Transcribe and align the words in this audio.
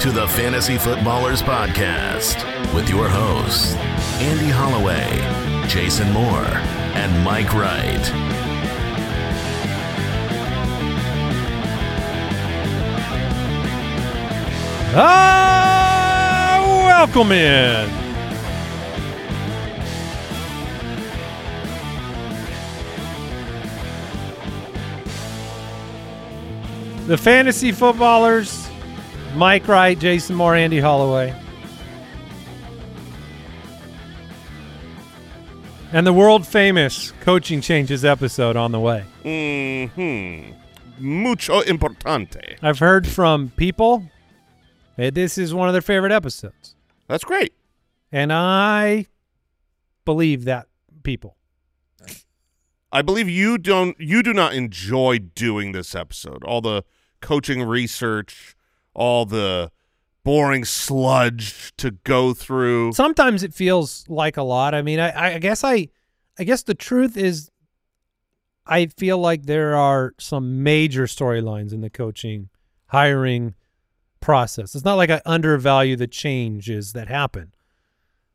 to 0.00 0.12
the 0.12 0.28
Fantasy 0.28 0.78
Footballers 0.78 1.42
Podcast 1.42 2.44
with 2.72 2.88
your 2.88 3.08
hosts, 3.08 3.74
Andy 4.20 4.48
Holloway, 4.48 5.66
Jason 5.66 6.12
Moore, 6.12 6.46
and 6.94 7.24
Mike 7.24 7.52
Wright. 7.52 8.12
Ah, 14.94 16.62
welcome 16.86 17.32
in. 17.32 17.90
The 27.08 27.16
fantasy 27.16 27.72
footballers, 27.72 28.67
Mike 29.38 29.68
Wright, 29.68 29.96
Jason 29.96 30.34
Moore, 30.34 30.56
Andy 30.56 30.80
Holloway. 30.80 31.32
And 35.92 36.04
the 36.04 36.12
world 36.12 36.44
famous 36.44 37.12
coaching 37.20 37.60
changes 37.60 38.04
episode 38.04 38.56
on 38.56 38.72
the 38.72 38.80
way. 38.80 39.04
Hmm. 39.22 40.50
Mucho 40.98 41.60
importante. 41.60 42.58
I've 42.62 42.80
heard 42.80 43.06
from 43.06 43.52
people 43.56 44.10
that 44.96 45.14
this 45.14 45.38
is 45.38 45.54
one 45.54 45.68
of 45.68 45.72
their 45.72 45.82
favorite 45.82 46.10
episodes. 46.10 46.74
That's 47.06 47.22
great. 47.22 47.54
And 48.10 48.32
I 48.32 49.06
believe 50.04 50.46
that 50.46 50.66
people. 51.04 51.36
I 52.90 53.02
believe 53.02 53.28
you 53.28 53.56
don't. 53.56 53.94
You 54.00 54.24
do 54.24 54.32
not 54.32 54.52
enjoy 54.52 55.20
doing 55.20 55.70
this 55.70 55.94
episode. 55.94 56.42
All 56.42 56.60
the 56.60 56.82
coaching 57.20 57.62
research, 57.62 58.56
all 58.98 59.24
the 59.24 59.70
boring 60.24 60.64
sludge 60.64 61.72
to 61.76 61.92
go 61.92 62.34
through. 62.34 62.92
Sometimes 62.92 63.42
it 63.42 63.54
feels 63.54 64.04
like 64.08 64.36
a 64.36 64.42
lot. 64.42 64.74
I 64.74 64.82
mean, 64.82 65.00
I, 65.00 65.36
I 65.36 65.38
guess 65.38 65.64
I, 65.64 65.88
I 66.38 66.44
guess 66.44 66.64
the 66.64 66.74
truth 66.74 67.16
is, 67.16 67.50
I 68.66 68.86
feel 68.86 69.16
like 69.16 69.44
there 69.46 69.74
are 69.74 70.12
some 70.18 70.62
major 70.62 71.04
storylines 71.04 71.72
in 71.72 71.80
the 71.80 71.88
coaching 71.88 72.50
hiring 72.88 73.54
process. 74.20 74.74
It's 74.74 74.84
not 74.84 74.96
like 74.96 75.08
I 75.10 75.22
undervalue 75.24 75.96
the 75.96 76.06
changes 76.06 76.92
that 76.92 77.08
happen, 77.08 77.54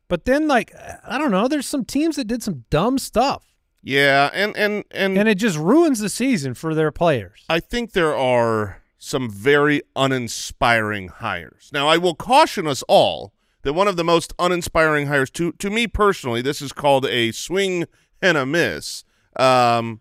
but 0.08 0.24
then 0.24 0.48
like 0.48 0.72
I 1.06 1.18
don't 1.18 1.30
know, 1.30 1.46
there's 1.46 1.66
some 1.66 1.84
teams 1.84 2.16
that 2.16 2.26
did 2.26 2.42
some 2.42 2.64
dumb 2.70 2.98
stuff, 2.98 3.54
Yeah, 3.82 4.30
and 4.34 4.56
and 4.56 4.84
and, 4.90 5.16
and 5.16 5.28
it 5.28 5.36
just 5.36 5.58
ruins 5.58 6.00
the 6.00 6.08
season 6.08 6.54
for 6.54 6.74
their 6.74 6.90
players. 6.90 7.44
I 7.48 7.60
think 7.60 7.92
there 7.92 8.16
are 8.16 8.82
some 9.04 9.28
very 9.30 9.82
uninspiring 9.94 11.08
hires. 11.08 11.70
Now, 11.72 11.88
I 11.88 11.98
will 11.98 12.14
caution 12.14 12.66
us 12.66 12.82
all 12.88 13.34
that 13.62 13.74
one 13.74 13.86
of 13.86 13.96
the 13.96 14.04
most 14.04 14.32
uninspiring 14.38 15.08
hires 15.08 15.30
to 15.32 15.52
to 15.52 15.68
me 15.70 15.86
personally, 15.86 16.40
this 16.40 16.62
is 16.62 16.72
called 16.72 17.04
a 17.06 17.30
swing 17.32 17.84
and 18.22 18.38
a 18.38 18.46
miss. 18.46 19.04
Um, 19.36 20.00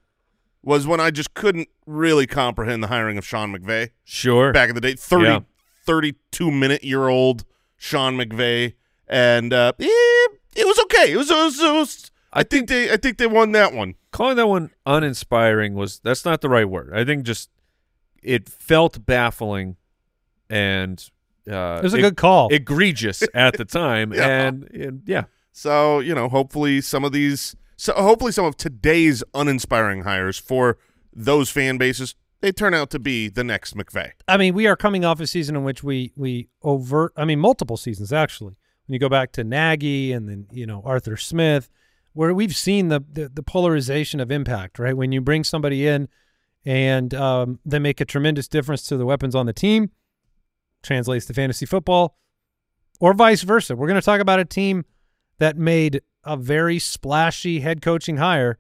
was 0.64 0.88
when 0.88 1.02
I 1.02 1.12
just 1.12 1.34
couldn't 1.34 1.68
really 1.86 2.26
comprehend 2.26 2.82
the 2.82 2.88
hiring 2.88 3.18
of 3.18 3.26
Sean 3.26 3.54
McVay 3.54 3.90
Sure. 4.06 4.54
back 4.54 4.70
in 4.70 4.76
the 4.76 4.82
day. 4.82 4.95
30, 4.95 5.23
Yeah. 5.26 5.40
32 5.86 6.50
minute 6.52 6.84
year 6.86 7.10
old 7.10 7.44
Sean 7.76 8.16
McVay, 8.16 8.73
and 9.08 9.52
uh, 9.52 9.73
eh, 9.80 9.86
it 10.56 10.66
was 10.66 10.80
okay. 10.86 11.12
It 11.12 11.17
was. 11.17 11.30
It 11.30 11.36
was, 11.36 11.60
it 11.60 11.73
was 11.73 12.12
I 12.32 12.44
think 12.44 12.70
they. 12.70 12.90
I 12.92 12.95
think 12.95 13.17
they 13.17 13.28
won 13.28 13.52
that 13.52 13.73
one. 13.73 13.95
Calling 14.12 14.38
that 14.38 14.48
one 14.48 14.72
uninspiring 14.86 15.73
was 15.73 16.00
that's 16.00 16.23
not 16.23 16.40
the 16.40 16.48
right 16.50 16.70
word. 16.70 16.94
I 16.95 17.04
think 17.04 17.23
just 17.26 17.50
it 18.26 18.50
felt 18.50 19.06
baffling 19.06 19.76
and 20.50 21.10
uh, 21.50 21.78
It 21.80 21.84
was 21.84 21.94
a 21.94 21.98
eg- 21.98 22.04
good 22.04 22.18
call. 22.18 22.50
egregious 22.54 23.23
at 23.34 23.58
the 23.58 23.66
time, 23.66 24.14
Yeah. 24.14 24.48
and, 24.48 24.64
and 24.72 25.02
yeah, 25.06 25.23
So 25.52 26.00
you 26.00 26.14
know, 26.16 26.30
hopefully 26.30 26.82
some 26.82 27.04
of 27.04 27.12
these, 27.12 27.56
so 27.78 27.94
hopefully 27.94 28.32
some 28.32 28.45
of 28.45 28.56
today's 28.58 29.23
uninspiring 29.33 30.04
hires 30.04 30.38
for 30.38 30.78
those 31.14 31.50
fan 31.50 31.78
bases, 31.78 32.16
they 32.42 32.52
turn 32.52 32.73
out 32.73 32.89
to 32.92 33.00
be 33.00 33.30
the 33.30 33.44
next 33.44 33.76
McVay. 33.76 34.12
I 34.28 34.38
mean, 34.38 34.54
we 34.54 34.67
are 34.67 34.76
coming 34.76 35.06
off 35.06 35.20
a 35.20 35.28
season 35.28 35.56
in 35.56 35.64
which 35.64 35.83
we 35.83 36.12
we 36.16 36.50
overt. 36.62 37.14
I 37.16 37.23
mean, 37.26 37.39
multiple 37.39 37.78
seasons 37.78 38.12
actually. 38.12 38.56
When 38.86 38.94
you 38.95 39.00
go 39.00 39.08
back 39.08 39.32
to 39.33 39.45
Nagy 39.45 40.12
and 40.12 40.28
then 40.28 40.48
you 40.52 40.66
know 40.66 40.82
Arthur 40.86 41.16
Smith, 41.16 41.70
where 42.12 42.33
we've 42.33 42.56
seen 42.56 42.89
the 42.89 43.02
the, 43.10 43.30
the 43.30 43.44
polarization 43.44 44.20
of 44.20 44.30
impact. 44.30 44.78
Right 44.78 44.95
when 44.98 45.12
you 45.14 45.22
bring 45.22 45.44
somebody 45.45 45.88
in 45.88 46.10
and 46.66 47.14
um, 47.14 47.60
they 47.66 47.80
make 47.80 48.02
a 48.02 48.06
tremendous 48.06 48.48
difference 48.48 48.84
to 48.84 48.98
the 48.98 49.06
weapons 49.06 49.36
on 49.36 49.46
the 49.46 49.54
team, 49.54 49.92
translates 50.82 51.26
to 51.26 51.34
fantasy 51.34 51.66
football, 51.66 52.18
or 53.00 53.14
vice 53.14 53.42
versa. 53.42 53.76
We're 53.76 53.88
going 53.88 54.00
to 54.00 54.06
talk 54.06 54.22
about 54.22 54.40
a 54.40 54.46
team 54.46 54.86
that 55.40 55.58
made 55.58 56.02
a 56.24 56.38
very 56.38 56.80
splashy 56.80 57.60
head 57.60 57.82
coaching 57.82 58.18
hire, 58.18 58.58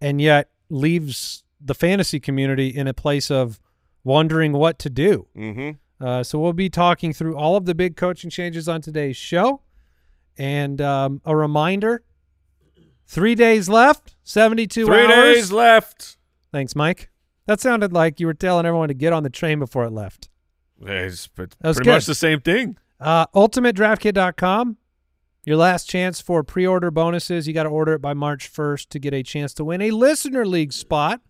and 0.00 0.20
yet 0.20 0.50
leaves 0.68 1.44
the 1.60 1.74
fantasy 1.74 2.20
community 2.20 2.68
in 2.68 2.86
a 2.86 2.94
place 2.94 3.30
of 3.30 3.60
wondering 4.04 4.52
what 4.52 4.78
to 4.80 4.90
do. 4.90 5.28
Mm-hmm. 5.36 6.04
Uh, 6.04 6.22
so 6.22 6.38
we'll 6.38 6.52
be 6.52 6.68
talking 6.68 7.12
through 7.12 7.36
all 7.36 7.56
of 7.56 7.64
the 7.64 7.74
big 7.74 7.96
coaching 7.96 8.28
changes 8.28 8.68
on 8.68 8.80
today's 8.80 9.16
show. 9.16 9.62
And 10.36 10.80
um, 10.80 11.20
a 11.24 11.36
reminder, 11.36 12.02
three 13.06 13.34
days 13.34 13.68
left, 13.68 14.16
72 14.24 14.86
three 14.86 14.96
hours. 14.96 15.34
days 15.34 15.52
left. 15.52 16.16
Thanks, 16.50 16.74
Mike. 16.74 17.11
That 17.46 17.60
sounded 17.60 17.92
like 17.92 18.20
you 18.20 18.26
were 18.26 18.34
telling 18.34 18.66
everyone 18.66 18.88
to 18.88 18.94
get 18.94 19.12
on 19.12 19.22
the 19.22 19.30
train 19.30 19.58
before 19.58 19.84
it 19.84 19.90
left. 19.92 20.28
It's 20.80 21.26
p- 21.26 21.44
That 21.60 21.68
was 21.68 21.76
pretty 21.76 21.90
much 21.90 22.06
the 22.06 22.14
same 22.14 22.40
thing. 22.40 22.76
Uh, 23.00 23.26
UltimateDraftKit.com. 23.28 24.76
Your 25.44 25.56
last 25.56 25.88
chance 25.88 26.20
for 26.20 26.44
pre-order 26.44 26.90
bonuses. 26.92 27.48
You 27.48 27.54
got 27.54 27.64
to 27.64 27.68
order 27.68 27.94
it 27.94 27.98
by 27.98 28.14
March 28.14 28.52
1st 28.52 28.88
to 28.90 28.98
get 29.00 29.12
a 29.12 29.24
chance 29.24 29.52
to 29.54 29.64
win 29.64 29.80
a 29.82 29.90
listener 29.90 30.46
league 30.46 30.72
spot, 30.72 31.20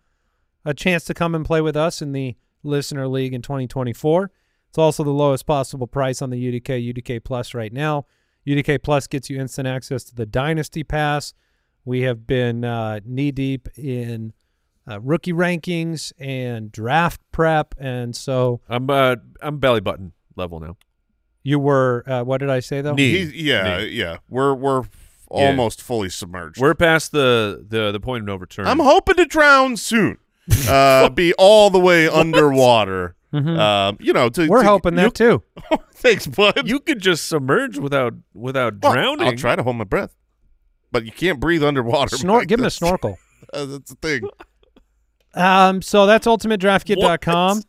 a 0.63 0.73
chance 0.75 1.03
to 1.05 1.15
come 1.15 1.33
and 1.33 1.43
play 1.43 1.61
with 1.61 1.75
us 1.75 1.99
in 2.01 2.11
the 2.11 2.35
listener 2.61 3.07
league 3.07 3.33
in 3.33 3.41
2024. 3.41 4.31
It's 4.69 4.77
also 4.77 5.03
the 5.03 5.09
lowest 5.11 5.47
possible 5.47 5.87
price 5.87 6.21
on 6.21 6.29
the 6.29 6.37
UDK 6.61 6.93
UDK 6.93 7.23
Plus 7.23 7.53
right 7.55 7.73
now. 7.73 8.05
UDK 8.47 8.81
Plus 8.83 9.07
gets 9.07 9.29
you 9.31 9.39
instant 9.39 9.67
access 9.67 10.03
to 10.05 10.15
the 10.15 10.25
Dynasty 10.27 10.83
Pass. 10.83 11.33
We 11.85 12.01
have 12.01 12.27
been 12.27 12.63
uh, 12.63 12.99
knee 13.05 13.31
deep 13.31 13.67
in 13.77 14.33
uh, 14.89 14.99
rookie 15.01 15.33
rankings 15.33 16.11
and 16.19 16.71
draft 16.71 17.21
prep, 17.31 17.73
and 17.77 18.15
so 18.15 18.61
I'm 18.69 18.89
uh, 18.89 19.15
I'm 19.41 19.57
belly 19.59 19.81
button 19.81 20.13
level 20.35 20.59
now. 20.59 20.77
you 21.43 21.59
were. 21.59 22.03
Uh, 22.07 22.23
what 22.23 22.39
did 22.39 22.49
I 22.49 22.59
say 22.59 22.81
though? 22.81 22.93
Knee. 22.93 23.25
He, 23.25 23.43
yeah, 23.49 23.77
Knee. 23.77 23.87
yeah. 23.87 24.17
We're 24.29 24.53
we're 24.53 24.81
f- 24.81 24.89
Yeah. 25.31 25.47
almost 25.47 25.81
fully 25.81 26.09
submerged. 26.09 26.59
We're 26.59 26.75
past 26.75 27.11
the 27.11 27.65
the 27.67 27.91
the 27.91 27.99
point 27.99 28.21
of 28.23 28.27
no 28.27 28.35
return. 28.35 28.67
I'm 28.67 28.79
hoping 28.79 29.15
to 29.15 29.25
drown 29.25 29.77
soon. 29.77 30.17
uh, 30.67 31.09
be 31.09 31.33
all 31.35 31.69
the 31.69 31.79
way 31.79 32.07
underwater. 32.09 33.15
Mhm. 33.33 33.57
Uh, 33.57 33.95
you 33.99 34.13
know, 34.13 34.29
to, 34.29 34.47
We're 34.47 34.61
to- 34.61 34.67
hoping 34.67 34.95
that 34.95 35.13
too. 35.15 35.41
Thanks, 35.95 36.27
bud. 36.27 36.67
you 36.67 36.79
could 36.79 36.99
just 36.99 37.25
submerge 37.27 37.77
without 37.79 38.13
without 38.33 38.75
Well, 38.83 38.93
drowning. 38.93 39.27
I'll 39.27 39.35
try 39.35 39.55
to 39.55 39.63
hold 39.63 39.77
my 39.77 39.85
breath, 39.85 40.13
but 40.91 41.05
you 41.05 41.11
can't 41.11 41.39
breathe 41.39 41.63
underwater. 41.63 42.17
Snor- 42.17 42.39
Mike. 42.39 42.47
give 42.49 42.59
him 42.59 42.65
a 42.65 42.69
snorkel. 42.69 43.17
uh, 43.53 43.65
that's 43.71 43.89
the 43.89 43.95
thing. 43.95 44.29
Um, 45.33 45.81
so 45.81 46.05
that's 46.05 46.27
ultimatedraftkit.com. 46.27 47.57
What? 47.57 47.65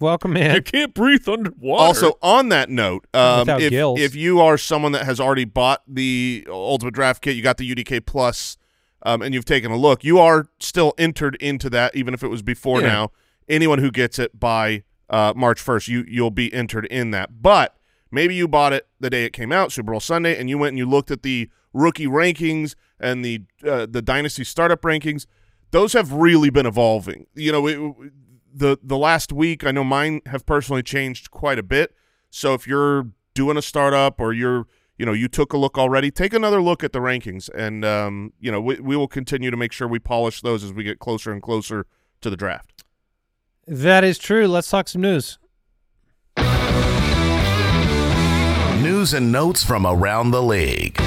Welcome 0.00 0.36
You 0.36 0.44
in. 0.44 0.62
can't 0.62 0.94
breathe 0.94 1.28
underwater. 1.28 1.82
Also, 1.82 2.18
on 2.22 2.48
that 2.48 2.70
note, 2.70 3.06
um, 3.12 3.46
if, 3.50 3.70
gills. 3.70 4.00
if 4.00 4.14
you 4.14 4.40
are 4.40 4.56
someone 4.56 4.92
that 4.92 5.04
has 5.04 5.20
already 5.20 5.44
bought 5.44 5.82
the 5.86 6.46
Ultimate 6.48 6.94
Draft 6.94 7.20
Kit, 7.22 7.36
you 7.36 7.42
got 7.42 7.58
the 7.58 7.70
UDK 7.70 8.04
Plus, 8.06 8.56
um, 9.02 9.20
and 9.20 9.34
you've 9.34 9.44
taken 9.44 9.70
a 9.70 9.76
look, 9.76 10.02
you 10.02 10.18
are 10.18 10.46
still 10.58 10.94
entered 10.96 11.36
into 11.36 11.68
that, 11.70 11.94
even 11.94 12.14
if 12.14 12.22
it 12.22 12.28
was 12.28 12.40
before 12.42 12.80
Yeah. 12.80 12.86
now. 12.88 13.10
Anyone 13.46 13.78
who 13.80 13.90
gets 13.90 14.18
it 14.18 14.38
by 14.40 14.84
uh, 15.10 15.34
March 15.36 15.62
1st, 15.62 15.88
you, 15.88 16.04
you'll 16.08 16.30
be 16.30 16.50
entered 16.54 16.86
in 16.86 17.10
that. 17.10 17.42
But 17.42 17.76
maybe 18.10 18.34
you 18.34 18.48
bought 18.48 18.72
it 18.72 18.86
the 19.00 19.10
day 19.10 19.24
it 19.26 19.34
came 19.34 19.52
out, 19.52 19.70
Super 19.70 19.90
Bowl 19.90 20.00
Sunday, 20.00 20.38
and 20.38 20.48
you 20.48 20.56
went 20.56 20.70
and 20.70 20.78
you 20.78 20.86
looked 20.88 21.10
at 21.10 21.22
the 21.22 21.50
rookie 21.74 22.06
rankings 22.06 22.74
and 22.98 23.22
the 23.24 23.42
uh, 23.68 23.86
the 23.90 24.00
dynasty 24.00 24.44
startup 24.44 24.80
rankings. 24.82 25.26
Those 25.70 25.92
have 25.92 26.12
really 26.12 26.50
been 26.50 26.66
evolving. 26.66 27.26
You 27.34 27.52
know, 27.52 27.66
it, 27.66 28.12
the 28.52 28.78
the 28.82 28.98
last 28.98 29.32
week, 29.32 29.64
I 29.64 29.70
know 29.70 29.84
mine 29.84 30.20
have 30.26 30.46
personally 30.46 30.82
changed 30.82 31.30
quite 31.30 31.58
a 31.58 31.62
bit. 31.62 31.94
So 32.30 32.54
if 32.54 32.66
you're 32.66 33.08
doing 33.34 33.56
a 33.56 33.62
startup 33.62 34.20
or 34.20 34.32
you're 34.32 34.66
you 34.98 35.06
know 35.06 35.12
you 35.12 35.28
took 35.28 35.52
a 35.52 35.56
look 35.56 35.78
already, 35.78 36.10
take 36.10 36.34
another 36.34 36.60
look 36.60 36.82
at 36.84 36.92
the 36.92 36.98
rankings, 36.98 37.48
and 37.54 37.84
um, 37.84 38.32
you 38.40 38.50
know 38.50 38.60
we, 38.60 38.80
we 38.80 38.96
will 38.96 39.08
continue 39.08 39.50
to 39.50 39.56
make 39.56 39.72
sure 39.72 39.86
we 39.88 39.98
polish 39.98 40.40
those 40.40 40.64
as 40.64 40.72
we 40.72 40.82
get 40.82 40.98
closer 40.98 41.32
and 41.32 41.42
closer 41.42 41.86
to 42.20 42.30
the 42.30 42.36
draft. 42.36 42.84
That 43.66 44.04
is 44.04 44.18
true. 44.18 44.46
Let's 44.48 44.68
talk 44.68 44.88
some 44.88 45.02
news. 45.02 45.38
News 48.82 49.14
and 49.14 49.30
notes 49.30 49.62
from 49.62 49.86
around 49.86 50.32
the 50.32 50.42
league. 50.42 51.00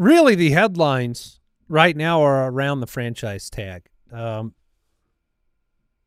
Really, 0.00 0.34
the 0.34 0.52
headlines 0.52 1.40
right 1.68 1.94
now 1.94 2.22
are 2.22 2.50
around 2.50 2.80
the 2.80 2.86
franchise 2.86 3.50
tag. 3.50 3.90
Um, 4.10 4.54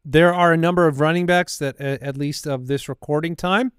there 0.03 0.33
are 0.33 0.51
a 0.51 0.57
number 0.57 0.87
of 0.87 0.99
running 0.99 1.27
backs 1.27 1.59
that, 1.59 1.79
at 1.79 2.17
least 2.17 2.47
of 2.47 2.65
this 2.65 2.89
recording 2.89 3.35
time, 3.35 3.71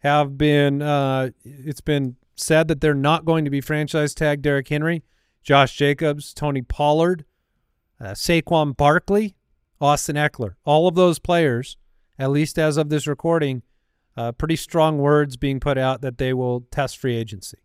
have 0.00 0.36
been. 0.36 0.82
Uh, 0.82 1.30
it's 1.42 1.80
been 1.80 2.16
said 2.34 2.68
that 2.68 2.82
they're 2.82 2.92
not 2.92 3.24
going 3.24 3.46
to 3.46 3.50
be 3.50 3.62
franchise 3.62 4.14
tag 4.14 4.42
Derrick 4.42 4.68
Henry, 4.68 5.02
Josh 5.42 5.74
Jacobs, 5.74 6.34
Tony 6.34 6.60
Pollard, 6.60 7.24
uh, 7.98 8.10
Saquon 8.10 8.76
Barkley, 8.76 9.36
Austin 9.80 10.16
Ekeler. 10.16 10.56
All 10.66 10.86
of 10.86 10.96
those 10.96 11.18
players, 11.18 11.78
at 12.18 12.30
least 12.30 12.58
as 12.58 12.76
of 12.76 12.90
this 12.90 13.06
recording, 13.06 13.62
uh, 14.18 14.32
pretty 14.32 14.56
strong 14.56 14.98
words 14.98 15.38
being 15.38 15.60
put 15.60 15.78
out 15.78 16.02
that 16.02 16.18
they 16.18 16.34
will 16.34 16.66
test 16.70 16.98
free 16.98 17.16
agency. 17.16 17.56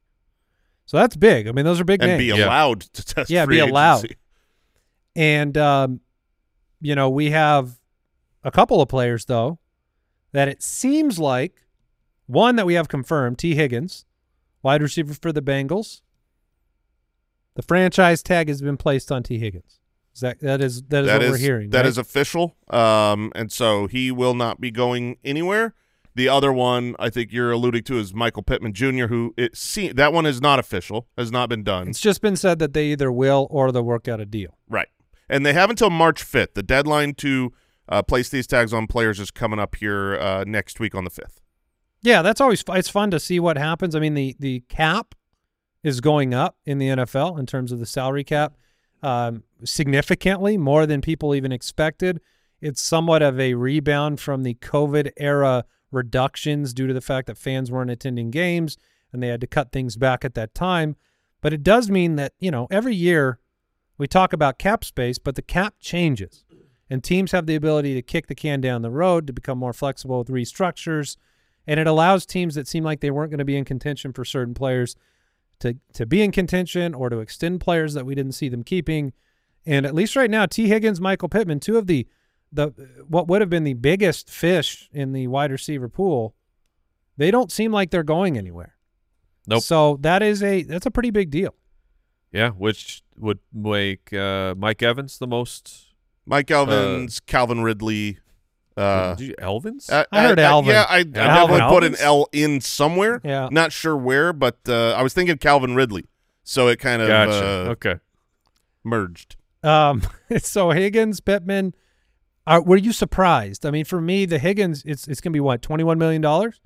So 0.91 0.97
that's 0.97 1.15
big. 1.15 1.47
I 1.47 1.53
mean, 1.53 1.63
those 1.63 1.79
are 1.79 1.85
big 1.85 2.01
and 2.01 2.09
names. 2.11 2.19
be 2.19 2.37
Yeah. 2.37 2.47
allowed 2.47 2.81
to 2.81 3.05
test. 3.05 3.29
Yeah, 3.29 3.45
be 3.45 3.59
allowed. 3.59 3.99
agency. 3.99 4.17
And 5.15 5.57
um, 5.57 6.01
you 6.81 6.95
know, 6.95 7.09
we 7.09 7.29
have 7.31 7.79
a 8.43 8.51
couple 8.51 8.81
of 8.81 8.89
players 8.89 9.23
though 9.23 9.57
that 10.33 10.49
it 10.49 10.61
seems 10.61 11.17
like 11.17 11.65
one 12.25 12.57
that 12.57 12.65
we 12.65 12.73
have 12.73 12.89
confirmed, 12.89 13.37
Tee 13.39 13.55
Higgins, 13.55 14.03
wide 14.63 14.81
receiver 14.81 15.13
for 15.13 15.31
the 15.31 15.41
Bengals. 15.41 16.01
The 17.55 17.61
franchise 17.61 18.21
tag 18.21 18.49
has 18.49 18.61
been 18.61 18.75
placed 18.75 19.13
on 19.13 19.23
Tee 19.23 19.39
Higgins. 19.39 19.79
Is 20.13 20.19
that 20.19 20.41
that 20.41 20.59
is 20.59 20.83
that 20.83 21.03
is 21.03 21.07
That 21.07 21.13
what 21.19 21.23
is 21.23 21.31
we're 21.31 21.37
hearing? 21.37 21.69
That 21.69 21.77
right? 21.79 21.85
is 21.85 21.97
official. 21.97 22.57
Um, 22.69 23.31
and 23.33 23.49
so 23.49 23.87
he 23.87 24.11
will 24.11 24.33
not 24.33 24.59
be 24.59 24.71
going 24.71 25.15
anywhere. 25.23 25.73
The 26.13 26.27
other 26.27 26.51
one 26.51 26.95
I 26.99 27.09
think 27.09 27.31
you're 27.31 27.51
alluding 27.51 27.83
to 27.83 27.97
is 27.97 28.13
Michael 28.13 28.43
Pittman 28.43 28.73
Jr., 28.73 29.07
who 29.07 29.33
it 29.37 29.55
see 29.55 29.91
that 29.91 30.11
one 30.11 30.25
is 30.25 30.41
not 30.41 30.59
official, 30.59 31.07
has 31.17 31.31
not 31.31 31.49
been 31.49 31.63
done. 31.63 31.87
It's 31.87 32.01
just 32.01 32.21
been 32.21 32.35
said 32.35 32.59
that 32.59 32.73
they 32.73 32.87
either 32.87 33.11
will 33.11 33.47
or 33.49 33.71
they'll 33.71 33.83
work 33.83 34.07
out 34.07 34.19
a 34.19 34.25
deal. 34.25 34.57
Right. 34.69 34.89
And 35.29 35.45
they 35.45 35.53
have 35.53 35.69
until 35.69 35.89
March 35.89 36.23
5th. 36.23 36.53
The 36.53 36.63
deadline 36.63 37.13
to 37.15 37.53
uh, 37.87 38.03
place 38.03 38.29
these 38.29 38.47
tags 38.47 38.73
on 38.73 38.87
players 38.87 39.19
is 39.19 39.31
coming 39.31 39.59
up 39.59 39.75
here 39.75 40.17
uh, 40.19 40.43
next 40.45 40.79
week 40.79 40.93
on 40.93 41.05
the 41.05 41.11
5th. 41.11 41.39
Yeah, 42.03 42.21
that's 42.21 42.41
always 42.41 42.63
it's 42.69 42.89
fun 42.89 43.11
to 43.11 43.19
see 43.19 43.39
what 43.39 43.57
happens. 43.57 43.95
I 43.95 43.99
mean, 43.99 44.15
the 44.15 44.35
the 44.39 44.61
cap 44.69 45.13
is 45.83 46.01
going 46.01 46.33
up 46.33 46.57
in 46.65 46.77
the 46.77 46.87
NFL 46.87 47.39
in 47.39 47.45
terms 47.45 47.71
of 47.71 47.79
the 47.79 47.85
salary 47.85 48.23
cap 48.23 48.55
um, 49.03 49.43
significantly 49.63 50.57
more 50.57 50.85
than 50.85 51.01
people 51.01 51.35
even 51.35 51.51
expected. 51.51 52.19
It's 52.59 52.81
somewhat 52.81 53.21
of 53.21 53.39
a 53.39 53.55
rebound 53.55 54.19
from 54.19 54.43
the 54.43 54.55
COVID 54.55 55.11
era 55.17 55.65
reductions 55.91 56.73
due 56.73 56.87
to 56.87 56.93
the 56.93 57.01
fact 57.01 57.27
that 57.27 57.37
fans 57.37 57.71
weren't 57.71 57.91
attending 57.91 58.31
games 58.31 58.77
and 59.11 59.21
they 59.21 59.27
had 59.27 59.41
to 59.41 59.47
cut 59.47 59.71
things 59.71 59.97
back 59.97 60.23
at 60.23 60.33
that 60.35 60.55
time. 60.55 60.95
But 61.41 61.53
it 61.53 61.63
does 61.63 61.89
mean 61.89 62.15
that 62.15 62.33
you 62.39 62.51
know 62.51 62.67
every 62.71 62.95
year 62.95 63.39
we 63.97 64.07
talk 64.07 64.33
about 64.33 64.59
cap 64.59 64.83
space, 64.83 65.17
but 65.17 65.35
the 65.35 65.41
cap 65.41 65.75
changes, 65.79 66.43
and 66.89 67.03
teams 67.03 67.31
have 67.31 67.45
the 67.45 67.55
ability 67.55 67.93
to 67.93 68.01
kick 68.01 68.27
the 68.27 68.35
can 68.35 68.61
down 68.61 68.81
the 68.81 68.89
road 68.91 69.27
to 69.27 69.33
become 69.33 69.57
more 69.57 69.73
flexible 69.73 70.19
with 70.19 70.29
restructures 70.29 71.17
and 71.67 71.79
it 71.79 71.87
allows 71.87 72.25
teams 72.25 72.55
that 72.55 72.67
seem 72.67 72.83
like 72.83 72.99
they 72.99 73.11
weren't 73.11 73.31
going 73.31 73.39
to 73.39 73.45
be 73.45 73.57
in 73.57 73.65
contention 73.65 74.13
for 74.13 74.25
certain 74.25 74.53
players 74.53 74.95
to 75.59 75.77
to 75.93 76.05
be 76.05 76.21
in 76.21 76.31
contention 76.31 76.93
or 76.93 77.09
to 77.09 77.19
extend 77.19 77.61
players 77.61 77.93
that 77.93 78.05
we 78.05 78.15
didn't 78.15 78.33
see 78.33 78.49
them 78.49 78.63
keeping. 78.63 79.13
And 79.65 79.85
at 79.85 79.93
least 79.93 80.15
right 80.15 80.29
now, 80.29 80.47
Tee 80.47 80.67
Higgins, 80.67 80.99
Michael 80.99 81.29
Pittman, 81.29 81.59
two 81.59 81.77
of 81.77 81.85
the 81.85 82.07
the 82.51 82.67
what 83.07 83.27
would 83.27 83.41
have 83.41 83.49
been 83.49 83.63
the 83.63 83.73
biggest 83.73 84.29
fish 84.29 84.89
in 84.91 85.13
the 85.13 85.27
wide 85.27 85.51
receiver 85.51 85.89
pool, 85.89 86.35
they 87.17 87.31
don't 87.31 87.51
seem 87.51 87.71
like 87.71 87.91
they're 87.91 88.03
going 88.03 88.37
anywhere. 88.37 88.75
Nope. 89.47 89.63
So 89.63 89.97
that 90.01 90.21
is 90.21 90.43
a 90.43 90.63
that's 90.63 90.85
a 90.85 90.91
pretty 90.91 91.11
big 91.11 91.29
deal. 91.29 91.55
Yeah, 92.31 92.51
which 92.51 93.03
would 93.17 93.39
make 93.53 94.13
uh, 94.13 94.55
Mike 94.57 94.81
Evans 94.81 95.17
the 95.17 95.27
most. 95.27 95.87
Mike 96.25 96.49
Evans, 96.51 97.19
Calvin 97.19 97.61
Ridley. 97.61 98.19
Uh, 98.77 99.15
you, 99.19 99.35
Elvins? 99.37 99.91
uh, 99.91 100.05
I 100.11 100.23
heard 100.23 100.39
Alvin. 100.39 100.71
Yeah, 100.71 100.85
I, 100.87 100.97
I 100.97 100.99
Alvin 100.99 101.13
definitely 101.13 101.59
put 101.67 101.83
an 101.83 101.95
L 101.99 102.27
in 102.31 102.61
somewhere. 102.61 103.19
Yeah. 103.23 103.49
Not 103.51 103.73
sure 103.73 103.97
where, 103.97 104.31
but 104.31 104.59
uh, 104.67 104.93
I 104.93 105.03
was 105.03 105.13
thinking 105.13 105.37
Calvin 105.37 105.75
Ridley. 105.75 106.05
So 106.43 106.69
it 106.69 106.79
kind 106.79 107.01
of 107.01 107.07
gotcha. 107.09 107.45
uh, 107.45 107.71
okay. 107.71 107.95
merged. 108.83 109.35
Um, 109.63 110.01
so 110.37 110.71
Higgins, 110.71 111.19
Pittman, 111.19 111.75
are, 112.51 112.61
were 112.61 112.77
you 112.77 112.91
surprised? 112.93 113.65
I 113.65 113.71
mean, 113.71 113.85
for 113.85 114.01
me, 114.01 114.25
the 114.25 114.39
Higgins, 114.39 114.83
it's 114.85 115.07
it's 115.07 115.21
gonna 115.21 115.33
be 115.33 115.39
what 115.39 115.61
twenty 115.61 115.83
one 115.83 115.97
million 115.97 116.21
dollars. 116.21 116.59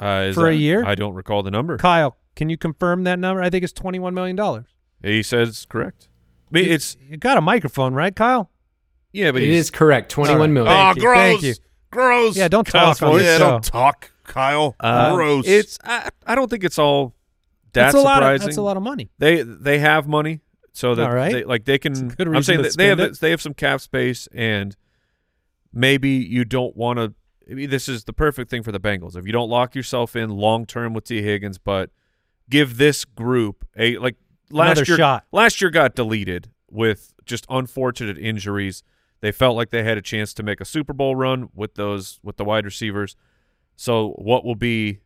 Uh, 0.00 0.26
is 0.28 0.34
For 0.34 0.48
a 0.48 0.54
year? 0.54 0.84
I 0.84 0.94
don't 0.94 1.14
recall 1.14 1.42
the 1.42 1.50
number. 1.50 1.76
Kyle, 1.78 2.16
can 2.34 2.48
you 2.48 2.56
confirm 2.56 3.04
that 3.04 3.18
number? 3.18 3.42
I 3.42 3.50
think 3.50 3.62
it's 3.64 3.72
twenty 3.72 3.98
one 3.98 4.14
million 4.14 4.36
dollars. 4.36 4.66
He 5.02 5.22
says 5.22 5.66
correct. 5.68 6.08
I 6.50 6.58
mean, 6.58 6.70
it's 6.70 6.96
you 7.08 7.16
got 7.16 7.36
a 7.36 7.40
microphone, 7.40 7.94
right, 7.94 8.14
Kyle? 8.14 8.50
yeah, 9.12 9.30
but 9.32 9.42
It 9.42 9.48
he's, 9.48 9.60
is 9.66 9.70
correct. 9.70 10.10
Twenty-one 10.10 10.52
million. 10.52 10.72
Oh, 10.72 10.76
Thank 10.76 10.96
you, 10.96 11.02
gross. 11.02 11.16
thank 11.18 11.42
you. 11.42 11.54
Gross. 11.90 12.36
Yeah, 12.36 12.48
don't 12.48 12.66
Kyle's 12.66 12.98
talk 12.98 13.08
on 13.10 13.18
this 13.18 13.26
yeah, 13.26 13.38
show. 13.38 13.50
don't 13.50 13.64
talk, 13.64 14.10
Kyle. 14.24 14.74
uh, 14.80 15.14
gross. 15.14 15.46
It's 15.46 15.78
I, 15.84 16.08
I 16.26 16.34
don't 16.34 16.48
think 16.48 16.64
it's 16.64 16.78
all 16.78 17.14
that 17.74 17.92
that's 17.92 17.94
a 17.94 17.98
lot. 18.00 18.22
Of, 18.22 18.26
surprising. 18.26 18.46
that's 18.46 18.56
a 18.56 18.62
lot 18.62 18.76
of 18.78 18.82
money. 18.82 19.10
They 19.18 19.42
they 19.42 19.78
have 19.78 20.06
money, 20.08 20.40
so 20.72 20.94
that 20.94 21.06
All 21.08 21.14
right. 21.14 21.32
they, 21.32 21.44
like 21.44 21.64
they 21.64 21.78
can. 21.78 22.14
I'm 22.18 22.42
saying 22.42 22.62
that 22.62 22.76
they 22.76 22.88
have 22.88 23.00
it. 23.00 23.20
they 23.20 23.30
have 23.30 23.42
some 23.42 23.54
cap 23.54 23.80
space, 23.80 24.26
and 24.32 24.76
maybe 25.72 26.10
you 26.10 26.44
don't 26.44 26.76
want 26.76 26.98
to. 26.98 27.14
I 27.50 27.54
mean, 27.54 27.70
this 27.70 27.88
is 27.88 28.04
the 28.04 28.12
perfect 28.12 28.50
thing 28.50 28.62
for 28.62 28.72
the 28.72 28.80
Bengals. 28.80 29.16
If 29.16 29.26
you 29.26 29.32
don't 29.32 29.50
lock 29.50 29.74
yourself 29.74 30.16
in 30.16 30.30
long 30.30 30.64
term 30.64 30.94
with 30.94 31.04
Tee 31.04 31.22
Higgins, 31.22 31.58
but 31.58 31.90
give 32.48 32.78
this 32.78 33.04
group 33.04 33.66
a 33.76 33.98
like 33.98 34.16
last 34.50 34.78
Another 34.78 34.90
year. 34.90 34.96
shot. 34.96 35.24
Last 35.32 35.60
year 35.60 35.70
got 35.70 35.94
deleted 35.94 36.50
with 36.70 37.14
just 37.24 37.44
unfortunate 37.48 38.16
injuries. 38.16 38.82
They 39.20 39.32
felt 39.32 39.56
like 39.56 39.70
they 39.70 39.82
had 39.82 39.98
a 39.98 40.02
chance 40.02 40.32
to 40.34 40.42
make 40.42 40.60
a 40.60 40.64
Super 40.64 40.92
Bowl 40.92 41.14
run 41.16 41.50
with 41.54 41.74
those 41.74 42.18
with 42.22 42.36
the 42.38 42.44
wide 42.44 42.64
receivers. 42.64 43.14
So 43.76 44.10
what 44.16 44.44
will 44.44 44.54
be 44.54 45.00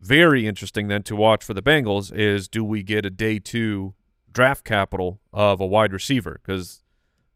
very 0.00 0.46
interesting 0.46 0.88
then 0.88 1.02
to 1.04 1.16
watch 1.16 1.44
for 1.44 1.54
the 1.54 1.62
Bengals 1.62 2.12
is 2.14 2.48
do 2.48 2.64
we 2.64 2.82
get 2.82 3.04
a 3.04 3.10
day 3.10 3.38
two 3.38 3.94
draft 4.36 4.64
capital 4.64 5.18
of 5.32 5.60
a 5.60 5.66
wide 5.66 5.94
receiver? 5.94 6.40
Because 6.44 6.82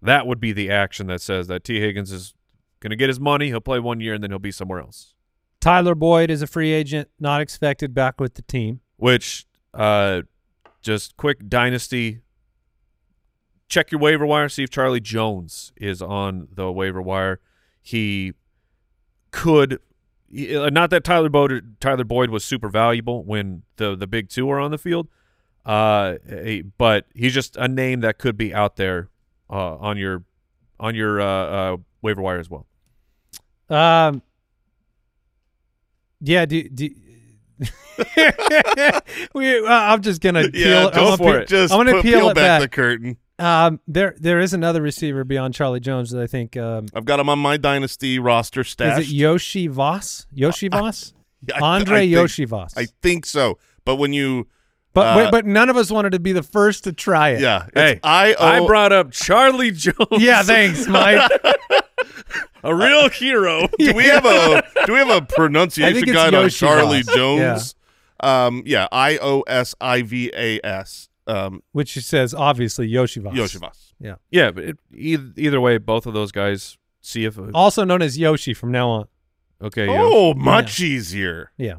that 0.02 0.26
would 0.26 0.38
be 0.38 0.52
the 0.52 0.70
action 0.70 1.06
that 1.06 1.23
says 1.23 1.47
that 1.47 1.64
Tee 1.64 1.81
Higgins 1.81 2.12
is 2.12 2.35
going 2.81 2.91
to 2.91 2.97
get 2.97 3.08
his 3.08 3.19
money, 3.19 3.49
he'll 3.49 3.61
play 3.61 3.79
one 3.79 4.00
year, 4.00 4.12
and 4.14 4.23
then 4.23 4.31
he'll 4.31 4.38
be 4.38 4.52
somewhere 4.52 4.81
else. 4.81 5.14
Tyler 5.61 5.94
Boyd 5.94 6.31
is 6.31 6.43
a 6.43 6.47
free 6.47 6.73
agent, 6.73 7.08
not 7.19 7.41
expected 7.41 7.94
back 7.94 8.20
with 8.20 8.35
the 8.35 8.43
team. 8.43 8.81
Which, 8.97 9.47
uh, 9.73 10.23
just 10.82 11.17
quick 11.17 11.49
dynasty. 11.49 12.20
Check 13.69 13.90
your 13.92 14.00
waiver 14.00 14.26
wire. 14.26 14.49
See 14.49 14.64
if 14.64 14.71
Charlie 14.71 15.00
Jones 15.00 15.73
is 15.76 16.02
on 16.02 16.49
the 16.52 16.71
waiver 16.71 17.00
wire. 17.00 17.40
He 17.83 18.33
could, 19.30 19.75
uh, 19.75 20.71
not 20.71 20.90
that 20.90 21.04
Tyler 21.04 21.28
Boyd, 21.28 21.76
Tyler 21.80 22.04
Boyd 22.04 22.30
was 22.30 22.45
super 22.45 22.69
valuable 22.69 23.25
when 23.25 23.62
the 23.76 23.97
the 23.97 24.07
big 24.07 24.28
two 24.28 24.50
are 24.50 24.59
on 24.59 24.71
the 24.71 24.78
field, 24.78 25.09
uh, 25.67 26.14
but 26.79 27.07
he's 27.14 27.35
just 27.35 27.57
a 27.57 27.69
name 27.69 28.00
that 28.00 28.19
could 28.19 28.37
be 28.37 28.52
out 28.55 28.76
there 28.76 29.09
uh, 29.49 29.76
on 29.76 29.97
your 29.99 30.25
on 30.79 30.95
your 30.95 31.21
uh, 31.21 31.26
uh, 31.26 31.76
waiver 32.02 32.23
wire 32.23 32.38
as 32.38 32.49
well. 32.50 32.67
Um. 33.69 34.23
Yeah. 36.21 36.45
Do, 36.47 36.69
do 36.69 36.90
we? 39.35 39.59
Uh, 39.67 39.69
I'm 39.69 40.00
just 40.02 40.21
gonna 40.21 40.49
peel. 40.50 40.69
yeah, 40.69 40.87
I'm 40.87 40.93
just, 40.93 40.95
gonna 40.95 41.17
for 41.17 41.25
peel- 41.25 41.35
it. 41.43 41.49
Just 41.49 41.73
I'm 41.73 41.79
gonna 41.81 41.93
put- 41.93 42.02
peel, 42.02 42.29
it 42.31 42.35
back, 42.35 42.45
back. 42.45 42.61
the 42.62 42.69
curtain. 42.69 43.17
Um, 43.38 43.81
there 43.88 44.14
there 44.19 44.38
is 44.40 44.52
another 44.52 44.83
receiver 44.83 45.25
beyond 45.25 45.55
Charlie 45.55 45.81
Jones 45.81 46.11
that 46.11 46.21
I 46.23 46.26
think 46.26 46.57
um, 46.57 46.87
I've 46.95 47.07
got 47.07 47.21
him 47.21 47.29
on 47.31 47.38
my 47.38 47.57
dynasty 47.57 48.19
roster 48.19 48.64
stashed. 48.64 49.00
is 49.00 49.09
it 49.11 49.14
Yoshi 49.14 49.67
Voss? 49.67 50.26
Yoshi 50.33 50.69
Voss? 50.69 51.14
I- 51.55 51.57
I 51.59 51.76
Andre 51.76 52.00
think- 52.00 52.12
Yoshi 52.12 52.45
Voss. 52.45 52.75
I 52.76 52.87
think 53.00 53.25
so. 53.25 53.59
But 53.87 53.97
when 53.97 54.12
you, 54.12 54.47
but 54.92 55.06
uh, 55.06 55.14
but- 55.14 55.30
but 55.30 55.47
none 55.47 55.68
of 55.68 55.76
us 55.76 55.90
wanted 55.90 56.11
to 56.12 56.18
be 56.20 56.32
the 56.32 56.42
first 56.42 56.85
to 56.85 56.92
try 56.92 57.30
it. 57.30 57.40
yeah, 57.40 57.66
Hey, 57.75 57.92
it's 57.92 58.00
I 58.04 58.35
I 58.38 58.59
O. 58.61 58.66
brought 58.66 58.92
up 58.92 59.11
Charlie 59.12 59.70
Jones. 59.70 59.97
Yeah. 60.12 60.42
Thanks, 60.42 60.87
Mike. 60.88 61.30
a 62.64 62.75
real 62.75 63.09
hero. 63.09 63.68
do 63.78 63.92
we 63.94 64.04
have 64.04 64.25
a 64.25 64.62
do 64.87 64.92
we 64.92 64.99
have 64.99 65.09
a 65.11 65.14
I 65.16 65.20
pronunciation 65.20 65.94
think 65.94 66.09
it's 66.09 66.14
guide 66.16 66.35
on 66.35 66.49
Charlie 66.50 67.02
Voss. 67.02 67.14
Jones? 67.14 67.75
Um, 68.23 68.62
yeah, 68.66 68.87
I 68.92 69.16
O 69.18 69.40
S 69.42 69.75
I 69.80 70.02
V 70.02 70.30
A 70.35 70.61
S. 70.64 71.09
Um, 71.26 71.62
Which 71.73 71.92
says 71.94 72.35
obviously 72.35 72.87
Yoshi 72.88 73.20
Voss. 73.20 73.35
Yoshi 73.35 73.59
Voss. 73.59 73.94
Yeah. 74.00 74.16
Yeah, 74.30 74.50
but 74.50 74.64
it, 74.64 74.78
either, 74.92 75.30
either 75.37 75.61
way, 75.61 75.78
both 75.78 76.06
of 76.06 76.12
those 76.14 76.32
guys 76.32 76.76
see 77.02 77.25
if 77.25 77.38
Also 77.54 77.85
known 77.85 78.02
as 78.02 78.18
Yoshi 78.18 78.52
from 78.52 78.73
now 78.73 78.88
on. 78.88 79.09
okay. 79.62 79.87
yeah. 79.87 80.00
Oh, 80.02 80.35
much 80.35 80.80
easier. 80.80 81.52
Yeah. 81.56 81.76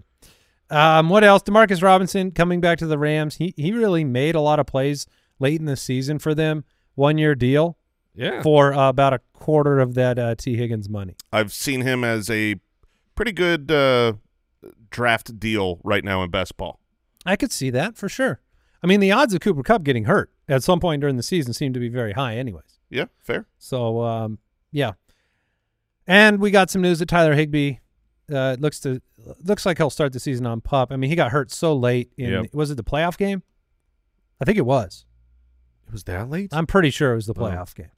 Um, 0.72 1.10
what 1.10 1.24
else? 1.24 1.44
Demarcus 1.44 1.84
Robinson 1.84 2.32
coming 2.32 2.62
back 2.62 2.78
to 2.80 2.88
the 2.88 2.98
Rams. 2.98 3.36
He 3.36 3.54
he 3.58 3.74
really 3.74 4.06
made 4.06 4.36
a 4.36 4.42
lot 4.42 4.60
of 4.60 4.66
plays 4.66 5.06
late 5.38 5.60
in 5.60 5.66
the 5.66 5.76
season 5.76 6.18
for 6.18 6.34
them. 6.34 6.64
One 6.96 7.18
year 7.18 7.36
deal 7.36 7.78
yeah. 8.16 8.42
for 8.42 8.74
uh, 8.74 8.90
about 8.90 9.14
a 9.14 9.20
quarter 9.34 9.80
of 9.80 9.96
that 9.96 10.18
uh, 10.18 10.36
Tee 10.36 10.56
Higgins 10.56 10.90
money. 10.90 11.16
I've 11.32 11.52
seen 11.52 11.82
him 11.82 12.04
as 12.04 12.30
a 12.30 12.56
pretty 13.16 13.34
good 13.34 13.70
uh, 13.70 14.14
draft 14.90 15.40
deal 15.40 15.80
right 15.84 16.04
now 16.04 16.24
in 16.24 16.30
best 16.30 16.56
ball. 16.58 16.80
I 17.26 17.36
could 17.36 17.52
see 17.52 17.70
that 17.72 17.98
for 17.98 18.10
sure. 18.10 18.42
I 18.84 18.88
mean, 18.88 19.00
the 19.00 19.12
odds 19.12 19.34
of 19.34 19.42
Cooper 19.42 19.64
Kupp 19.64 19.84
getting 19.84 20.06
hurt 20.06 20.32
at 20.48 20.64
some 20.64 20.80
point 20.80 21.02
during 21.02 21.18
the 21.18 21.24
season 21.24 21.54
seem 21.54 21.74
to 21.74 21.80
be 21.80 21.90
very 21.90 22.14
high, 22.14 22.38
anyways. 22.38 22.80
Yeah, 22.90 23.06
fair. 23.20 23.46
So 23.58 24.02
um, 24.02 24.40
yeah, 24.72 24.94
and 26.08 26.40
we 26.40 26.50
got 26.50 26.70
some 26.70 26.82
news 26.82 27.00
that 27.00 27.08
Tyler 27.08 27.36
Higbee 27.36 27.76
uh, 28.32 28.54
it 28.58 28.62
looks 28.62 28.80
to 28.82 29.02
looks 29.44 29.66
like 29.66 29.78
he'll 29.78 29.90
start 29.90 30.14
the 30.14 30.20
season 30.20 30.46
on 30.46 30.62
pup. 30.62 30.92
I 30.92 30.96
mean, 30.96 31.10
he 31.10 31.16
got 31.16 31.32
hurt 31.32 31.52
so 31.52 31.76
late 31.76 32.12
in 32.18 32.32
Yep. 32.32 32.46
was 32.54 32.72
it 32.72 32.76
the 32.76 32.84
playoff 32.84 33.18
game? 33.18 33.44
I 34.40 34.46
think 34.46 34.58
it 34.58 34.66
was. 34.66 35.06
It 35.88 35.92
was 35.94 36.04
that 36.06 36.30
late? 36.30 36.50
I'm 36.54 36.66
pretty 36.68 36.90
sure 36.90 37.12
it 37.12 37.16
was 37.16 37.26
the 37.28 37.34
Oh. 37.36 37.42
playoff 37.42 37.76
game. 37.76 37.92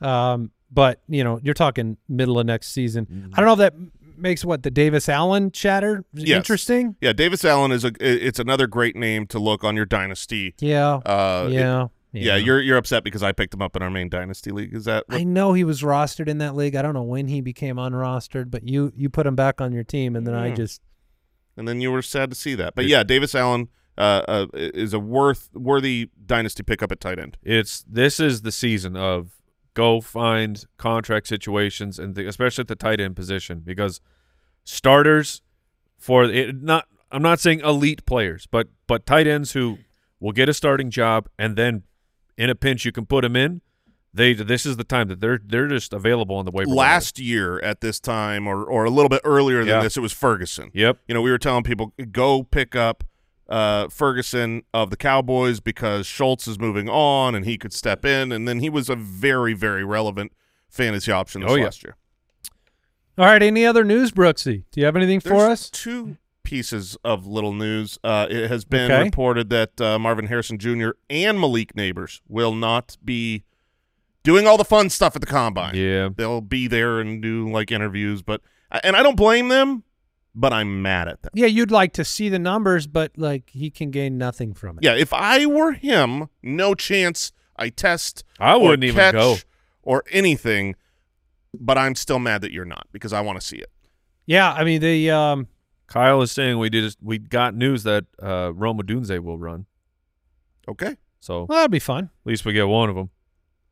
Um, 0.00 0.52
but 0.70 1.02
you 1.08 1.24
know, 1.24 1.40
you're 1.42 1.54
talking 1.54 1.96
middle 2.08 2.38
of 2.38 2.46
next 2.46 2.68
season. 2.68 3.06
Mm-hmm. 3.06 3.34
I 3.34 3.36
don't 3.36 3.46
know 3.46 3.52
if 3.64 3.72
that 3.72 3.74
makes 4.16 4.44
what 4.44 4.62
the 4.62 4.70
Davis 4.70 5.08
Allen 5.08 5.50
chatter 5.52 6.04
Yes. 6.12 6.36
interesting. 6.36 6.96
Yeah, 7.00 7.12
Davis 7.12 7.44
Allen 7.44 7.72
is 7.72 7.84
a 7.84 7.92
it's 8.00 8.38
another 8.38 8.66
great 8.66 8.96
name 8.96 9.26
to 9.28 9.38
look 9.38 9.64
on 9.64 9.76
your 9.76 9.86
dynasty. 9.86 10.54
Yeah, 10.58 10.94
Uh, 11.06 11.48
it- 11.50 11.90
yeah, 12.12 12.22
yeah, 12.22 12.36
you're 12.36 12.60
you're 12.60 12.76
upset 12.78 13.04
because 13.04 13.22
I 13.22 13.32
picked 13.32 13.52
him 13.54 13.62
up 13.62 13.76
in 13.76 13.82
our 13.82 13.90
main 13.90 14.08
dynasty 14.08 14.50
league. 14.50 14.74
Is 14.74 14.84
that 14.86 15.04
what, 15.08 15.18
I 15.20 15.24
know 15.24 15.52
he 15.52 15.64
was 15.64 15.82
rostered 15.82 16.28
in 16.28 16.38
that 16.38 16.54
league. 16.54 16.74
I 16.74 16.82
don't 16.82 16.94
know 16.94 17.02
when 17.02 17.28
he 17.28 17.40
became 17.40 17.76
unrostered, 17.76 18.50
but 18.50 18.66
you 18.66 18.92
you 18.96 19.08
put 19.10 19.26
him 19.26 19.36
back 19.36 19.60
on 19.60 19.72
your 19.72 19.84
team, 19.84 20.16
and 20.16 20.26
then 20.26 20.34
I 20.34 20.50
Hmm. 20.50 20.56
just 20.56 20.80
and 21.56 21.66
then 21.68 21.80
you 21.80 21.90
were 21.90 22.02
sad 22.02 22.30
to 22.30 22.36
see 22.36 22.54
that. 22.54 22.74
But 22.74 22.86
yeah, 22.86 23.02
Davis 23.02 23.34
Allen 23.34 23.68
uh, 23.98 24.22
uh, 24.28 24.46
is 24.54 24.92
a 24.94 24.98
worth 25.00 25.50
worthy 25.54 26.08
dynasty 26.24 26.62
pickup 26.62 26.92
at 26.92 27.00
tight 27.00 27.18
end. 27.18 27.36
It's 27.42 27.84
this 27.88 28.20
is 28.20 28.42
the 28.42 28.52
season 28.52 28.96
of 28.96 29.32
go 29.74 30.00
find 30.00 30.64
contract 30.76 31.26
situations 31.28 31.98
and 31.98 32.14
the, 32.14 32.26
especially 32.26 32.62
at 32.62 32.68
the 32.68 32.74
tight 32.76 33.00
end 33.00 33.14
position 33.16 33.60
because 33.64 34.00
starters 34.64 35.42
for 35.96 36.24
it 36.24 36.60
not 36.62 36.86
I'm 37.10 37.22
not 37.22 37.40
saying 37.40 37.60
elite 37.60 38.04
players, 38.06 38.46
but 38.50 38.68
but 38.86 39.06
tight 39.06 39.26
ends 39.26 39.52
who 39.52 39.78
will 40.20 40.32
get 40.32 40.48
a 40.48 40.54
starting 40.54 40.90
job 40.90 41.28
and 41.38 41.56
then 41.56 41.82
in 42.38 42.48
a 42.48 42.54
pinch 42.54 42.86
you 42.86 42.92
can 42.92 43.04
put 43.04 43.20
them 43.22 43.36
in. 43.36 43.60
They 44.14 44.32
this 44.32 44.64
is 44.64 44.78
the 44.78 44.84
time 44.84 45.08
that 45.08 45.20
they're 45.20 45.38
they're 45.44 45.68
just 45.68 45.92
available 45.92 46.36
on 46.36 46.46
the 46.46 46.50
waiver. 46.50 46.70
wire. 46.70 46.76
Last 46.88 47.18
year 47.18 47.60
at 47.60 47.82
this 47.82 48.00
time, 48.00 48.46
or 48.46 48.64
or 48.64 48.84
a 48.86 48.90
little 48.90 49.10
bit 49.10 49.20
earlier 49.24 49.58
than 49.58 49.68
Yeah. 49.68 49.82
this, 49.82 49.98
it 49.98 50.00
was 50.00 50.12
Ferguson. 50.14 50.70
Yep. 50.72 51.00
You 51.06 51.14
know, 51.14 51.20
we 51.20 51.30
were 51.30 51.36
telling 51.38 51.62
people 51.62 51.92
go 52.10 52.42
pick 52.42 52.74
up 52.74 53.04
uh, 53.50 53.88
Ferguson 53.88 54.62
of 54.72 54.88
the 54.90 54.96
Cowboys 54.96 55.60
because 55.60 56.06
Schultz 56.06 56.48
is 56.48 56.58
moving 56.58 56.88
on 56.88 57.34
and 57.34 57.44
he 57.44 57.58
could 57.58 57.72
step 57.74 58.04
in, 58.06 58.32
and 58.32 58.48
then 58.48 58.60
he 58.60 58.70
was 58.70 58.88
a 58.88 58.96
very 58.96 59.52
very 59.52 59.84
relevant 59.84 60.32
fantasy 60.70 61.12
option 61.12 61.42
this 61.42 61.50
Oh, 61.50 61.54
yeah. 61.56 61.64
last 61.64 61.82
year. 61.84 61.94
all 63.18 63.26
right. 63.26 63.42
Any 63.42 63.66
other 63.66 63.84
news, 63.84 64.10
Brooksy? 64.10 64.64
Do 64.70 64.80
you 64.80 64.86
have 64.86 64.96
anything 64.96 65.20
for 65.20 65.46
us? 65.48 65.68
Two 65.70 66.16
pieces 66.48 66.96
of 67.04 67.26
little 67.26 67.52
news. 67.52 67.98
Uh, 68.02 68.26
it 68.30 68.48
has 68.48 68.64
been 68.64 68.90
Okay. 68.90 69.02
reported 69.04 69.50
that 69.50 69.78
uh, 69.80 69.98
Marvin 69.98 70.26
Harrison 70.28 70.56
Jr. 70.58 70.90
and 71.10 71.38
Malik 71.38 71.74
Nabers 71.74 72.22
will 72.26 72.54
not 72.54 72.96
be 73.04 73.44
doing 74.22 74.46
all 74.46 74.56
the 74.56 74.64
fun 74.64 74.88
stuff 74.88 75.14
at 75.14 75.20
the 75.20 75.26
combine. 75.26 75.74
Yeah. 75.74 76.08
They'll 76.16 76.40
be 76.40 76.66
there 76.66 77.00
and 77.00 77.20
do 77.20 77.50
like 77.50 77.70
interviews, 77.70 78.22
but 78.22 78.40
and 78.70 78.96
I 78.96 79.02
don't 79.02 79.16
blame 79.16 79.48
them, 79.48 79.84
but 80.34 80.54
I'm 80.54 80.80
mad 80.80 81.06
at 81.08 81.20
them. 81.20 81.32
Yeah, 81.34 81.46
you'd 81.48 81.70
like 81.70 81.92
to 81.94 82.04
see 82.04 82.30
the 82.30 82.38
numbers, 82.38 82.86
but 82.86 83.12
like 83.18 83.50
he 83.50 83.68
can 83.70 83.90
gain 83.90 84.16
nothing 84.16 84.54
from 84.54 84.78
it. 84.78 84.84
Yeah, 84.84 84.94
if 84.94 85.12
I 85.12 85.44
were 85.44 85.72
him, 85.72 86.28
no 86.42 86.74
chance 86.74 87.30
I 87.56 87.68
test 87.68 88.24
I 88.40 88.56
wouldn't 88.56 88.84
even 88.84 89.12
go. 89.12 89.36
or 89.82 90.02
anything, 90.10 90.76
but 91.52 91.76
I'm 91.76 91.94
still 91.94 92.18
mad 92.18 92.40
that 92.40 92.52
you're 92.52 92.64
not 92.64 92.86
because 92.90 93.12
I 93.12 93.20
want 93.20 93.38
to 93.38 93.46
see 93.46 93.58
it. 93.58 93.70
Yeah, 94.24 94.50
I 94.50 94.64
mean 94.64 94.80
the 94.80 95.10
um 95.10 95.46
Kyle 95.88 96.22
is 96.22 96.30
saying 96.30 96.58
we 96.58 96.68
did 96.70 96.94
we 97.02 97.18
got 97.18 97.54
news 97.54 97.82
that 97.82 98.04
uh 98.22 98.52
Rome 98.54 98.78
Odunze 98.80 99.18
will 99.22 99.38
run. 99.38 99.66
Okay. 100.68 100.96
So 101.20 101.46
well, 101.48 101.58
that'd 101.58 101.70
be 101.70 101.78
fun. 101.78 102.04
at 102.04 102.26
least 102.26 102.44
we 102.44 102.52
get 102.52 102.68
one 102.68 102.88
of 102.88 102.94
them. 102.94 103.10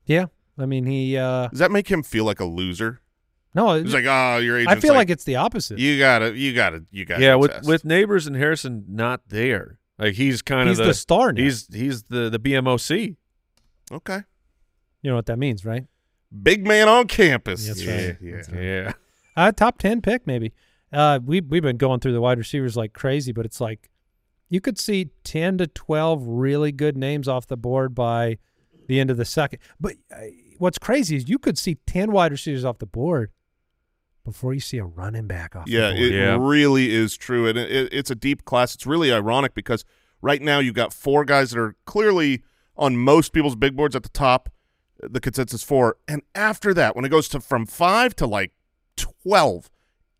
Yeah. 0.07 0.27
I 0.59 0.67
mean 0.67 0.87
he 0.87 1.17
uh 1.17 1.49
Does 1.49 1.59
that 1.61 1.71
make 1.71 1.89
him 1.89 2.03
feel 2.03 2.25
like 2.25 2.41
a 2.41 2.45
loser? 2.45 3.01
no, 3.55 3.75
He's 3.83 3.95
like, 3.95 4.05
oh, 4.07 4.37
your 4.37 4.59
agent's 4.59 4.77
I 4.77 4.81
feel 4.81 4.93
like, 4.93 5.09
it's 5.09 5.25
the 5.25 5.37
opposite. 5.37 5.79
you 5.79 5.99
gotta, 5.99 6.37
you 6.37 6.53
gotta, 6.55 6.85
you 6.91 7.07
gotta. 7.07 7.23
Yeah, 7.23 7.37
with 7.37 7.53
test. 7.53 7.67
with 7.67 7.85
Nabers 7.85 8.27
and 8.27 8.37
Harrison 8.37 8.85
not 8.87 9.23
there. 9.29 9.79
Like 9.99 10.15
he's 10.15 10.43
kind 10.43 10.69
He's 10.69 10.79
of 10.79 10.87
the, 10.87 10.93
star 10.93 11.33
now. 11.33 11.43
He's 11.43 11.67
he's 11.73 12.03
the 12.03 12.29
the 12.29 12.39
BMOC. 12.39 13.17
okay, 13.91 14.25
you 15.01 15.11
know 15.11 15.17
what 15.17 15.27
that 15.27 15.39
means, 15.39 15.65
right? 15.65 15.87
big 16.43 16.67
man 16.67 16.89
on 16.89 17.07
campus. 17.07 17.67
That's 17.67 17.83
yeah, 17.83 17.95
right. 17.95 18.17
Yeah, 18.21 18.37
That's 18.37 18.49
Yeah. 18.51 18.93
Uh 19.37 19.53
top 19.53 19.79
10 19.79 20.03
pick 20.03 20.27
maybe. 20.27 20.53
Uh 20.97 21.21
we 21.25 21.41
we've 21.41 21.62
been 21.62 21.76
going 21.76 22.00
through 22.00 22.12
the 22.15 22.21
wide 22.21 22.38
receivers 22.38 22.76
like 22.76 22.93
crazy, 22.93 23.33
but 23.33 23.45
it's 23.45 23.61
like 23.61 23.91
you 24.49 24.61
could 24.61 24.79
see 24.79 25.11
10 25.25 25.59
to 25.59 25.67
12 25.67 26.23
really 26.26 26.73
good 26.73 26.97
names 26.97 27.26
off 27.29 27.47
the 27.47 27.57
board 27.57 27.95
by 27.95 28.38
the 28.88 28.99
end 29.00 29.11
of 29.11 29.17
the 29.17 29.25
second. 29.25 29.59
But 29.81 29.95
uh, 30.12 30.21
what's 30.59 30.79
crazy 30.79 31.17
is 31.17 31.29
you 31.29 31.38
could 31.38 31.59
see 31.59 31.79
10 31.87 32.12
wide 32.12 32.31
receivers 32.33 32.65
off 32.65 32.79
the 32.79 32.87
board 32.87 33.31
before 34.25 34.55
you 34.55 34.61
see 34.61 34.79
a 34.79 34.85
running 34.85 35.26
back 35.26 35.55
off 35.57 35.69
Yeah, 35.69 35.88
the 35.91 35.95
board. 35.97 36.03
it 36.05 36.12
Yeah. 36.15 36.38
really 36.41 36.95
is 36.95 37.17
true, 37.17 37.47
and 37.49 37.59
it, 37.59 37.71
it, 37.71 37.88
it's 37.93 38.11
a 38.11 38.15
deep 38.15 38.45
class. 38.45 38.75
It's 38.75 38.87
really 38.87 39.12
ironic 39.12 39.53
because 39.55 39.85
right 40.23 40.41
now 40.41 40.61
you've 40.61 40.75
got 40.75 40.93
four 40.93 41.25
guys 41.25 41.50
that 41.50 41.59
are 41.61 41.75
clearly 41.85 42.43
on 42.76 42.97
most 42.97 43.33
people's 43.33 43.57
big 43.57 43.76
boards 43.76 43.95
at 43.97 44.03
the 44.05 44.09
top, 44.11 44.49
the 45.00 45.21
consensus 45.21 45.62
four, 45.62 45.97
and 46.09 46.23
after 46.35 46.73
that, 46.75 46.95
when 46.97 47.05
it 47.05 47.09
goes 47.09 47.29
to 47.31 47.41
from 47.41 47.67
five 47.67 48.15
to 48.17 48.26
like 48.26 48.53
twelve, 48.97 49.71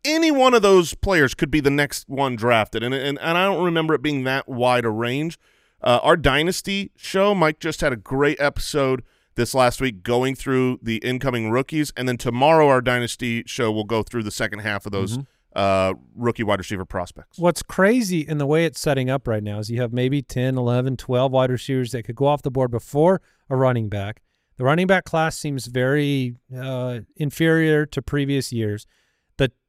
any 0.07 0.31
one 0.31 0.55
of 0.55 0.63
those 0.63 0.95
players 0.95 1.35
could 1.35 1.51
be 1.51 1.61
the 1.61 1.71
next 1.71 2.09
one 2.09 2.37
drafted, 2.37 2.83
and 2.83 2.95
and, 2.95 3.19
and 3.19 3.39
I 3.39 3.45
don't 3.45 3.65
remember 3.65 3.95
it 3.95 4.03
being 4.03 4.25
that 4.25 4.49
wide 4.49 4.85
a 4.85 4.91
range. 4.91 5.39
Uh, 5.83 6.01
our 6.03 6.17
dynasty 6.17 6.91
show, 6.97 7.35
Mike 7.35 7.61
just 7.61 7.81
had 7.81 7.93
a 7.93 7.97
great 7.97 8.41
episode 8.41 9.03
this 9.35 9.55
last 9.55 9.81
week 9.81 10.03
going 10.03 10.35
through 10.35 10.79
the 10.83 10.97
incoming 10.99 11.51
rookies, 11.51 11.93
and 11.97 12.09
then 12.09 12.17
tomorrow 12.17 12.69
our 12.69 12.81
dynasty 12.81 13.43
show 13.47 13.71
will 13.71 13.85
go 13.85 14.03
through 14.03 14.23
the 14.23 14.31
second 14.31 14.61
half 14.61 14.87
of 14.87 14.93
those 14.93 15.19
uh, 15.57 15.95
rookie 16.15 16.43
wide 16.43 16.59
receiver 16.59 16.85
prospects. 16.85 17.39
What's 17.39 17.63
crazy 17.63 18.21
in 18.21 18.39
the 18.39 18.47
way 18.47 18.65
it's 18.65 18.79
setting 18.79 19.09
up 19.09 19.27
right 19.27 19.43
now 19.43 19.59
is 19.59 19.71
you 19.71 19.81
have 19.81 19.93
maybe 19.93 20.23
10, 20.23 20.57
11, 20.57 20.99
12 20.99 21.33
wide 21.33 21.51
receivers 21.51 21.93
that 21.93 22.05
could 22.05 22.17
go 22.17 22.27
off 22.27 22.43
the 22.43 22.51
board 22.51 22.71
before 22.71 23.23
a 23.49 23.57
running 23.57 23.89
back. 23.89 24.23
The 24.57 24.65
running 24.65 24.87
back 24.87 25.05
class 25.05 25.37
seems 25.37 25.67
very 25.67 26.37
uh, 26.57 27.01
inferior 27.17 27.87
to 27.87 28.03
previous 28.03 28.53
years. 28.53 28.87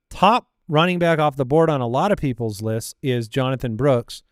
Top 0.10 0.50
running 0.68 1.00
back 1.00 1.20
off 1.20 1.36
the 1.36 1.46
board 1.46 1.70
on 1.70 1.82
a 1.82 1.88
lot 1.88 2.12
of 2.12 2.18
people's 2.18 2.62
lists 2.62 2.96
is 3.02 3.28
Jonathan 3.28 3.76
Brooks, 3.76 4.24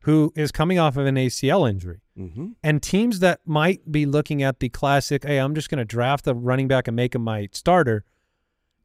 who 0.00 0.32
is 0.36 0.52
coming 0.52 0.78
off 0.78 0.96
of 0.96 1.06
an 1.06 1.16
ACL 1.16 1.68
injury. 1.68 2.00
Mm-hmm. 2.18 2.48
And 2.62 2.82
teams 2.82 3.20
that 3.20 3.40
might 3.44 3.90
be 3.90 4.06
looking 4.06 4.42
at 4.42 4.60
the 4.60 4.68
classic, 4.68 5.24
hey, 5.24 5.38
I'm 5.38 5.54
just 5.54 5.68
going 5.68 5.78
to 5.78 5.84
draft 5.84 6.24
the 6.24 6.34
running 6.34 6.68
back 6.68 6.88
and 6.88 6.96
make 6.96 7.14
him 7.14 7.22
my 7.22 7.48
starter, 7.52 8.04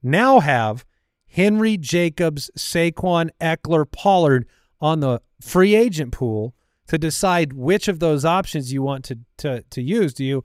now 0.04 0.40
have 0.40 0.86
Henry 1.28 1.78
Jacobs, 1.78 2.52
Saquon, 2.58 3.30
Ekeler, 3.40 3.90
Pollard 3.90 4.48
on 4.80 5.00
the 5.00 5.22
free 5.40 5.76
agent 5.76 6.12
pool 6.12 6.54
to 6.88 6.98
decide 6.98 7.54
which 7.54 7.88
of 7.88 8.00
those 8.00 8.26
options 8.26 8.74
you 8.74 8.82
want 8.82 9.06
to 9.06 9.20
to 9.38 9.62
to 9.62 9.82
use. 9.82 10.14
Do 10.14 10.26
you 10.26 10.44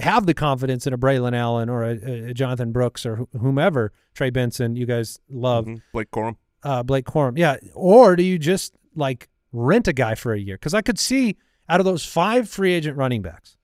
have 0.00 0.26
the 0.26 0.34
confidence 0.34 0.86
in 0.86 0.92
a 0.92 0.98
Braylon 0.98 1.34
Allen 1.36 1.68
or 1.68 1.84
a, 1.84 2.28
a 2.30 2.34
Jonathan 2.34 2.72
Brooks 2.72 3.06
or 3.06 3.26
whomever, 3.38 3.92
Trey 4.14 4.30
Benson, 4.30 4.74
you 4.76 4.86
guys 4.86 5.18
love, 5.30 5.66
Mhm. 5.66 5.82
Blake 5.92 6.10
Corum. 6.10 6.36
uh, 6.62 6.82
Blake 6.82 7.04
Corum. 7.06 7.38
Yeah. 7.38 7.56
Or 7.74 8.16
do 8.16 8.22
you 8.22 8.38
just 8.38 8.74
like 8.96 9.28
rent 9.52 9.86
a 9.88 9.92
guy 9.92 10.14
for 10.14 10.32
a 10.32 10.38
year? 10.38 10.56
Because 10.56 10.74
I 10.74 10.82
could 10.82 10.98
see 10.98 11.36
out 11.68 11.80
of 11.80 11.86
those 11.86 12.04
five 12.04 12.48
free 12.48 12.72
agent 12.74 12.96
running 12.96 13.22
backs, 13.22 13.56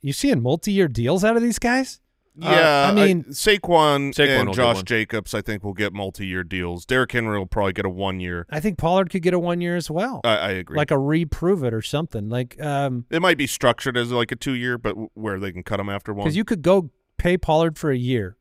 you 0.00 0.12
seeing 0.12 0.40
multi-year 0.42 0.88
deals 0.88 1.24
out 1.24 1.36
of 1.36 1.42
these 1.42 1.58
guys? 1.58 2.00
Uh, 2.42 2.50
Yeah, 2.50 2.88
I 2.90 2.94
mean- 2.94 3.24
Saquon, 3.24 4.12
Saquon 4.14 4.40
and 4.46 4.54
Josh. 4.54 4.82
Jacobs, 4.82 5.34
I 5.34 5.42
think 5.42 5.64
will 5.64 5.72
get 5.74 5.92
multi-year 5.92 6.44
deals. 6.44 6.84
Derrick 6.86 7.12
Henry 7.12 7.38
will 7.38 7.46
probably 7.46 7.72
get 7.72 7.84
a 7.84 7.90
one-year. 7.90 8.46
I 8.50 8.60
think 8.60 8.78
Pollard 8.78 9.10
could 9.10 9.22
get 9.22 9.34
a 9.34 9.38
one 9.38 9.60
year 9.60 9.76
as 9.76 9.90
well, 9.90 10.20
I, 10.24 10.36
I 10.36 10.50
agree. 10.50 10.76
like 10.76 10.90
a 10.90 10.98
reprove 10.98 11.64
it 11.64 11.74
or 11.74 11.82
something. 11.82 12.28
Like, 12.28 12.60
um, 12.62 13.06
it 13.10 13.20
might 13.20 13.38
be 13.38 13.46
structured 13.46 13.96
as 13.96 14.10
like 14.12 14.30
a 14.32 14.36
two-year, 14.36 14.78
but 14.78 14.94
where 15.14 15.38
they 15.40 15.52
can 15.52 15.62
cut 15.62 15.80
him 15.80 15.88
after 15.88 16.12
one. 16.14 16.24
because 16.24 16.36
you 16.36 16.44
could 16.44 16.62
go 16.62 16.90
pay 17.16 17.36
Pollard 17.36 17.76
for 17.78 17.90
a 17.90 17.96
year, 17.96 18.36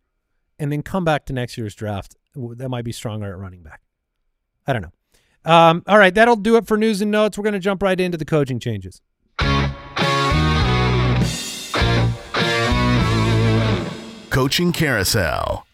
and 0.59 0.71
then 0.71 0.83
come 0.83 1.03
back 1.03 1.25
to 1.25 1.33
next 1.33 1.57
year's 1.57 1.73
draft. 1.75 2.15
That 2.35 2.69
might 2.69 2.85
be 2.85 2.91
stronger 2.91 3.27
at 3.31 3.37
running 3.37 3.63
back. 3.63 3.81
I 4.67 4.73
don't 4.73 4.81
know. 4.83 4.91
Um, 5.51 5.81
all 5.87 5.97
right, 5.97 6.13
that'll 6.13 6.35
do 6.35 6.57
it 6.57 6.67
for 6.67 6.77
news 6.77 7.01
and 7.01 7.09
notes. 7.09 7.37
We're 7.37 7.43
going 7.43 7.53
to 7.53 7.59
jump 7.59 7.81
right 7.81 7.99
into 7.99 8.17
the 8.17 8.25
coaching 8.25 8.59
changes. 8.59 9.01
Coaching 14.37 14.71
Carousel. 14.71 15.65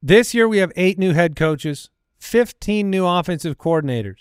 This 0.00 0.32
year 0.32 0.48
we 0.48 0.56
have 0.56 0.72
eight 0.76 0.98
new 0.98 1.12
head 1.12 1.36
coaches, 1.36 1.90
15 2.20 2.88
new 2.88 3.06
offensive 3.06 3.58
coordinators. 3.58 4.20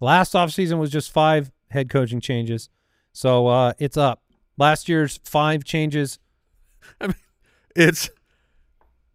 Last 0.00 0.32
offseason 0.32 0.78
was 0.78 0.90
just 0.90 1.12
five 1.12 1.52
head 1.72 1.90
coaching 1.90 2.22
changes. 2.22 2.70
So 3.12 3.48
uh, 3.48 3.74
it's 3.78 3.98
up. 3.98 4.22
Last 4.56 4.88
year's 4.88 5.20
five 5.22 5.62
changes. 5.62 6.18
I 7.02 7.08
mean, 7.08 7.16
It's 7.76 8.08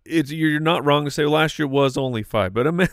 it's 0.05 0.29
you're 0.29 0.59
not 0.59 0.85
wrong 0.85 1.05
to 1.05 1.11
say 1.11 1.25
last 1.25 1.57
year 1.57 1.67
was 1.67 1.97
only 1.97 2.21
five, 2.21 2.53
but 2.53 2.67
ima- 2.67 2.89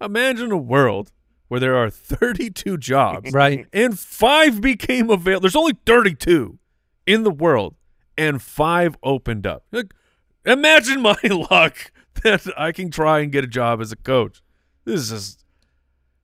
imagine 0.00 0.50
a 0.50 0.56
world 0.56 1.12
where 1.50 1.60
there 1.60 1.76
are 1.76 1.90
32 1.90 2.78
jobs, 2.78 3.32
Right. 3.32 3.66
and 3.72 3.98
five 3.98 4.60
became 4.60 5.10
available. 5.10 5.40
There's 5.42 5.56
only 5.56 5.76
32 5.84 6.58
in 7.06 7.24
the 7.24 7.30
world, 7.30 7.74
and 8.16 8.40
five 8.40 8.96
opened 9.02 9.46
up. 9.46 9.64
Like, 9.72 9.92
imagine 10.46 11.02
my 11.02 11.16
luck 11.50 11.92
that 12.22 12.46
I 12.56 12.70
can 12.72 12.90
try 12.90 13.18
and 13.20 13.30
get 13.32 13.42
a 13.44 13.48
job 13.48 13.80
as 13.80 13.90
a 13.92 13.96
coach. 13.96 14.42
This 14.84 15.10
is 15.10 15.38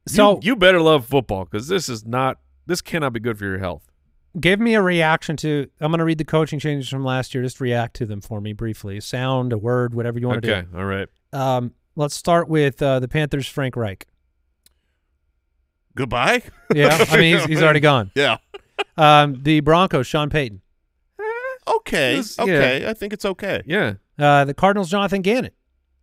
So 0.06 0.34
you, 0.34 0.40
you 0.52 0.56
better 0.56 0.80
love 0.80 1.06
football 1.06 1.44
because 1.44 1.68
this 1.68 1.88
is 1.88 2.06
not 2.06 2.38
this 2.66 2.80
cannot 2.80 3.12
be 3.12 3.20
good 3.20 3.36
for 3.38 3.44
your 3.46 3.58
health. 3.58 3.90
give 4.38 4.60
me 4.60 4.74
a 4.74 4.82
reaction 4.82 5.36
to. 5.38 5.68
I'm 5.80 5.90
going 5.90 5.98
to 5.98 6.04
read 6.04 6.18
the 6.18 6.24
coaching 6.24 6.58
changes 6.58 6.88
from 6.88 7.04
last 7.04 7.34
year. 7.34 7.42
Just 7.42 7.60
react 7.60 7.96
to 7.96 8.06
them 8.06 8.20
for 8.20 8.40
me 8.40 8.52
briefly. 8.52 8.96
A 8.98 9.00
sound, 9.00 9.52
a 9.52 9.58
word, 9.58 9.92
whatever 9.94 10.18
you 10.20 10.28
want 10.28 10.42
to 10.42 10.48
do. 10.48 10.54
Okay, 10.54 10.66
all 10.76 10.84
right. 10.84 11.08
Um, 11.32 11.72
let's 11.96 12.14
start 12.16 12.48
with 12.48 12.80
uh, 12.82 13.00
the 13.00 13.08
Panthers. 13.08 13.46
Frank 13.48 13.74
Reich. 13.76 14.06
Goodbye. 15.96 16.42
Yeah, 16.74 17.04
I 17.10 17.16
mean 17.16 17.34
he's, 17.36 17.44
he's 17.46 17.62
already 17.62 17.80
gone. 17.80 18.10
Yeah. 18.14 18.36
Um, 18.96 19.42
the 19.42 19.60
Broncos. 19.60 20.06
Sean 20.06 20.30
Payton. 20.30 20.60
Okay. 21.68 22.16
This- 22.16 22.38
okay. 22.38 22.88
I 22.88 22.94
think 22.94 23.12
it's 23.12 23.24
okay. 23.24 23.62
Yeah, 23.66 23.94
Uh, 24.18 24.44
the 24.44 24.54
Cardinals. 24.54 24.88
Jonathan 24.90 25.22
Gannon. 25.22 25.50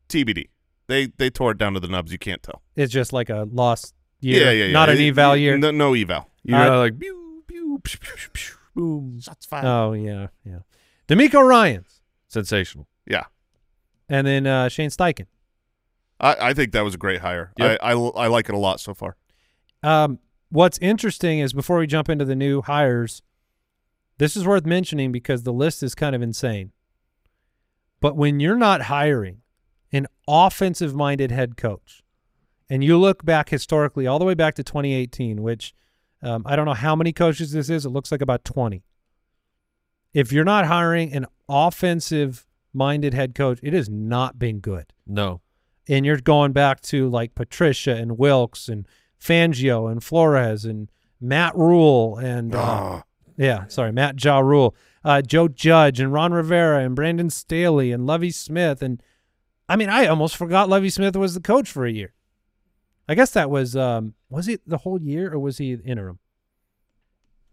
TBD. 0.09 0.49
They 0.87 1.07
they 1.17 1.29
tore 1.29 1.51
it 1.51 1.57
down 1.57 1.73
to 1.75 1.79
the 1.79 1.87
nubs. 1.87 2.11
You 2.11 2.17
can't 2.19 2.43
tell. 2.43 2.61
It's 2.75 2.91
just 2.91 3.13
like 3.13 3.29
a 3.29 3.47
lost 3.51 3.93
year. 4.19 4.43
Yeah, 4.45 4.51
yeah, 4.51 4.65
yeah. 4.65 4.71
Not 4.73 4.89
an 4.89 4.97
It- 4.97 5.07
eval 5.09 5.33
it- 5.33 5.39
year. 5.39 5.57
No, 5.57 5.71
no 5.71 5.93
eval. 5.93 6.27
you're 6.43 6.57
Uh, 6.59 6.65
not 6.65 6.77
like 6.79 6.99
pew, 6.99 7.43
pew, 7.47 7.79
pew, 7.83 7.99
pew, 7.99 8.13
pew, 8.17 8.29
pew, 8.33 8.55
boom. 8.75 9.19
Shots 9.21 9.45
fired. 9.45 9.65
Oh 9.65 9.93
yeah, 9.93 10.27
yeah. 10.45 10.59
DeMeco 11.07 11.41
Ryans, 11.47 12.01
Sensational. 12.27 12.87
Yeah. 13.07 13.23
and 14.09 14.27
then 14.27 14.45
uh, 14.47 14.67
Shane 14.69 14.89
Steichen. 14.89 15.27
I, 16.19 16.49
I 16.49 16.53
think 16.53 16.71
that 16.73 16.83
was 16.83 16.93
a 16.95 16.97
great 16.97 17.21
hire. 17.21 17.53
Yep. 17.57 17.79
I, 17.81 17.91
I 17.91 17.93
I 17.93 18.27
like 18.27 18.49
it 18.49 18.55
a 18.55 18.57
lot 18.57 18.79
so 18.79 18.93
far. 18.93 19.15
Um, 19.83 20.19
what's 20.49 20.77
interesting 20.79 21.39
is 21.39 21.53
before 21.53 21.77
we 21.79 21.87
jump 21.87 22.09
into 22.09 22.25
the 22.25 22.35
new 22.35 22.61
hires, 22.61 23.21
this 24.17 24.35
is 24.37 24.45
worth 24.47 24.65
mentioning 24.65 25.11
because 25.11 25.43
the 25.43 25.53
list 25.53 25.83
is 25.83 25.93
kind 25.95 26.15
of 26.15 26.21
insane. 26.21 26.71
But 27.99 28.15
when 28.15 28.39
you're 28.39 28.57
not 28.57 28.83
hiring 28.83 29.41
an 29.91 30.07
offensive 30.27 30.95
minded 30.95 31.31
head 31.31 31.57
coach, 31.57 32.01
and 32.69 32.83
you 32.83 32.97
look 32.97 33.23
back 33.25 33.49
historically 33.49 34.07
all 34.07 34.19
the 34.19 34.25
way 34.25 34.33
back 34.33 34.55
to 34.55 34.63
2018, 34.63 35.41
which 35.41 35.73
um, 36.21 36.43
I 36.45 36.55
don't 36.55 36.65
know 36.65 36.73
how 36.73 36.95
many 36.95 37.11
coaches 37.11 37.51
this 37.51 37.69
is, 37.69 37.85
it 37.85 37.89
looks 37.89 38.11
like 38.11 38.21
about 38.21 38.45
20. 38.45 38.83
If 40.13 40.31
you're 40.31 40.45
not 40.45 40.65
hiring 40.67 41.11
an 41.13 41.25
offensive 41.49 42.45
minded 42.73 43.13
head 43.13 43.35
coach, 43.35 43.59
it 43.61 43.73
has 43.73 43.89
not 43.89 44.39
been 44.39 44.59
good 44.59 44.93
No. 45.05 45.41
and 45.89 46.05
you're 46.05 46.17
going 46.17 46.53
back 46.53 46.81
to 46.81 47.09
like 47.09 47.35
Patricia 47.35 47.95
and 47.95 48.17
Wilks 48.17 48.69
and 48.69 48.87
Fangio 49.23 49.89
and 49.91 50.03
Flores 50.03 50.65
and 50.65 50.89
Matt 51.21 51.55
Rhule 51.55 52.17
and 52.17 52.53
uh, 52.53 52.59
Ah. 52.59 53.03
yeah, 53.37 53.67
sorry, 53.67 53.91
Matt 53.91 54.21
Ja 54.23 54.39
Rule, 54.39 54.75
uh, 55.05 55.21
Joe 55.21 55.47
Judge 55.47 55.99
and 55.99 56.11
Ron 56.11 56.33
Rivera 56.33 56.83
and 56.83 56.95
Brandon 56.95 57.29
Staley 57.29 57.91
and 57.91 58.05
Lovie 58.05 58.31
Smith 58.31 58.81
and 58.81 59.01
I 59.69 59.77
mean, 59.77 59.89
I 59.89 60.07
almost 60.07 60.35
forgot 60.35 60.67
Lovie 60.67 60.89
Smith 60.89 61.15
was 61.15 61.33
the 61.35 61.39
coach 61.39 61.71
for 61.71 61.85
a 61.85 61.91
year. 61.91 62.13
I 63.07 63.15
guess 63.15 63.31
that 63.31 63.49
was 63.49 63.75
um, 63.77 64.13
was 64.29 64.45
he 64.45 64.59
the 64.67 64.79
whole 64.79 65.01
year 65.01 65.31
or 65.33 65.39
was 65.39 65.57
he 65.57 65.71
interim? 65.73 66.19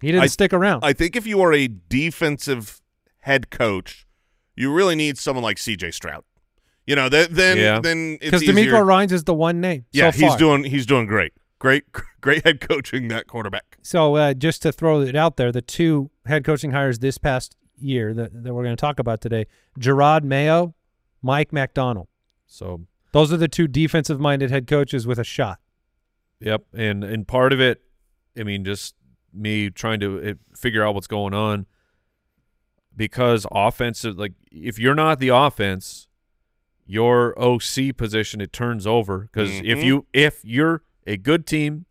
He 0.00 0.08
didn't 0.08 0.24
I- 0.24 0.28
stick 0.28 0.52
around. 0.52 0.84
I 0.84 0.92
think 0.92 1.14
if 1.14 1.26
you 1.26 1.40
are 1.40 1.52
a 1.52 1.68
defensive 1.68 2.80
head 3.20 3.50
coach, 3.50 4.06
you 4.56 4.72
really 4.72 4.96
need 4.96 5.18
someone 5.18 5.42
like 5.44 5.58
C.J. 5.58 5.92
Stroud. 5.92 6.24
You 6.86 6.96
know, 6.96 7.08
th- 7.08 7.28
then 7.28 7.56
Yeah. 7.58 7.78
then 7.80 8.18
it's 8.20 8.24
because 8.30 8.42
easier. 8.42 8.72
DeMeco 8.72 8.84
Ryans 8.84 9.12
is 9.12 9.24
the 9.24 9.34
one 9.34 9.60
name. 9.60 9.84
yeah, 9.92 10.10
so 10.10 10.18
he's 10.26 10.36
doing 10.36 10.64
he's 10.64 10.86
doing 10.86 11.06
great. 11.06 11.32
Great 11.60 11.84
great 12.20 12.42
head 12.44 12.60
coaching 12.60 13.06
that 13.08 13.28
quarterback. 13.28 13.78
So 13.82 14.16
uh, 14.16 14.34
just 14.34 14.62
to 14.62 14.72
throw 14.72 15.00
it 15.02 15.14
out 15.14 15.36
there, 15.36 15.52
the 15.52 15.62
two 15.62 16.10
head 16.26 16.44
coaching 16.44 16.72
hires 16.72 16.98
this 16.98 17.16
past 17.18 17.54
year 17.78 18.12
that, 18.14 18.42
that 18.42 18.52
we're 18.52 18.64
going 18.64 18.76
to 18.76 18.80
talk 18.80 18.98
about 18.98 19.20
today, 19.20 19.46
Jerod 19.78 20.24
Mayo, 20.24 20.74
Mike 21.22 21.52
Macdonald. 21.52 22.08
So 22.46 22.86
Those 23.12 23.32
are 23.32 23.36
the 23.36 23.46
two 23.48 23.68
defensive-minded 23.68 24.50
head 24.50 24.66
coaches 24.66 25.06
with 25.06 25.18
a 25.18 25.24
shot. 25.24 25.60
Yep, 26.40 26.64
and 26.74 27.04
and 27.04 27.28
part 27.28 27.52
of 27.52 27.60
it, 27.60 27.82
I 28.38 28.42
mean, 28.42 28.64
just 28.64 28.94
me 29.32 29.70
trying 29.70 30.00
to 30.00 30.30
uh, 30.30 30.34
figure 30.56 30.82
out 30.84 30.94
what's 30.94 31.06
going 31.06 31.34
on 31.34 31.66
because 32.96 33.46
offensive, 33.52 34.18
like 34.18 34.32
if 34.50 34.78
you're 34.78 34.94
not 34.94 35.18
the 35.18 35.28
offense, 35.28 36.08
your 36.86 37.38
OC 37.40 37.96
position 37.96 38.40
it 38.40 38.52
turns 38.52 38.86
over 38.86 39.20
because 39.20 39.50
if 39.60 39.78
Mhm. 39.78 39.84
you 39.84 40.06
if 40.12 40.40
you're 40.44 40.82
a 41.06 41.16
good 41.16 41.46
team 41.46 41.86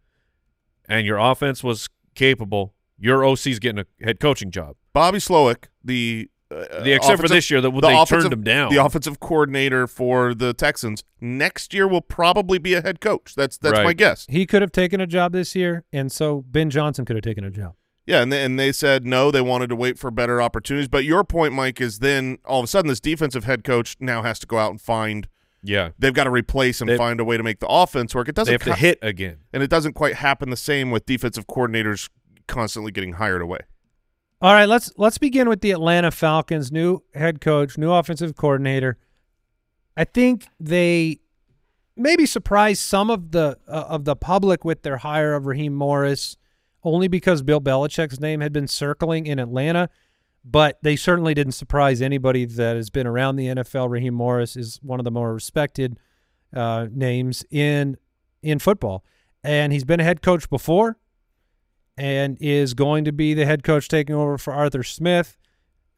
and 0.87 1.05
your 1.05 1.17
offense 1.17 1.63
was 1.63 1.89
capable, 2.15 2.73
your 2.97 3.23
OC's 3.23 3.59
getting 3.59 3.79
a 3.79 4.05
head 4.05 4.19
coaching 4.19 4.51
job. 4.51 4.75
Bobby 4.93 5.19
Slowik, 5.19 5.65
the 5.83 6.29
uh, 6.51 6.81
The, 6.83 6.93
except 6.93 7.21
for 7.21 7.27
this 7.27 7.51
year 7.51 7.61
that 7.61 7.71
the 7.71 7.81
they 7.81 8.05
turned 8.05 8.33
him 8.33 8.43
down. 8.43 8.73
The 8.73 8.83
offensive 8.83 9.19
coordinator 9.19 9.85
for 9.87 10.33
the 10.33 10.53
Texans 10.53 11.03
next 11.21 11.73
year 11.73 11.87
will 11.87 12.01
probably 12.01 12.57
be 12.57 12.73
a 12.73 12.81
head 12.81 12.99
coach. 12.99 13.35
That's 13.35 13.57
that's 13.57 13.79
my 13.79 13.93
guess. 13.93 14.25
He 14.27 14.45
could 14.45 14.61
have 14.61 14.71
taken 14.71 14.99
a 14.99 15.07
job 15.07 15.31
this 15.31 15.55
year, 15.55 15.85
and 15.93 16.11
so 16.11 16.43
Ben 16.47 16.69
Johnson 16.69 17.05
could 17.05 17.15
have 17.15 17.23
taken 17.23 17.43
a 17.43 17.51
job. 17.51 17.75
Yeah, 18.07 18.23
and 18.23 18.33
they, 18.33 18.43
and 18.43 18.57
they 18.59 18.71
said 18.71 19.05
no, 19.05 19.29
they 19.29 19.41
wanted 19.41 19.69
to 19.69 19.75
wait 19.75 19.99
for 19.99 20.09
better 20.09 20.41
opportunities. 20.41 20.87
But 20.87 21.05
your 21.05 21.23
point, 21.23 21.53
Mike, 21.53 21.79
is 21.79 21.99
then 21.99 22.39
all 22.43 22.59
of 22.59 22.63
a 22.63 22.67
sudden 22.67 22.89
this 22.89 22.99
defensive 22.99 23.43
head 23.43 23.63
coach 23.63 23.95
now 23.99 24.23
has 24.23 24.39
to 24.39 24.47
go 24.47 24.57
out 24.57 24.71
and 24.71 24.81
find. 24.81 25.27
Yeah, 25.63 25.89
They've 25.99 26.13
got 26.13 26.23
to 26.25 26.29
replace 26.31 26.81
and 26.81 26.89
They- 26.89 26.97
find 26.97 27.19
a 27.19 27.23
way 27.25 27.37
to 27.37 27.43
make 27.43 27.59
the 27.59 27.67
offense 27.67 28.15
work. 28.15 28.27
It 28.29 28.35
doesn't 28.35 28.49
they 28.51 28.53
have 28.71 28.75
to 28.77 28.79
hit 28.79 28.99
again. 29.01 29.37
and 29.53 29.61
it 29.63 29.69
doesn't 29.69 29.93
quite 29.93 30.15
happen 30.15 30.49
the 30.49 30.57
same 30.57 30.91
with 30.91 31.05
defensive 31.05 31.47
coordinators 31.47 32.09
constantly 32.47 32.91
getting 32.91 33.13
hired 33.13 33.41
away. 33.41 33.59
All 34.41 34.53
right, 34.53 34.69
let's 34.69 34.91
let's 34.97 35.17
begin 35.17 35.49
with 35.49 35.59
the 35.61 35.71
Atlanta 35.71 36.11
Falcons' 36.11 36.71
new 36.71 37.03
head 37.13 37.41
coach, 37.41 37.77
new 37.77 37.91
offensive 37.91 38.35
coordinator. 38.35 38.97
I 39.97 40.05
think 40.05 40.47
they 40.61 41.19
maybe 41.97 42.25
surprised 42.25 42.81
some 42.81 43.09
of 43.09 43.31
the 43.31 43.57
uh, 43.67 43.85
of 43.89 44.05
the 44.05 44.15
public 44.15 44.63
with 44.63 44.83
their 44.83 44.97
hire 44.97 45.33
of 45.33 45.45
Raheem 45.45 45.73
Morris, 45.73 46.37
only 46.85 47.09
because 47.09 47.41
Bill 47.41 47.59
Belichick's 47.59 48.21
name 48.21 48.39
had 48.39 48.53
been 48.53 48.67
circling 48.69 49.25
in 49.27 49.39
Atlanta. 49.39 49.89
But 50.43 50.79
they 50.81 50.95
certainly 50.95 51.33
didn't 51.33 51.53
surprise 51.53 52.01
anybody 52.01 52.45
that 52.45 52.75
has 52.75 52.89
been 52.89 53.05
around 53.05 53.35
the 53.35 53.47
NFL. 53.47 53.89
Raheem 53.89 54.13
Morris 54.13 54.55
is 54.55 54.79
one 54.81 54.99
of 54.99 55.03
the 55.03 55.11
more 55.11 55.33
respected 55.33 55.99
uh, 56.55 56.87
names 56.91 57.45
in 57.51 57.97
in 58.41 58.57
football, 58.57 59.03
and 59.43 59.73
he's 59.73 59.83
been 59.83 59.99
a 59.99 60.03
head 60.03 60.21
coach 60.21 60.49
before 60.49 60.97
and 61.97 62.37
is 62.39 62.73
going 62.73 63.03
to 63.03 63.11
be 63.11 63.33
the 63.33 63.45
head 63.45 63.63
coach 63.63 63.89
taking 63.89 64.15
over 64.15 64.37
for 64.37 64.53
Arthur 64.53 64.83
Smith. 64.83 65.37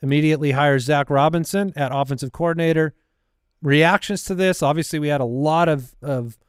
Immediately 0.01 0.51
hires 0.51 0.85
Zach 0.85 1.11
Robinson 1.11 1.71
at 1.75 1.91
offensive 1.93 2.31
coordinator. 2.31 2.95
Reactions 3.61 4.23
to 4.23 4.33
this, 4.33 4.63
obviously, 4.63 4.97
we 4.97 5.09
had 5.09 5.21
a 5.21 5.25
lot 5.25 5.69
of 5.69 5.95
of 6.01 6.39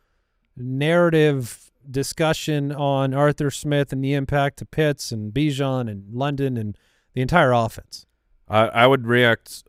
narrative 0.57 1.70
discussion 1.90 2.72
on 2.72 3.12
Arthur 3.12 3.50
Smith 3.50 3.92
and 3.92 4.02
the 4.02 4.14
impact 4.14 4.59
to 4.59 4.64
Pitts 4.64 5.12
and 5.12 5.33
Bijan 5.33 5.90
and 5.90 6.14
London 6.14 6.57
and 6.57 6.78
the 7.14 7.20
entire 7.20 7.53
offense. 7.53 8.07
I, 8.48 8.66
I 8.68 8.87
would 8.87 9.07
react 9.07 9.64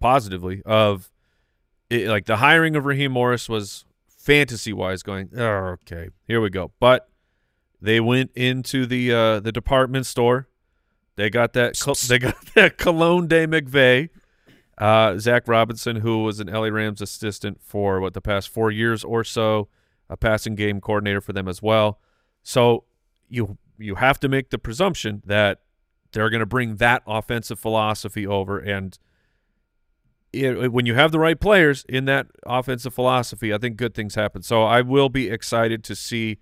positively 0.00 0.62
of 0.64 1.10
it, 1.90 2.08
like 2.08 2.26
the 2.26 2.36
hiring 2.36 2.76
of 2.76 2.84
Raheem 2.84 3.12
Morris 3.12 3.48
was 3.48 3.84
fantasy 4.06 4.72
wise 4.72 5.02
going 5.02 5.30
oh, 5.36 5.76
okay 5.82 6.10
here 6.26 6.40
we 6.40 6.50
go. 6.50 6.72
But 6.78 7.08
they 7.80 8.00
went 8.00 8.30
into 8.34 8.86
the 8.86 9.12
uh, 9.12 9.40
the 9.40 9.52
department 9.52 10.06
store. 10.06 10.48
They 11.16 11.30
got 11.30 11.52
that 11.54 11.74
they 12.08 12.18
got 12.18 12.36
that 12.54 12.78
cologne 12.78 13.26
de 13.26 13.46
McVay 13.46 14.10
uh, 14.78 15.18
Zach 15.18 15.48
Robinson 15.48 15.96
who 15.96 16.22
was 16.22 16.40
an 16.40 16.48
LA 16.48 16.68
Rams 16.68 17.00
assistant 17.00 17.60
for 17.62 18.00
what 18.00 18.14
the 18.14 18.20
past 18.20 18.48
four 18.48 18.70
years 18.70 19.02
or 19.04 19.24
so 19.24 19.68
a 20.08 20.16
passing 20.16 20.54
game 20.54 20.80
coordinator 20.80 21.20
for 21.20 21.32
them 21.32 21.48
as 21.48 21.60
well. 21.62 22.00
So 22.42 22.84
you 23.28 23.58
you 23.78 23.96
have 23.96 24.18
to 24.20 24.28
make 24.28 24.50
the 24.50 24.58
presumption 24.58 25.22
that 25.26 25.60
they're 26.12 26.30
going 26.30 26.40
to 26.40 26.46
bring 26.46 26.76
that 26.76 27.02
offensive 27.06 27.58
philosophy 27.58 28.26
over 28.26 28.58
and 28.58 28.98
it, 30.32 30.72
when 30.72 30.84
you 30.84 30.94
have 30.94 31.10
the 31.10 31.18
right 31.18 31.40
players 31.40 31.84
in 31.88 32.04
that 32.04 32.26
offensive 32.46 32.92
philosophy 32.92 33.52
i 33.52 33.58
think 33.58 33.76
good 33.76 33.94
things 33.94 34.14
happen 34.14 34.42
so 34.42 34.62
i 34.62 34.80
will 34.80 35.08
be 35.08 35.28
excited 35.30 35.82
to 35.84 35.96
see 35.96 36.38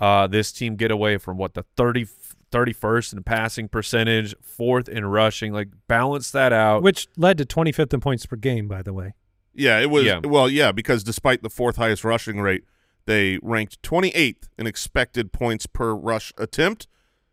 uh, 0.00 0.28
this 0.28 0.52
team 0.52 0.76
get 0.76 0.92
away 0.92 1.18
from 1.18 1.36
what 1.36 1.54
the 1.54 1.64
30 1.76 2.06
31st 2.50 3.12
in 3.14 3.22
passing 3.22 3.68
percentage 3.68 4.34
fourth 4.40 4.88
in 4.88 5.04
rushing 5.04 5.52
like 5.52 5.68
balance 5.86 6.30
that 6.30 6.52
out 6.52 6.82
Which 6.82 7.08
led 7.16 7.38
to 7.38 7.44
25th 7.44 7.92
in 7.92 8.00
points 8.00 8.26
per 8.26 8.36
game, 8.36 8.68
by 8.68 8.82
the 8.82 8.92
way. 8.92 9.14
Yeah, 9.54 9.78
it 9.80 9.90
was 9.90 10.04
Yeah. 10.04 10.20
well, 10.24 10.48
yeah, 10.48 10.72
because 10.72 11.02
despite 11.02 11.42
the 11.42 11.50
fourth 11.50 11.76
highest 11.76 12.04
rushing 12.04 12.40
rate, 12.40 12.64
they 13.06 13.38
ranked 13.42 13.82
28th 13.82 14.48
in 14.56 14.66
expected 14.66 15.32
points 15.32 15.66
per 15.66 15.94
rush 15.94 16.32
attempt. 16.38 16.86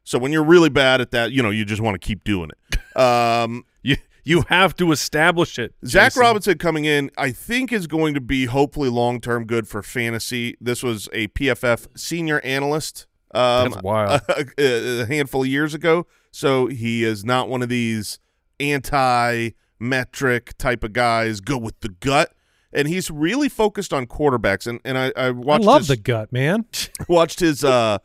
So 0.05 0.17
when 0.17 0.31
you're 0.31 0.43
really 0.43 0.69
bad 0.69 1.01
at 1.01 1.11
that, 1.11 1.33
you 1.33 1.43
know, 1.43 1.49
you 1.49 1.65
just 1.65 1.81
want 1.81 1.95
to 1.95 1.99
keep 1.99 2.23
doing 2.23 2.49
it. 2.51 2.79
Um, 2.95 3.65
you 3.83 3.97
You 4.23 4.43
have 4.47 4.73
to 4.77 4.93
establish 4.93 5.59
it. 5.59 5.75
Zach 5.85 6.11
Jason. 6.11 6.21
Robinson 6.21 6.57
coming 6.57 6.85
in, 6.85 7.11
I 7.17 7.31
think, 7.31 7.73
is 7.73 7.87
going 7.87 8.13
to 8.13 8.21
be 8.21 8.45
hopefully 8.45 8.87
long 8.87 9.19
term 9.19 9.45
good 9.45 9.67
for 9.67 9.83
fantasy. 9.83 10.55
This 10.61 10.81
was 10.81 11.09
a 11.11 11.27
PFF 11.27 11.87
senior 11.97 12.39
analyst 12.45 13.05
um, 13.35 13.71
That's 13.71 13.83
wild. 13.83 14.21
a, 14.57 15.01
a 15.01 15.05
handful 15.05 15.41
of 15.41 15.47
years 15.47 15.73
ago. 15.73 16.07
So 16.31 16.67
he 16.67 17.03
is 17.03 17.25
not 17.25 17.49
one 17.49 17.61
of 17.61 17.67
these 17.69 18.19
anti 18.59 19.49
metric 19.77 20.57
type 20.57 20.83
of 20.83 20.93
guys, 20.93 21.41
go 21.41 21.57
with 21.57 21.79
the 21.81 21.89
gut. 21.89 22.31
And 22.71 22.87
he's 22.87 23.11
really 23.11 23.49
focused 23.49 23.93
on 23.93 24.05
quarterbacks. 24.05 24.67
And, 24.67 24.79
and 24.83 24.97
I, 24.97 25.11
I 25.15 25.27
I 25.27 25.29
watched 25.31 25.65
love 25.65 25.81
his, 25.81 25.87
the 25.89 25.97
gut, 25.97 26.31
man. 26.31 26.65
watched 27.07 27.39
his 27.41 27.63
uh, 27.63 27.99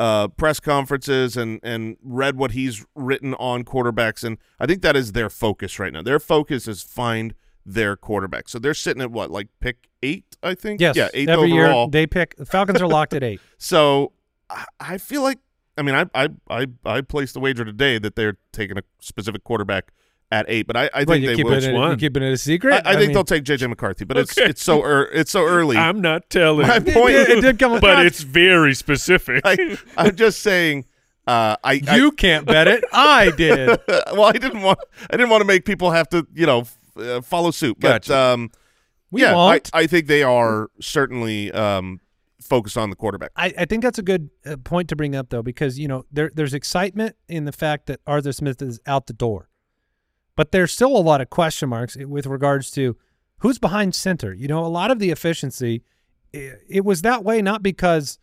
uh, 0.00 0.28
press 0.28 0.60
conferences 0.60 1.36
and 1.36 1.60
and 1.62 1.98
read 2.02 2.36
what 2.36 2.52
he's 2.52 2.86
written 2.94 3.34
on 3.34 3.64
quarterbacks, 3.64 4.24
and 4.24 4.38
I 4.58 4.64
think 4.64 4.80
that 4.80 4.96
is 4.96 5.12
their 5.12 5.28
focus 5.28 5.78
right 5.78 5.92
now. 5.92 6.00
Their 6.00 6.18
focus 6.18 6.66
is 6.66 6.82
find 6.82 7.34
their 7.66 7.96
quarterback. 7.96 8.48
So 8.48 8.58
they're 8.58 8.72
sitting 8.72 9.02
at 9.02 9.10
what, 9.10 9.30
like 9.30 9.48
pick 9.60 9.90
eight, 10.02 10.24
I 10.42 10.54
think. 10.54 10.80
Yes. 10.80 10.96
yeah, 10.96 11.10
eighth 11.12 11.28
Every 11.28 11.52
overall. 11.52 11.82
year 11.82 11.90
they 11.90 12.06
pick. 12.06 12.34
The 12.36 12.46
Falcons 12.46 12.80
are 12.80 12.88
locked 12.88 13.12
at 13.12 13.22
eight. 13.22 13.42
so 13.58 14.12
I, 14.48 14.64
I 14.80 14.98
feel 14.98 15.20
like, 15.22 15.38
I 15.76 15.82
mean, 15.82 15.94
I 15.94 16.06
I 16.14 16.28
I 16.48 16.66
I 16.86 17.00
placed 17.02 17.34
the 17.34 17.40
wager 17.40 17.66
today 17.66 17.98
that 17.98 18.16
they're 18.16 18.38
taking 18.52 18.78
a 18.78 18.82
specific 19.00 19.44
quarterback 19.44 19.92
at 20.32 20.46
eight, 20.48 20.66
but 20.66 20.76
I, 20.76 20.84
I 20.94 21.00
Wait, 21.00 21.06
think 21.06 21.22
you 21.22 21.28
they 21.30 21.36
keep 21.36 21.46
will. 21.46 21.52
it, 21.54 21.64
in, 21.64 21.74
you 21.74 21.80
one? 21.80 21.98
keeping 21.98 22.22
it 22.22 22.32
a 22.32 22.36
secret? 22.36 22.74
I, 22.74 22.78
I 22.78 22.82
think 22.94 22.98
mean, 23.08 23.12
they'll 23.14 23.24
take 23.24 23.44
JJ 23.44 23.68
McCarthy, 23.68 24.04
but 24.04 24.16
it's 24.16 24.36
Okay. 24.38 24.48
it's 24.50 24.62
so 24.62 24.82
er, 24.82 25.08
it's 25.12 25.30
so 25.32 25.44
early. 25.44 25.76
I'm 25.76 26.00
not 26.00 26.30
telling. 26.30 26.66
My 26.68 26.76
it, 26.76 26.86
point, 26.94 27.08
did- 27.14 27.30
it 27.30 27.40
did 27.40 27.58
come 27.58 27.72
but 27.80 27.90
across. 27.90 28.04
it's 28.04 28.20
very 28.22 28.74
specific. 28.74 29.42
I, 29.44 29.76
I'm 29.96 30.14
just 30.16 30.40
saying. 30.40 30.84
Uh, 31.26 31.54
I, 31.62 31.80
I 31.86 31.96
you 31.96 32.12
can't 32.12 32.46
bet 32.46 32.66
it. 32.66 32.82
I 32.92 33.30
did. 33.36 33.68
well, 33.88 34.24
I 34.24 34.32
didn't 34.32 34.62
want 34.62 34.78
I 35.10 35.16
didn't 35.16 35.28
want 35.30 35.42
to 35.42 35.46
make 35.46 35.64
people 35.64 35.90
have 35.90 36.08
to 36.10 36.26
you 36.34 36.46
know 36.46 36.60
f- 36.60 36.76
uh, 36.96 37.20
follow 37.20 37.50
suit, 37.50 37.76
but 37.78 38.04
Gotcha. 38.06 38.16
um, 38.16 38.50
We 39.10 39.22
yeah. 39.22 39.36
I, 39.36 39.60
I 39.72 39.86
think 39.86 40.06
they 40.06 40.22
are 40.22 40.70
certainly 40.80 41.52
um, 41.52 42.00
focused 42.40 42.76
on 42.78 42.90
the 42.90 42.96
quarterback. 42.96 43.30
I, 43.36 43.52
I 43.58 43.64
think 43.66 43.82
that's 43.82 43.98
a 43.98 44.02
good 44.02 44.30
uh, 44.46 44.56
point 44.64 44.88
to 44.88 44.96
bring 44.96 45.14
up 45.14 45.28
though, 45.28 45.42
because 45.42 45.78
you 45.78 45.86
know 45.88 46.04
there 46.10 46.32
there's 46.34 46.54
excitement 46.54 47.14
in 47.28 47.44
the 47.44 47.52
fact 47.52 47.86
that 47.86 48.00
Arthur 48.06 48.32
Smith 48.32 48.60
is 48.62 48.80
out 48.86 49.06
the 49.06 49.12
door, 49.12 49.49
but 50.40 50.52
there's 50.52 50.72
still 50.72 50.96
a 50.96 51.04
lot 51.10 51.20
of 51.20 51.28
question 51.28 51.68
marks 51.68 51.98
with 51.98 52.24
regards 52.24 52.70
to 52.70 52.96
who's 53.40 53.58
behind 53.58 53.94
center. 53.94 54.32
You 54.32 54.48
know, 54.48 54.64
a 54.64 54.68
lot 54.68 54.90
of 54.90 54.98
the 54.98 55.10
efficiency, 55.10 55.82
i 56.34 56.52
it 56.66 56.82
was 56.82 57.02
that 57.02 57.22
way 57.22 57.42
not 57.42 57.62
because 57.62 58.18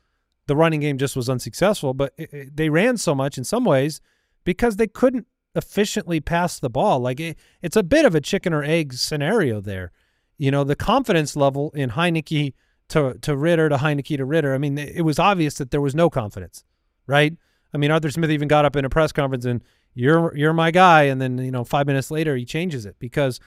the 0.48 0.56
running 0.56 0.80
game 0.80 0.98
just 0.98 1.16
was 1.16 1.30
unsuccessful, 1.30 1.94
but 1.94 2.14
it, 2.18 2.34
it- 2.34 2.58
they 2.58 2.70
ran 2.70 2.98
so 2.98 3.14
much 3.14 3.38
in 3.38 3.44
some 3.44 3.66
ways 3.66 4.02
because 4.46 4.78
they 4.78 4.88
couldn't 4.88 5.28
efficiently 5.54 6.20
pass 6.20 6.60
the 6.60 6.72
ball. 6.72 7.00
Like 7.00 7.20
it, 7.20 7.38
it's 7.62 7.76
a 7.76 7.84
bit 7.84 8.04
of 8.04 8.16
a 8.16 8.20
chicken 8.22 8.52
or 8.52 8.64
egg 8.64 8.94
scenario 8.94 9.62
there. 9.62 9.92
You 10.40 10.50
know, 10.50 10.64
the 10.64 10.76
confidence 10.76 11.36
level 11.36 11.70
in 11.76 11.92
Heinicke 11.92 12.56
to 12.90 13.14
to 13.22 13.38
Ridder 13.38 13.70
to 13.70 13.78
Heinicke 13.78 14.18
to 14.18 14.26
Ridder. 14.26 14.56
I 14.56 14.58
mean, 14.58 14.80
it 14.80 15.06
was 15.06 15.20
obvious 15.20 15.54
that 15.60 15.70
there 15.70 15.82
was 15.82 15.94
no 15.94 16.10
confidence, 16.10 16.64
right? 17.06 17.34
I 17.76 17.78
mean, 17.78 17.92
Arthur 17.92 18.10
Smith 18.10 18.32
even 18.32 18.48
got 18.48 18.66
up 18.66 18.76
in 18.76 18.86
a 18.86 18.90
press 18.90 19.12
conference 19.12 19.46
and 19.46 19.62
you're 19.98 20.36
you're 20.38 20.54
my 20.54 20.72
guy, 20.72 21.04
and 21.04 21.20
then 21.22 21.38
you 21.40 21.52
know 21.52 21.64
five 21.64 21.88
minutes 21.88 22.12
later 22.12 22.36
he 22.36 22.46
changes 22.46 22.86
it 22.86 22.96
because 23.00 23.40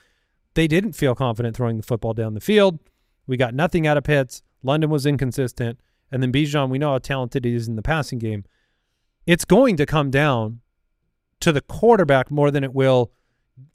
they 0.55 0.67
didn't 0.67 0.93
feel 0.95 1.15
confident 1.15 1.57
throwing 1.57 1.77
the 1.77 1.83
football 1.83 2.13
down 2.13 2.35
the 2.35 2.41
field. 2.41 2.79
We 3.27 3.37
got 3.37 3.55
nothing 3.55 3.87
out 3.87 3.97
of 3.97 4.05
Pitts. 4.05 4.43
London 4.63 4.91
was 4.91 5.07
inconsistent, 5.07 5.81
and 6.11 6.23
then 6.23 6.33
Bijan, 6.33 6.69
we 6.69 6.79
know 6.79 6.91
how 6.93 6.99
talented 6.99 7.45
he 7.45 7.55
is 7.55 7.69
in 7.69 7.77
the 7.77 7.83
passing 7.83 8.19
game. 8.19 8.45
It's 9.27 9.45
going 9.45 9.77
to 9.77 9.87
come 9.87 10.11
down 10.11 10.61
to 11.41 11.53
the 11.53 11.61
quarterback 11.61 12.31
more 12.31 12.51
than 12.51 12.65
it 12.65 12.75
will 12.75 13.13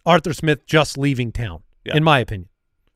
Arthur 0.06 0.34
Smith 0.34 0.66
just 0.68 0.98
leaving 0.98 1.32
town, 1.32 1.64
Yeah. 1.86 1.96
in 1.96 2.04
my 2.04 2.20
opinion, 2.20 2.50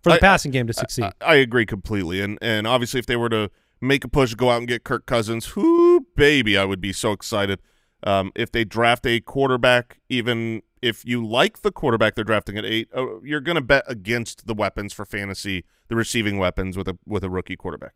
for 0.03 0.09
the 0.09 0.15
I- 0.17 0.19
passing 0.19 0.51
game 0.51 0.67
to 0.67 0.73
succeed. 0.73 1.05
I, 1.05 1.13
I 1.21 1.35
agree 1.35 1.65
completely, 1.65 2.19
and 2.21 2.37
and 2.41 2.67
obviously 2.67 2.99
if 2.99 3.05
they 3.05 3.15
were 3.15 3.29
to 3.29 3.49
make 3.81 4.03
a 4.03 4.09
push, 4.09 4.33
go 4.35 4.49
out 4.51 4.57
and 4.57 4.67
get 4.67 4.83
Kirk 4.83 5.05
Cousins, 5.05 5.55
whoo 5.55 6.05
baby, 6.17 6.57
I 6.57 6.65
would 6.65 6.81
be 6.81 6.91
so 6.91 7.13
excited. 7.13 7.61
Um, 8.03 8.31
if 8.35 8.51
they 8.51 8.63
draft 8.63 9.05
a 9.05 9.19
quarterback, 9.19 9.99
even 10.09 10.61
if 10.81 11.05
you 11.05 11.25
like 11.25 11.61
the 11.61 11.71
quarterback 11.71 12.15
they're 12.15 12.23
drafting 12.23 12.57
at 12.57 12.65
eight, 12.65 12.89
uh, 12.95 13.19
you're 13.21 13.41
going 13.41 13.55
to 13.55 13.61
bet 13.61 13.83
against 13.87 14.47
the 14.47 14.53
weapons 14.53 14.93
for 14.93 15.05
fantasy, 15.05 15.65
the 15.89 15.95
receiving 15.95 16.37
weapons 16.37 16.77
with 16.77 16.87
a 16.87 16.97
with 17.05 17.23
a 17.23 17.29
rookie 17.29 17.55
quarterback. 17.55 17.93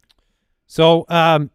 So, 0.68 1.06
um, 1.10 1.52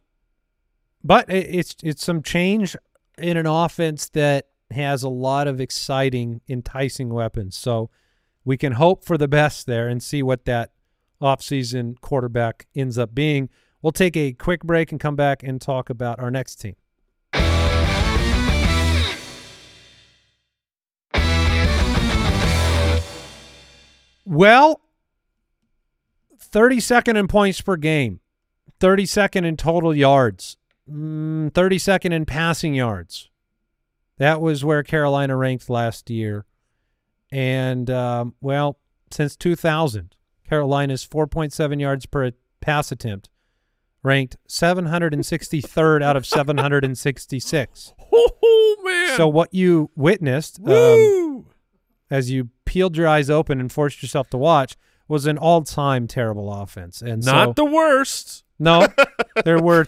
but 1.04 1.26
it's 1.28 1.76
it's 1.82 2.04
some 2.04 2.22
change 2.22 2.76
in 3.18 3.36
an 3.36 3.46
offense 3.46 4.08
that 4.10 4.46
has 4.70 5.02
a 5.02 5.08
lot 5.08 5.48
of 5.48 5.60
exciting, 5.60 6.40
enticing 6.48 7.10
weapons. 7.10 7.56
So 7.56 7.90
we 8.44 8.56
can 8.56 8.72
hope 8.72 9.04
for 9.04 9.18
the 9.18 9.28
best 9.28 9.66
there 9.66 9.88
and 9.88 10.02
see 10.02 10.22
what 10.22 10.44
that 10.44 10.72
offseason 11.20 12.00
quarterback 12.00 12.66
ends 12.74 12.98
up 12.98 13.14
being. 13.14 13.48
We'll 13.82 13.92
take 13.92 14.16
a 14.16 14.32
quick 14.32 14.62
break 14.62 14.90
and 14.90 15.00
come 15.00 15.16
back 15.16 15.42
and 15.42 15.60
talk 15.60 15.90
about 15.90 16.18
our 16.18 16.30
next 16.30 16.56
team. 16.56 16.76
Well, 24.28 24.82
32nd 26.38 27.16
in 27.16 27.28
points 27.28 27.62
per 27.62 27.76
game, 27.76 28.20
32nd 28.78 29.46
in 29.46 29.56
total 29.56 29.96
yards, 29.96 30.58
mm, 30.86 31.50
32nd 31.50 32.12
in 32.12 32.26
passing 32.26 32.74
yards. 32.74 33.30
That 34.18 34.42
was 34.42 34.66
where 34.66 34.82
Carolina 34.82 35.34
ranked 35.34 35.70
last 35.70 36.10
year. 36.10 36.44
And, 37.32 37.88
um, 37.88 38.34
well, 38.42 38.78
since 39.10 39.34
2000, 39.34 40.14
Carolina's 40.46 41.06
4.7 41.06 41.80
yards 41.80 42.04
per 42.04 42.32
pass 42.60 42.92
attempt, 42.92 43.30
ranked 44.02 44.36
763rd 44.46 46.02
out 46.02 46.18
of 46.18 46.26
766. 46.26 47.94
oh 48.12 48.76
man! 48.84 49.16
So 49.16 49.26
what 49.26 49.54
you 49.54 49.90
witnessed 49.96 50.60
um, 50.66 51.46
as 52.10 52.30
you 52.30 52.50
peeled 52.68 52.96
your 52.96 53.08
eyes 53.08 53.30
open 53.30 53.60
and 53.60 53.72
forced 53.72 54.02
yourself 54.02 54.28
to 54.30 54.36
watch 54.36 54.76
was 55.08 55.24
an 55.26 55.38
all-time 55.38 56.06
terrible 56.06 56.52
offense. 56.52 57.00
And 57.00 57.24
not 57.24 57.48
so, 57.56 57.64
the 57.64 57.64
worst. 57.64 58.44
no, 58.58 58.86
there 59.44 59.58
were 59.60 59.86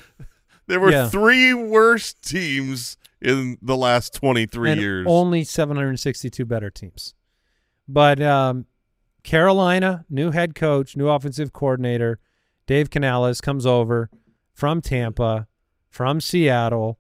There 0.66 0.80
were 0.80 0.90
Yeah. 0.90 1.08
three 1.10 1.52
worst 1.52 2.22
teams 2.22 2.96
in 3.20 3.58
the 3.60 3.76
last 3.76 4.14
23 4.14 4.70
and 4.70 4.80
years. 4.80 5.06
only 5.08 5.44
762 5.44 6.44
better 6.46 6.70
teams. 6.70 7.14
But 7.86 8.22
um, 8.22 8.64
Carolina, 9.24 10.06
new 10.08 10.30
head 10.30 10.54
coach, 10.54 10.96
new 10.96 11.08
offensive 11.08 11.52
coordinator, 11.52 12.18
Dave 12.66 12.88
Canales 12.88 13.40
comes 13.42 13.66
over 13.66 14.08
from 14.54 14.80
Tampa, 14.80 15.48
from 15.90 16.20
Seattle. 16.20 16.98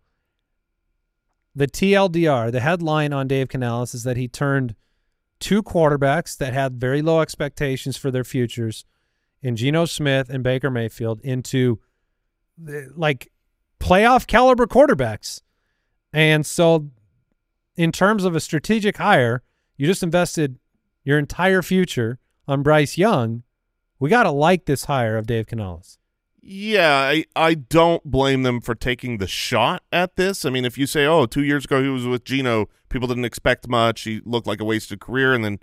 The 1.54 1.66
TLDR, 1.68 2.50
the 2.52 2.60
headline 2.60 3.12
on 3.12 3.26
Dave 3.28 3.48
Canales 3.48 3.94
is 3.94 4.02
that 4.04 4.16
he 4.16 4.28
turned 4.28 4.74
two 5.40 5.62
quarterbacks 5.62 6.36
that 6.36 6.52
had 6.52 6.80
very 6.80 7.02
low 7.02 7.20
expectations 7.20 7.96
for 7.96 8.10
their 8.10 8.24
futures 8.24 8.84
in 9.42 9.56
Geno 9.56 9.86
Smith 9.86 10.28
and 10.30 10.44
Baker 10.44 10.70
Mayfield 10.70 11.20
into 11.22 11.80
like 12.94 13.32
playoff 13.80 14.26
caliber 14.26 14.66
quarterbacks. 14.66 15.40
And 16.12 16.44
so 16.44 16.90
in 17.76 17.90
terms 17.92 18.24
of 18.24 18.36
a 18.36 18.40
strategic 18.40 18.98
hire, 18.98 19.42
you 19.76 19.86
just 19.86 20.02
invested 20.02 20.58
your 21.04 21.18
entire 21.18 21.62
future 21.62 22.18
on 22.46 22.62
Bryce 22.62 22.98
Young. 22.98 23.42
We 23.98 24.10
got 24.10 24.24
to 24.24 24.30
like 24.30 24.66
this 24.66 24.84
hire 24.84 25.16
of 25.16 25.26
Dave 25.26 25.46
Canales. 25.46 25.98
Yeah, 26.42 26.94
I, 26.94 27.24
I 27.36 27.54
don't 27.54 28.04
blame 28.04 28.42
them 28.42 28.60
for 28.60 28.74
taking 28.74 29.18
the 29.18 29.26
shot 29.26 29.82
at 29.92 30.16
this. 30.16 30.44
I 30.44 30.50
mean, 30.50 30.64
if 30.64 30.76
you 30.78 30.86
say, 30.86 31.06
oh, 31.06 31.26
two 31.26 31.44
years 31.44 31.64
ago 31.64 31.82
he 31.82 31.88
was 31.88 32.06
with 32.06 32.24
Geno, 32.24 32.68
people 32.90 33.08
didn't 33.08 33.24
expect 33.24 33.68
much. 33.68 34.02
He 34.02 34.20
looked 34.24 34.46
like 34.46 34.60
a 34.60 34.64
wasted 34.64 35.00
career, 35.00 35.32
and 35.32 35.44
then 35.44 35.60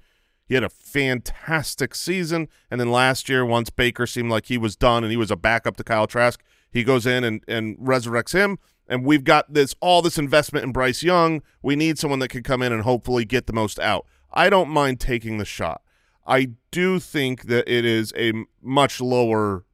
he 0.48 0.56
had 0.56 0.63
a 0.63 0.70
fantastic 0.70 1.94
season. 1.94 2.48
And 2.72 2.80
then 2.80 2.92
last 2.92 3.30
year, 3.30 3.46
once 3.46 3.70
Baker 3.70 4.08
seemed 4.08 4.32
like 4.32 4.48
he 4.48 4.58
was 4.58 4.76
done 4.76 5.04
and 5.04 5.12
he 5.12 5.18
was 5.18 5.30
a 5.30 5.36
backup 5.36 5.78
to 5.78 5.84
Kyle 5.84 6.08
Trask, 6.08 6.42
he 6.72 6.84
goes 6.84 7.06
in 7.06 7.24
and, 7.24 7.44
and 7.48 7.78
resurrects 7.78 8.34
him. 8.34 8.58
And 8.88 9.06
we've 9.06 9.26
got 9.26 9.54
this 9.54 9.76
all 9.82 10.02
this 10.02 10.18
investment 10.18 10.66
in 10.66 10.72
Bryce 10.72 11.04
Young. 11.04 11.42
We 11.62 11.76
need 11.76 12.00
someone 12.00 12.20
that 12.20 12.30
can 12.30 12.44
come 12.44 12.62
in 12.62 12.72
and 12.72 12.84
hopefully 12.84 13.26
get 13.26 13.46
the 13.46 13.54
most 13.54 13.80
out. 13.80 14.06
I 14.32 14.50
don't 14.50 14.70
mind 14.70 15.00
taking 15.00 15.38
the 15.38 15.46
shot. 15.46 15.82
I 16.26 16.52
do 16.72 17.00
think 17.00 17.44
that 17.44 17.68
it 17.68 17.86
is 17.86 18.13
a 18.18 18.32
much 18.62 19.02
lower 19.02 19.66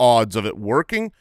odds 0.00 0.36
of 0.36 0.46
it 0.46 0.56
working. 0.56 1.12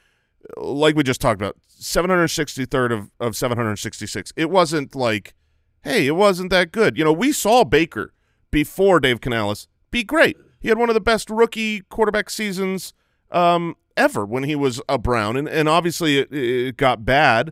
Like 0.58 0.96
we 0.96 1.04
just 1.04 1.22
talked 1.22 1.42
about, 1.42 1.58
763rd 1.80 2.92
of, 2.92 3.12
of 3.20 3.36
766. 3.36 4.34
It 4.36 4.50
wasn't 4.50 4.96
like, 4.96 5.34
hey, 5.84 6.08
it 6.08 6.16
wasn't 6.16 6.50
that 6.52 6.72
good. 6.72 6.98
You 6.98 7.04
know, 7.04 7.14
we 7.14 7.32
saw 7.32 7.64
Baker 7.64 8.14
before 8.52 9.00
Dave 9.00 9.22
Canales 9.22 9.68
be 9.90 10.04
great. 10.04 10.38
He 10.60 10.70
had 10.70 10.78
one 10.78 10.90
of 10.90 10.94
the 10.94 11.02
best 11.02 11.30
rookie 11.30 11.82
quarterback 11.90 12.30
seasons 12.30 12.94
um, 13.32 13.76
ever 13.98 14.26
when 14.26 14.44
he 14.44 14.56
was 14.56 14.82
a 14.88 14.98
Brown, 14.98 15.36
and, 15.38 15.48
and 15.48 15.68
obviously 15.68 16.20
it, 16.20 16.32
it 16.32 16.78
got 16.78 17.06
bad. 17.06 17.52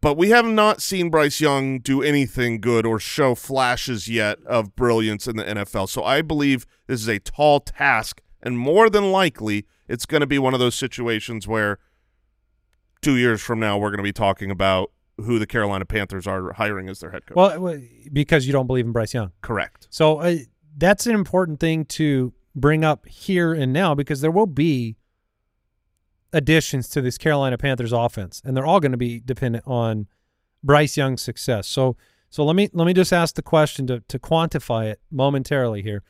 but 0.00 0.16
we 0.16 0.30
have 0.30 0.44
not 0.46 0.82
seen 0.82 1.08
Bryce 1.10 1.40
Young 1.40 1.78
do 1.80 2.02
anything 2.02 2.60
good 2.60 2.84
or 2.86 2.98
show 2.98 3.34
flashes 3.34 4.08
yet 4.08 4.38
of 4.44 4.76
brilliance 4.76 5.26
in 5.26 5.36
the 5.36 5.44
NFL. 5.44 5.88
So 5.88 6.04
I 6.04 6.22
believe 6.22 6.66
this 6.86 7.00
is 7.00 7.08
a 7.08 7.18
tall 7.18 7.60
task, 7.60 8.20
and 8.42 8.58
more 8.58 8.88
than 8.90 9.10
likely, 9.10 9.66
it's 9.88 10.06
going 10.06 10.20
to 10.20 10.26
be 10.26 10.38
one 10.38 10.54
of 10.54 10.60
those 10.60 10.74
situations 10.74 11.48
where 11.48 11.78
two 13.02 13.16
years 13.16 13.42
from 13.42 13.60
now 13.60 13.76
we're 13.76 13.90
going 13.90 13.98
to 13.98 14.02
be 14.02 14.12
talking 14.12 14.50
about 14.50 14.90
who 15.18 15.38
the 15.38 15.46
Carolina 15.46 15.84
Panthers 15.84 16.26
are 16.26 16.52
hiring 16.54 16.88
as 16.88 17.00
their 17.00 17.10
head 17.10 17.26
coach. 17.26 17.36
Well, 17.36 17.80
because 18.12 18.46
you 18.46 18.52
don't 18.52 18.66
believe 18.66 18.86
in 18.86 18.92
Bryce 18.92 19.14
Young. 19.14 19.32
Correct. 19.42 19.86
So 19.90 20.18
uh, 20.18 20.36
that's 20.76 21.06
an 21.06 21.14
important 21.14 21.60
thing 21.60 21.84
to 21.86 22.32
bring 22.54 22.84
up 22.84 23.06
here 23.06 23.52
and 23.52 23.72
now 23.72 23.94
because 23.94 24.20
there 24.20 24.30
will 24.30 24.46
be 24.46 24.96
additions 26.32 26.88
to 26.90 27.00
this 27.00 27.16
Carolina 27.16 27.56
Panthers 27.56 27.92
offense, 27.92 28.42
and 28.44 28.56
they're 28.56 28.66
all 28.66 28.80
going 28.80 28.92
to 28.92 28.98
be 28.98 29.20
dependent 29.20 29.64
on 29.66 30.08
Bryce 30.62 30.96
Young's 30.96 31.22
success. 31.22 31.68
So, 31.68 31.96
so 32.28 32.44
let 32.44 32.56
me 32.56 32.68
let 32.72 32.86
me 32.86 32.92
just 32.92 33.12
ask 33.12 33.36
the 33.36 33.42
question 33.42 33.86
to 33.86 34.00
to 34.08 34.18
quantify 34.18 34.86
it 34.86 35.00
momentarily 35.10 35.82
here. 35.82 36.02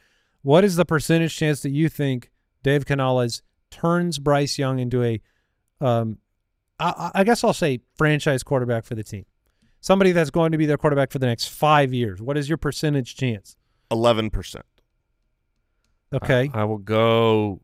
What 0.43 0.65
is 0.65 0.77
the 0.77 0.85
percentage 0.85 1.37
chance 1.37 1.61
that 1.61 1.71
you 1.71 1.89
think 1.89 2.31
Dave 2.63 2.85
Canales 2.85 3.43
turns 3.71 4.19
Bryce 4.19 4.59
Young 4.59 4.79
into 4.79 5.03
a, 5.03 5.21
um, 5.81 6.19
I, 6.79 7.11
I 7.15 7.25
guess 7.25 7.45
I'll 7.45 7.53
say 7.53 7.81
franchise 7.97 8.43
quarterback 8.43 8.85
for 8.85 8.95
the 8.95 9.05
team, 9.05 9.25
somebody 9.81 10.13
that's 10.13 10.31
going 10.31 10.53
to 10.53 10.59
be 10.59 10.67
their 10.67 10.77
quarterback 10.79 11.11
for 11.11 11.19
the 11.19 11.27
next 11.27 11.49
five 11.49 11.93
years? 11.95 12.21
What 12.21 12.37
is 12.37 12.49
your 12.49 12.59
percentage 12.59 13.17
chance? 13.17 13.57
Eleven 13.91 14.31
percent. 14.31 14.65
Okay, 16.13 16.51
I, 16.53 16.63
I 16.63 16.65
will 16.65 16.79
go. 16.79 17.61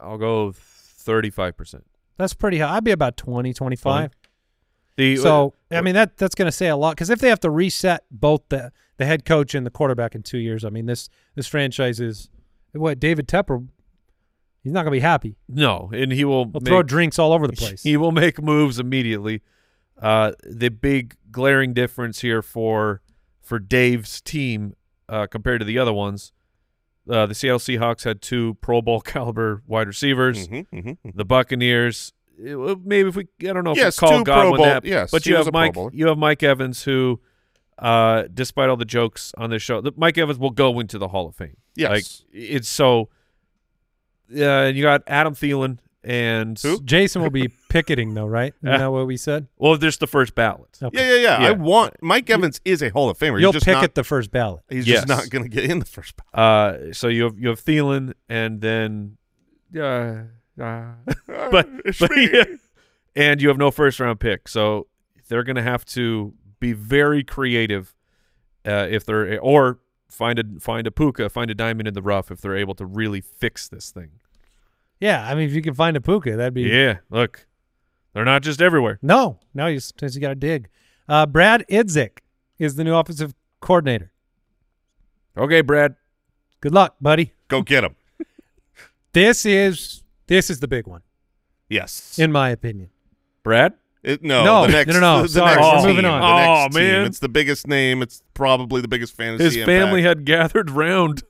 I'll 0.00 0.18
go 0.18 0.52
thirty-five 0.54 1.56
percent. 1.56 1.84
that's 2.16 2.34
pretty 2.34 2.58
high. 2.58 2.76
I'd 2.76 2.84
be 2.84 2.90
about 2.90 3.16
20, 3.16 3.52
25. 3.52 4.12
The 4.96 5.16
So 5.16 5.54
uh, 5.72 5.76
I 5.76 5.80
mean 5.80 5.94
that 5.94 6.16
that's 6.16 6.34
going 6.34 6.46
to 6.46 6.52
say 6.52 6.68
a 6.68 6.76
lot 6.76 6.92
because 6.92 7.10
if 7.10 7.18
they 7.18 7.28
have 7.28 7.40
to 7.40 7.50
reset 7.50 8.04
both 8.10 8.42
the 8.48 8.70
the 8.96 9.04
head 9.06 9.24
coach 9.24 9.54
and 9.54 9.66
the 9.66 9.70
quarterback 9.70 10.14
in 10.14 10.22
two 10.22 10.38
years, 10.38 10.64
I 10.64 10.70
mean 10.70 10.86
this 10.86 11.08
this 11.34 11.46
franchise 11.48 12.00
is 12.00 12.30
what 12.72 13.00
David 13.00 13.26
Tepper. 13.26 13.66
He's 14.64 14.72
not 14.72 14.80
going 14.82 14.92
to 14.92 14.96
be 14.96 15.00
happy. 15.00 15.36
no, 15.48 15.90
and 15.94 16.10
he 16.10 16.24
will 16.24 16.46
He'll 16.46 16.60
make, 16.60 16.64
throw 16.66 16.82
drinks 16.82 17.18
all 17.18 17.32
over 17.32 17.46
the 17.46 17.52
place. 17.52 17.82
He 17.82 17.96
will 17.96 18.12
make 18.12 18.42
moves 18.42 18.78
immediately. 18.80 19.42
Uh, 20.00 20.32
the 20.42 20.70
big 20.70 21.14
glaring 21.30 21.72
difference 21.74 22.20
here 22.20 22.42
for 22.42 23.00
for 23.42 23.58
Dave's 23.60 24.20
team 24.22 24.74
uh, 25.08 25.26
compared 25.26 25.60
to 25.60 25.64
the 25.66 25.78
other 25.78 25.92
ones, 25.92 26.32
uh, 27.08 27.26
the 27.26 27.34
Seattle 27.34 27.58
Seahawks 27.58 28.04
had 28.04 28.22
two 28.22 28.54
Pro 28.62 28.80
Bowl 28.82 29.00
caliber 29.12 29.62
wide 29.66 29.86
receivers. 29.86 30.48
Mm-hmm, 30.48 30.76
mm-hmm. 30.78 31.10
The 31.14 31.24
Buccaneers, 31.26 32.12
it- 32.38 32.80
maybe 32.84 33.10
if 33.10 33.16
we, 33.16 33.28
I 33.42 33.52
don't 33.52 33.64
know 33.64 33.72
if 33.72 33.76
Yes, 33.76 34.00
we 34.00 34.08
call 34.08 34.18
two 34.18 34.24
Pro 34.24 34.34
Godwin 34.34 34.56
Bowl- 34.56 34.64
that, 34.66 34.84
yes, 34.86 35.10
but 35.10 35.26
you 35.26 35.36
have 35.36 35.52
Mike, 35.52 35.76
you 35.92 36.06
have 36.08 36.16
Mike 36.18 36.42
Evans 36.42 36.82
who, 36.84 37.20
uh, 37.78 38.24
despite 38.32 38.70
all 38.70 38.76
the 38.78 38.84
jokes 38.86 39.32
on 39.36 39.50
this 39.50 39.62
show, 39.62 39.80
the, 39.82 39.92
Mike 39.96 40.16
Evans 40.16 40.38
will 40.38 40.50
go 40.50 40.80
into 40.80 40.96
the 40.98 41.08
Hall 41.08 41.28
of 41.28 41.36
Fame. 41.36 41.58
Yes. 41.76 41.90
like 41.90 42.04
it's 42.32 42.68
so. 42.68 43.10
Yeah, 44.28 44.66
you 44.66 44.82
got 44.82 45.02
Adam 45.06 45.34
Thielen 45.34 45.78
and 46.02 46.58
Who? 46.60 46.82
Jason 46.82 47.22
will 47.22 47.30
be 47.30 47.48
picketing 47.70 48.14
though, 48.14 48.26
right? 48.26 48.52
Isn't 48.62 48.78
that 48.78 48.92
what 48.92 49.06
we 49.06 49.16
said? 49.16 49.46
well, 49.58 49.76
there's 49.78 49.96
the 49.98 50.06
first 50.06 50.34
ballot. 50.34 50.78
Okay. 50.82 50.98
Yeah, 50.98 51.14
yeah, 51.14 51.20
yeah, 51.22 51.40
Yeah. 51.42 51.48
I 51.48 51.52
want 51.52 51.94
Mike 52.02 52.28
Evans 52.30 52.60
is 52.64 52.82
a 52.82 52.90
Hall 52.90 53.08
of 53.10 53.18
Famer. 53.18 53.40
You'll 53.40 53.52
he's 53.52 53.62
just 53.62 53.66
picket 53.66 53.80
not, 53.82 53.94
the 53.94 54.04
first 54.04 54.30
ballot. 54.30 54.62
He's 54.68 54.86
Yes. 54.86 54.98
just 55.04 55.08
not 55.08 55.30
going 55.30 55.44
to 55.44 55.48
get 55.48 55.64
in 55.70 55.78
the 55.78 55.86
first. 55.86 56.14
ballot. 56.32 56.90
Uh, 56.90 56.92
so 56.92 57.08
you 57.08 57.24
have 57.24 57.38
you 57.38 57.48
have 57.48 57.60
Thielen 57.64 58.12
and 58.28 58.60
then, 58.60 59.16
uh, 59.76 60.24
uh, 60.60 60.84
but 61.26 61.68
but 61.98 62.10
me. 62.10 62.30
yeah. 62.32 62.44
and 63.16 63.40
you 63.42 63.48
have 63.48 63.58
no 63.58 63.70
first 63.70 63.98
round 64.00 64.20
pick. 64.20 64.46
So 64.48 64.86
they're 65.28 65.42
going 65.44 65.56
to 65.56 65.62
have 65.62 65.84
to 65.86 66.34
be 66.60 66.72
very 66.72 67.24
creative 67.24 67.94
uh, 68.66 68.86
if 68.90 69.04
they're 69.06 69.38
or 69.40 69.78
find 70.08 70.38
a 70.38 70.44
find 70.60 70.86
a 70.86 70.90
puka, 70.90 71.28
find 71.28 71.50
a 71.50 71.54
diamond 71.54 71.88
in 71.88 71.94
the 71.94 72.02
rough 72.02 72.30
if 72.30 72.40
they're 72.40 72.56
able 72.56 72.74
to 72.76 72.86
really 72.86 73.20
fix 73.20 73.68
this 73.68 73.90
thing. 73.90 74.10
Yeah, 75.00 75.26
I 75.28 75.34
mean, 75.34 75.48
if 75.48 75.54
you 75.54 75.62
can 75.62 75.74
find 75.74 75.96
a 75.96 76.00
puka, 76.00 76.36
that'd 76.36 76.54
be 76.54 76.62
Yeah, 76.62 76.98
look, 77.10 77.46
they're 78.12 78.24
not 78.24 78.42
just 78.42 78.62
everywhere. 78.62 78.98
no. 79.02 79.38
No, 79.54 79.66
you 79.66 79.80
sometimes 79.80 80.14
you 80.14 80.20
got 80.20 80.28
to 80.30 80.34
dig. 80.34 80.68
Uh, 81.08 81.26
Brad 81.26 81.64
Idzik 81.70 82.18
is 82.58 82.76
the 82.76 82.84
new 82.84 82.94
offensive 82.94 83.34
coordinator. 83.60 84.12
Okay, 85.36 85.60
Brad. 85.62 85.96
Good 86.60 86.72
luck, 86.72 86.96
buddy. 87.00 87.32
Go 87.48 87.60
get 87.62 87.84
him. 87.84 87.96
This 89.12 89.44
is 89.44 90.02
this 90.26 90.48
is 90.50 90.60
the 90.60 90.68
big 90.68 90.86
one, 90.86 91.02
Yes. 91.68 92.18
in 92.18 92.32
my 92.32 92.50
opinion. 92.50 92.90
Brad. 93.42 93.74
It, 94.04 94.22
no, 94.22 94.44
No, 94.44 94.66
the 94.66 94.72
next, 94.72 94.88
no, 94.92 95.00
no, 95.00 95.16
no, 95.16 95.22
the 95.22 95.28
sorry, 95.28 95.56
next 95.56 95.66
we're 95.66 95.78
team, 95.78 95.88
moving 95.88 96.04
on. 96.04 96.20
the 96.20 96.26
Oh, 96.26 96.62
next 96.64 96.76
team. 96.76 96.84
man. 96.84 97.04
It's 97.06 97.18
the 97.20 97.28
biggest 97.28 97.66
name. 97.66 98.02
It's 98.02 98.22
probably 98.34 98.80
the 98.82 98.88
biggest 98.88 99.16
fantasy. 99.16 99.44
His 99.60 99.64
family 99.66 100.00
impact. 100.00 100.18
had 100.18 100.24
gathered 100.26 100.70
round. 100.70 101.22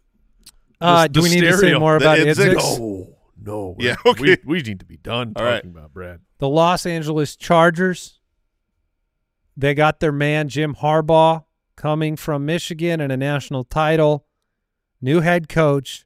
Uh, 0.81 1.03
The- 1.05 1.09
do 1.11 1.23
we 1.23 1.29
the 1.29 1.35
need 1.37 1.41
to 1.43 1.57
say 1.57 1.75
more 1.79 1.97
about 1.97 2.19
Idzik. 2.19 2.55
Idzik? 2.55 2.79
No, 2.81 3.17
no. 3.41 3.77
Yeah, 3.79 3.95
we- 4.21 4.39
We, 4.45 4.61
need 4.63 4.81
to 4.81 4.85
be 4.87 4.97
done 4.97 5.29
All 5.37 5.45
talking 5.45 5.47
right. 5.47 5.65
about 5.65 5.95
Brad. 5.95 6.21
The 6.39 6.49
Los 6.49 6.85
Angeles 6.85 7.37
Chargers. 7.37 8.19
They 9.57 9.75
got 9.75 10.01
their 10.01 10.13
man 10.13 10.49
Jim 10.49 10.75
Harbaugh 10.75 11.45
coming 11.77 12.17
from 12.17 12.45
Michigan 12.45 13.01
and 13.01 13.13
a 13.13 13.17
national 13.17 13.63
title. 13.65 14.27
New 15.01 15.21
head 15.21 15.49
coach. 15.49 16.05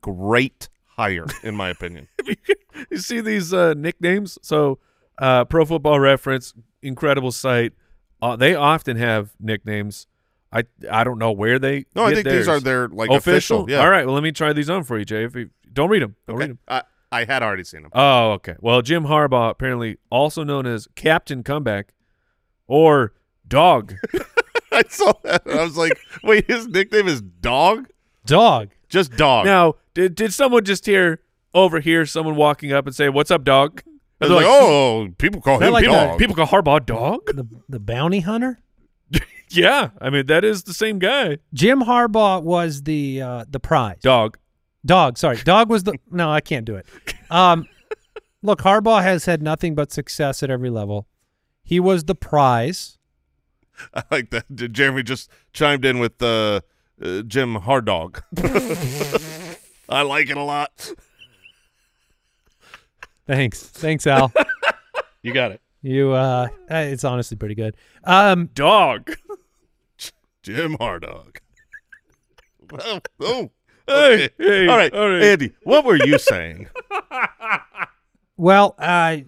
great 0.00 0.68
hire, 0.96 1.26
in 1.44 1.54
my 1.54 1.68
opinion. 1.68 2.08
you 2.90 2.98
see 2.98 3.20
these 3.20 3.52
uh, 3.54 3.74
nicknames? 3.74 4.36
So, 4.42 4.78
uh, 5.18 5.44
Pro 5.44 5.64
Football 5.64 6.00
Reference, 6.00 6.54
incredible 6.82 7.32
site. 7.32 7.72
Uh, 8.20 8.36
they 8.36 8.54
often 8.54 8.96
have 8.96 9.30
nicknames. 9.40 10.06
I 10.52 10.64
I 10.90 11.04
don't 11.04 11.18
know 11.18 11.32
where 11.32 11.58
they. 11.58 11.84
No, 11.94 12.04
I 12.04 12.10
get 12.10 12.24
think 12.24 12.36
these 12.36 12.48
are 12.48 12.60
their 12.60 12.88
like 12.88 13.10
official. 13.10 13.62
official. 13.62 13.70
Yeah. 13.70 13.82
All 13.82 13.90
right. 13.90 14.06
Well, 14.06 14.14
let 14.14 14.22
me 14.22 14.32
try 14.32 14.52
these 14.52 14.70
on 14.70 14.82
for 14.82 14.98
you, 14.98 15.04
Jay. 15.04 15.24
If 15.24 15.36
you, 15.36 15.50
don't 15.72 15.90
read 15.90 16.02
them. 16.02 16.16
Don't 16.26 16.36
read 16.36 16.50
them. 16.50 16.58
I, 16.66 16.82
I 17.12 17.24
had 17.24 17.42
already 17.42 17.64
seen 17.64 17.82
them. 17.82 17.90
Oh, 17.94 18.32
okay. 18.32 18.54
Well, 18.60 18.82
Jim 18.82 19.04
Harbaugh, 19.04 19.50
apparently 19.50 19.98
also 20.10 20.44
known 20.44 20.66
as 20.66 20.88
Captain 20.94 21.42
Comeback 21.42 21.94
or 22.66 23.12
Dog. 23.46 23.94
I 24.72 24.82
saw 24.88 25.12
that. 25.24 25.42
I 25.46 25.62
was 25.64 25.76
like, 25.76 25.98
wait, 26.22 26.46
his 26.46 26.66
nickname 26.68 27.08
is 27.08 27.20
Dog? 27.20 27.88
Dog. 28.26 28.70
Just 28.88 29.12
Dog. 29.16 29.44
now, 29.46 29.74
did 29.94 30.14
did 30.14 30.32
someone 30.32 30.64
just 30.64 30.86
hear 30.86 31.20
overhear 31.54 32.06
someone 32.06 32.36
walking 32.36 32.72
up 32.72 32.86
and 32.86 32.94
say, 32.94 33.08
"What's 33.08 33.30
up, 33.30 33.44
Dog"? 33.44 33.82
I 34.20 34.26
They're 34.26 34.36
like, 34.36 34.46
oh, 34.46 35.08
people 35.18 35.40
call 35.40 35.60
him 35.60 35.72
like 35.72 35.84
Dog. 35.84 36.18
People 36.18 36.34
call 36.34 36.46
Harbaugh 36.46 36.84
Dog. 36.84 37.26
The 37.26 37.46
the 37.68 37.80
bounty 37.80 38.20
hunter. 38.20 38.60
Yeah, 39.50 39.90
I 39.98 40.10
mean 40.10 40.26
that 40.26 40.44
is 40.44 40.64
the 40.64 40.74
same 40.74 40.98
guy. 40.98 41.38
Jim 41.54 41.80
Harbaugh 41.80 42.42
was 42.42 42.82
the 42.82 43.22
uh, 43.22 43.44
the 43.48 43.58
prize. 43.58 43.96
Dog. 44.02 44.36
Dog, 44.84 45.16
sorry. 45.16 45.38
Dog 45.38 45.70
was 45.70 45.84
the 45.84 45.94
no, 46.10 46.30
I 46.30 46.42
can't 46.42 46.66
do 46.66 46.76
it. 46.76 46.84
Um 47.30 47.66
look, 48.42 48.60
Harbaugh 48.60 49.02
has 49.02 49.24
had 49.24 49.40
nothing 49.40 49.74
but 49.74 49.90
success 49.90 50.42
at 50.42 50.50
every 50.50 50.68
level. 50.68 51.06
He 51.62 51.80
was 51.80 52.04
the 52.04 52.14
prize. 52.14 52.98
I 53.94 54.02
like 54.10 54.30
that. 54.30 54.44
Jeremy 54.72 55.02
just 55.02 55.30
chimed 55.52 55.84
in 55.84 55.98
with 55.98 56.20
uh, 56.22 56.60
uh, 57.02 57.22
Jim 57.22 57.56
Hardog. 57.56 58.22
I 59.88 60.02
like 60.02 60.30
it 60.30 60.36
a 60.36 60.42
lot. 60.42 60.92
Thanks. 63.28 63.62
Thanks, 63.62 64.06
Al. 64.08 64.32
You 65.22 65.32
got 65.34 65.50
it. 65.50 65.60
you 65.82 66.12
uh 66.12 66.46
eh, 66.70 66.82
it's 66.84 67.02
honestly 67.04 67.36
pretty 67.36 67.54
good. 67.56 67.76
Um 68.04 68.50
Dog. 68.54 69.10
Jim 70.44 70.76
Hardog. 70.78 71.36
oh, 72.80 73.00
oh, 73.20 73.50
Hey, 73.86 74.24
okay. 74.26 74.30
hey, 74.38 74.66
all 74.68 74.76
right, 74.76 74.94
all 74.94 75.08
right. 75.10 75.22
Andy. 75.22 75.52
What 75.64 75.84
were 75.84 75.96
you 75.96 76.18
saying? 76.18 76.68
well, 78.36 78.74
uh 78.78 79.18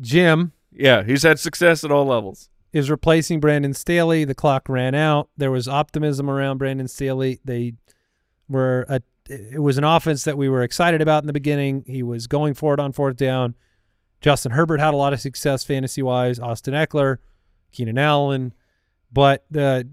Jim 0.00 0.52
Yeah, 0.72 1.02
he's 1.02 1.24
had 1.24 1.38
success 1.40 1.82
at 1.84 1.90
all 1.90 2.06
levels. 2.06 2.48
is 2.72 2.88
replacing 2.90 3.40
Brandon 3.40 3.74
Staley. 3.74 4.24
The 4.24 4.34
clock 4.36 4.68
ran 4.68 4.94
out. 4.94 5.28
There 5.36 5.50
was 5.50 5.66
optimism 5.66 6.30
around 6.30 6.58
Brandon 6.58 6.86
Staley. 6.88 7.40
They 7.44 7.74
were 8.48 8.86
a, 8.88 9.00
it 9.28 9.60
was 9.60 9.78
an 9.78 9.84
offense 9.84 10.24
that 10.24 10.38
we 10.38 10.48
were 10.48 10.62
excited 10.62 11.00
about 11.02 11.22
in 11.22 11.26
the 11.26 11.32
beginning. 11.32 11.84
He 11.86 12.02
was 12.02 12.26
going 12.26 12.54
for 12.54 12.74
it 12.74 12.80
on 12.80 12.92
fourth 12.92 13.16
down. 13.16 13.54
Justin 14.20 14.52
Herbert 14.52 14.80
had 14.80 14.94
a 14.94 14.96
lot 14.96 15.12
of 15.12 15.20
success 15.20 15.64
fantasy 15.64 16.02
wise. 16.02 16.38
Austin 16.38 16.74
Ekeler, 16.74 17.18
Keenan 17.72 17.98
Allen, 17.98 18.54
but 19.12 19.44
the 19.50 19.88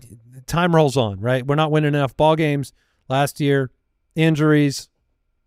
time 0.48 0.76
rolls 0.76 0.98
on. 0.98 1.20
Right, 1.20 1.46
we're 1.46 1.56
not 1.56 1.72
winning 1.72 1.94
enough 1.94 2.16
ball 2.16 2.36
games 2.36 2.74
last 3.10 3.40
year. 3.40 3.72
Injuries, 4.16 4.90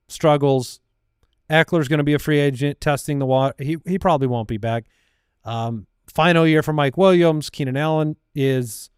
struggles. 0.08 0.80
Ekeler's 1.48 1.88
going 1.88 1.98
to 1.98 2.04
be 2.04 2.14
a 2.14 2.18
free 2.18 2.40
agent, 2.40 2.80
testing 2.80 3.18
the 3.18 3.26
water. 3.26 3.54
He 3.58 3.78
he 3.86 3.98
probably 3.98 4.26
won't 4.26 4.48
be 4.48 4.58
back. 4.58 4.84
Um, 5.44 5.86
final 6.12 6.46
year 6.46 6.62
for 6.62 6.72
Mike 6.72 6.96
Williams. 6.96 7.50
Keenan 7.50 7.76
Allen 7.76 8.16
is 8.34 8.90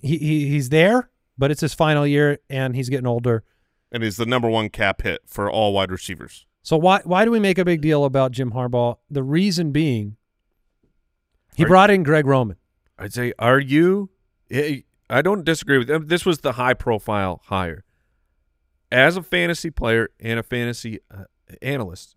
he, 0.00 0.18
he 0.18 0.48
he's 0.48 0.68
there, 0.68 1.10
but 1.38 1.50
it's 1.50 1.60
his 1.60 1.72
final 1.74 2.06
year 2.06 2.38
and 2.50 2.74
he's 2.76 2.88
getting 2.88 3.06
older. 3.06 3.44
And 3.92 4.02
he's 4.02 4.16
the 4.18 4.26
number 4.26 4.48
one 4.48 4.68
cap 4.68 5.02
hit 5.02 5.22
for 5.26 5.50
all 5.50 5.72
wide 5.72 5.90
receivers. 5.90 6.44
So 6.62 6.76
why 6.76 7.00
why 7.04 7.24
do 7.24 7.30
we 7.30 7.40
make 7.40 7.56
a 7.56 7.64
big 7.64 7.80
deal 7.80 8.04
about 8.04 8.32
Jim 8.32 8.50
Harbaugh? 8.52 8.96
The 9.10 9.22
reason 9.22 9.72
being 9.72 10.16
He 11.56 11.64
Are- 11.64 11.68
brought 11.68 11.90
in 11.90 12.02
Greg 12.02 12.26
Roman. 12.26 12.56
I'd 12.98 13.12
say, 13.14 13.32
are 13.38 13.60
you? 13.60 14.10
I 14.52 15.22
don't 15.22 15.44
disagree 15.44 15.78
with 15.78 15.88
them. 15.88 16.08
This 16.08 16.26
was 16.26 16.38
the 16.40 16.52
high 16.52 16.74
profile 16.74 17.40
hire. 17.44 17.84
As 18.90 19.16
a 19.16 19.22
fantasy 19.22 19.70
player 19.70 20.08
and 20.18 20.38
a 20.38 20.42
fantasy 20.42 20.98
uh, 21.10 21.24
analyst, 21.62 22.16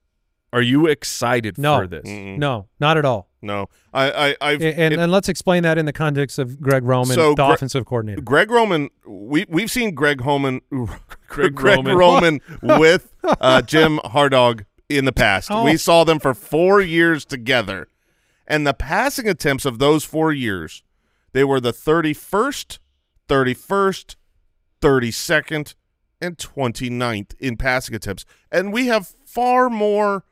are 0.53 0.61
you 0.61 0.87
excited 0.87 1.57
No. 1.57 1.79
for 1.79 1.87
this? 1.87 2.03
Mm-mm. 2.05 2.37
No, 2.37 2.67
not 2.79 2.97
at 2.97 3.05
all. 3.05 3.29
No, 3.43 3.69
I, 3.93 4.11
I, 4.11 4.35
I've 4.41 4.61
And, 4.61 4.93
it- 4.93 4.99
and 4.99 5.11
let's 5.11 5.27
explain 5.27 5.63
that 5.63 5.77
in 5.79 5.85
the 5.85 5.93
context 5.93 6.37
of 6.37 6.59
Greg 6.61 6.83
Roman, 6.83 7.15
So 7.15 7.33
the 7.33 7.43
Gre- 7.47 7.53
offensive 7.53 7.85
coordinator. 7.85 8.21
Greg 8.21 8.51
Roman. 8.51 8.89
We 9.07 9.45
we've 9.49 9.71
seen 9.71 9.95
Greg 9.95 10.21
Homan, 10.21 10.61
Greg 11.27 11.55
Greg 11.55 11.77
Roman. 11.77 11.97
Roman 11.97 12.41
with 12.61 13.13
uh, 13.23 13.63
Jim 13.63 13.97
Harbaugh 14.05 14.63
in 14.89 15.05
the 15.05 15.11
past. 15.11 15.49
Oh. 15.49 15.63
We 15.63 15.75
saw 15.77 16.03
them 16.03 16.19
for 16.19 16.35
four 16.35 16.81
years 16.81 17.25
together, 17.25 17.87
and 18.47 18.67
the 18.67 18.75
passing 18.75 19.27
attempts 19.27 19.65
of 19.65 19.79
those 19.79 20.03
four 20.03 20.31
years, 20.31 20.83
they 21.33 21.43
were 21.43 21.59
the 21.59 21.73
thirty 21.73 22.13
first, 22.13 22.79
thirty 23.27 23.55
first, 23.55 24.17
thirty 24.81 25.09
second, 25.09 25.73
and 26.21 26.37
29th 26.37 27.33
in 27.39 27.57
passing 27.57 27.95
attempts, 27.95 28.23
and 28.51 28.71
we 28.71 28.85
have 28.85 29.15
far 29.25 29.67
more 29.67 30.25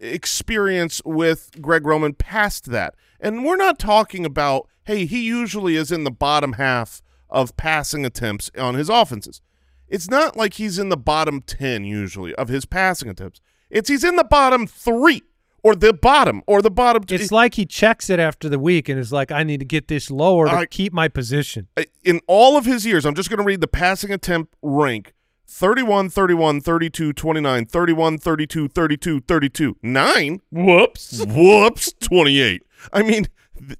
experience 0.00 1.00
with 1.04 1.50
Greg 1.60 1.86
Roman 1.86 2.14
past 2.14 2.66
that. 2.66 2.94
And 3.20 3.44
we're 3.44 3.56
not 3.56 3.78
talking 3.78 4.24
about, 4.24 4.68
hey, 4.84 5.06
he 5.06 5.22
usually 5.22 5.76
is 5.76 5.92
in 5.92 6.04
the 6.04 6.10
bottom 6.10 6.54
half 6.54 7.02
of 7.28 7.56
passing 7.56 8.04
attempts 8.04 8.50
on 8.58 8.74
his 8.74 8.88
offenses. 8.88 9.40
It's 9.88 10.08
not 10.08 10.36
like 10.36 10.54
he's 10.54 10.78
in 10.78 10.88
the 10.88 10.96
bottom 10.96 11.42
10 11.42 11.84
usually 11.84 12.34
of 12.36 12.48
his 12.48 12.64
passing 12.64 13.08
attempts. 13.08 13.40
It's 13.68 13.88
he's 13.88 14.04
in 14.04 14.16
the 14.16 14.24
bottom 14.24 14.66
3 14.66 15.22
or 15.62 15.74
the 15.74 15.92
bottom 15.92 16.42
or 16.46 16.62
the 16.62 16.70
bottom 16.70 17.04
two. 17.04 17.16
It's 17.16 17.30
like 17.30 17.54
he 17.54 17.66
checks 17.66 18.08
it 18.08 18.18
after 18.18 18.48
the 18.48 18.58
week 18.58 18.88
and 18.88 18.98
is 18.98 19.12
like, 19.12 19.30
I 19.30 19.42
need 19.42 19.60
to 19.60 19.66
get 19.66 19.88
this 19.88 20.10
lower 20.10 20.46
to 20.46 20.52
I- 20.52 20.66
keep 20.66 20.92
my 20.92 21.08
position. 21.08 21.68
in 22.04 22.20
all 22.26 22.56
of 22.56 22.64
his 22.64 22.86
years, 22.86 23.04
I'm 23.04 23.14
just 23.14 23.28
going 23.28 23.38
to 23.38 23.44
read 23.44 23.60
the 23.60 23.68
passing 23.68 24.10
attempt 24.10 24.54
rank 24.62 25.12
31, 25.50 26.10
31, 26.10 26.60
32, 26.60 27.12
29, 27.12 27.66
31, 27.66 28.18
32, 28.18 28.68
32, 28.68 29.20
32, 29.20 29.76
9. 29.82 30.40
Whoops. 30.52 31.24
Whoops, 31.26 31.92
28. 32.00 32.62
I 32.92 33.02
mean, 33.02 33.26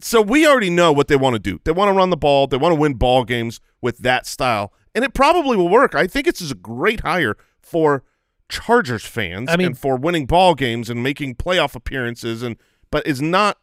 so 0.00 0.20
we 0.20 0.46
already 0.46 0.68
know 0.68 0.92
what 0.92 1.06
they 1.08 1.16
want 1.16 1.34
to 1.34 1.38
do. 1.38 1.60
They 1.64 1.70
want 1.72 1.88
to 1.88 1.92
run 1.92 2.10
the 2.10 2.16
ball. 2.16 2.48
They 2.48 2.56
want 2.56 2.72
to 2.72 2.80
win 2.80 2.94
ball 2.94 3.24
games 3.24 3.60
with 3.80 3.98
that 3.98 4.26
style, 4.26 4.72
and 4.94 5.04
it 5.04 5.14
probably 5.14 5.56
will 5.56 5.68
work. 5.68 5.94
I 5.94 6.06
think 6.06 6.26
it's 6.26 6.50
a 6.50 6.54
great 6.54 7.00
hire 7.00 7.36
for 7.62 8.02
Chargers 8.48 9.04
fans 9.04 9.48
I 9.48 9.56
mean- 9.56 9.68
and 9.68 9.78
for 9.78 9.96
winning 9.96 10.26
ball 10.26 10.54
games 10.56 10.90
and 10.90 11.02
making 11.02 11.36
playoff 11.36 11.76
appearances 11.76 12.42
and 12.42 12.56
but 12.90 13.06
is 13.06 13.22
not 13.22 13.58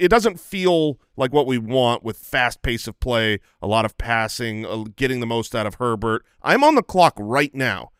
it 0.00 0.08
doesn't 0.08 0.40
feel 0.40 0.98
like 1.16 1.32
what 1.32 1.46
we 1.46 1.58
want 1.58 2.02
with 2.02 2.16
fast 2.16 2.62
pace 2.62 2.88
of 2.88 2.98
play, 3.00 3.38
a 3.60 3.66
lot 3.66 3.84
of 3.84 3.98
passing, 3.98 4.64
uh, 4.64 4.84
getting 4.96 5.20
the 5.20 5.26
most 5.26 5.54
out 5.54 5.66
of 5.66 5.74
Herbert. 5.74 6.24
I'm 6.42 6.64
on 6.64 6.74
the 6.74 6.82
clock 6.82 7.14
right 7.18 7.54
now, 7.54 7.90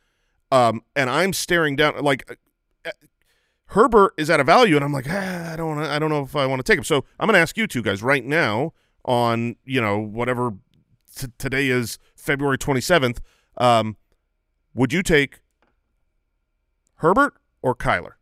um, 0.50 0.80
and 0.96 1.10
I'm 1.10 1.34
staring 1.34 1.76
down 1.76 2.02
like 2.02 2.38
uh, 2.86 2.90
Herbert 3.66 4.14
is 4.16 4.30
at 4.30 4.40
a 4.40 4.44
value, 4.44 4.76
and 4.76 4.84
I'm 4.84 4.94
like, 4.94 5.06
ah, 5.08 5.52
I 5.52 5.56
don't, 5.56 5.76
wanna, 5.76 5.88
I 5.88 5.98
don't 5.98 6.08
know 6.08 6.22
if 6.22 6.34
I 6.34 6.46
want 6.46 6.64
to 6.64 6.72
take 6.72 6.78
him. 6.78 6.84
So 6.84 7.04
I'm 7.20 7.26
going 7.26 7.34
to 7.34 7.40
ask 7.40 7.58
you 7.58 7.66
two 7.66 7.82
guys 7.82 8.02
right 8.02 8.24
now 8.24 8.72
on 9.04 9.56
you 9.64 9.80
know 9.80 9.98
whatever 9.98 10.54
t- 11.14 11.28
today 11.36 11.68
is 11.68 11.98
February 12.16 12.56
27th. 12.56 13.18
Um, 13.58 13.98
would 14.74 14.92
you 14.92 15.02
take 15.02 15.40
Herbert 16.96 17.34
or 17.60 17.74
Kyler? 17.74 18.12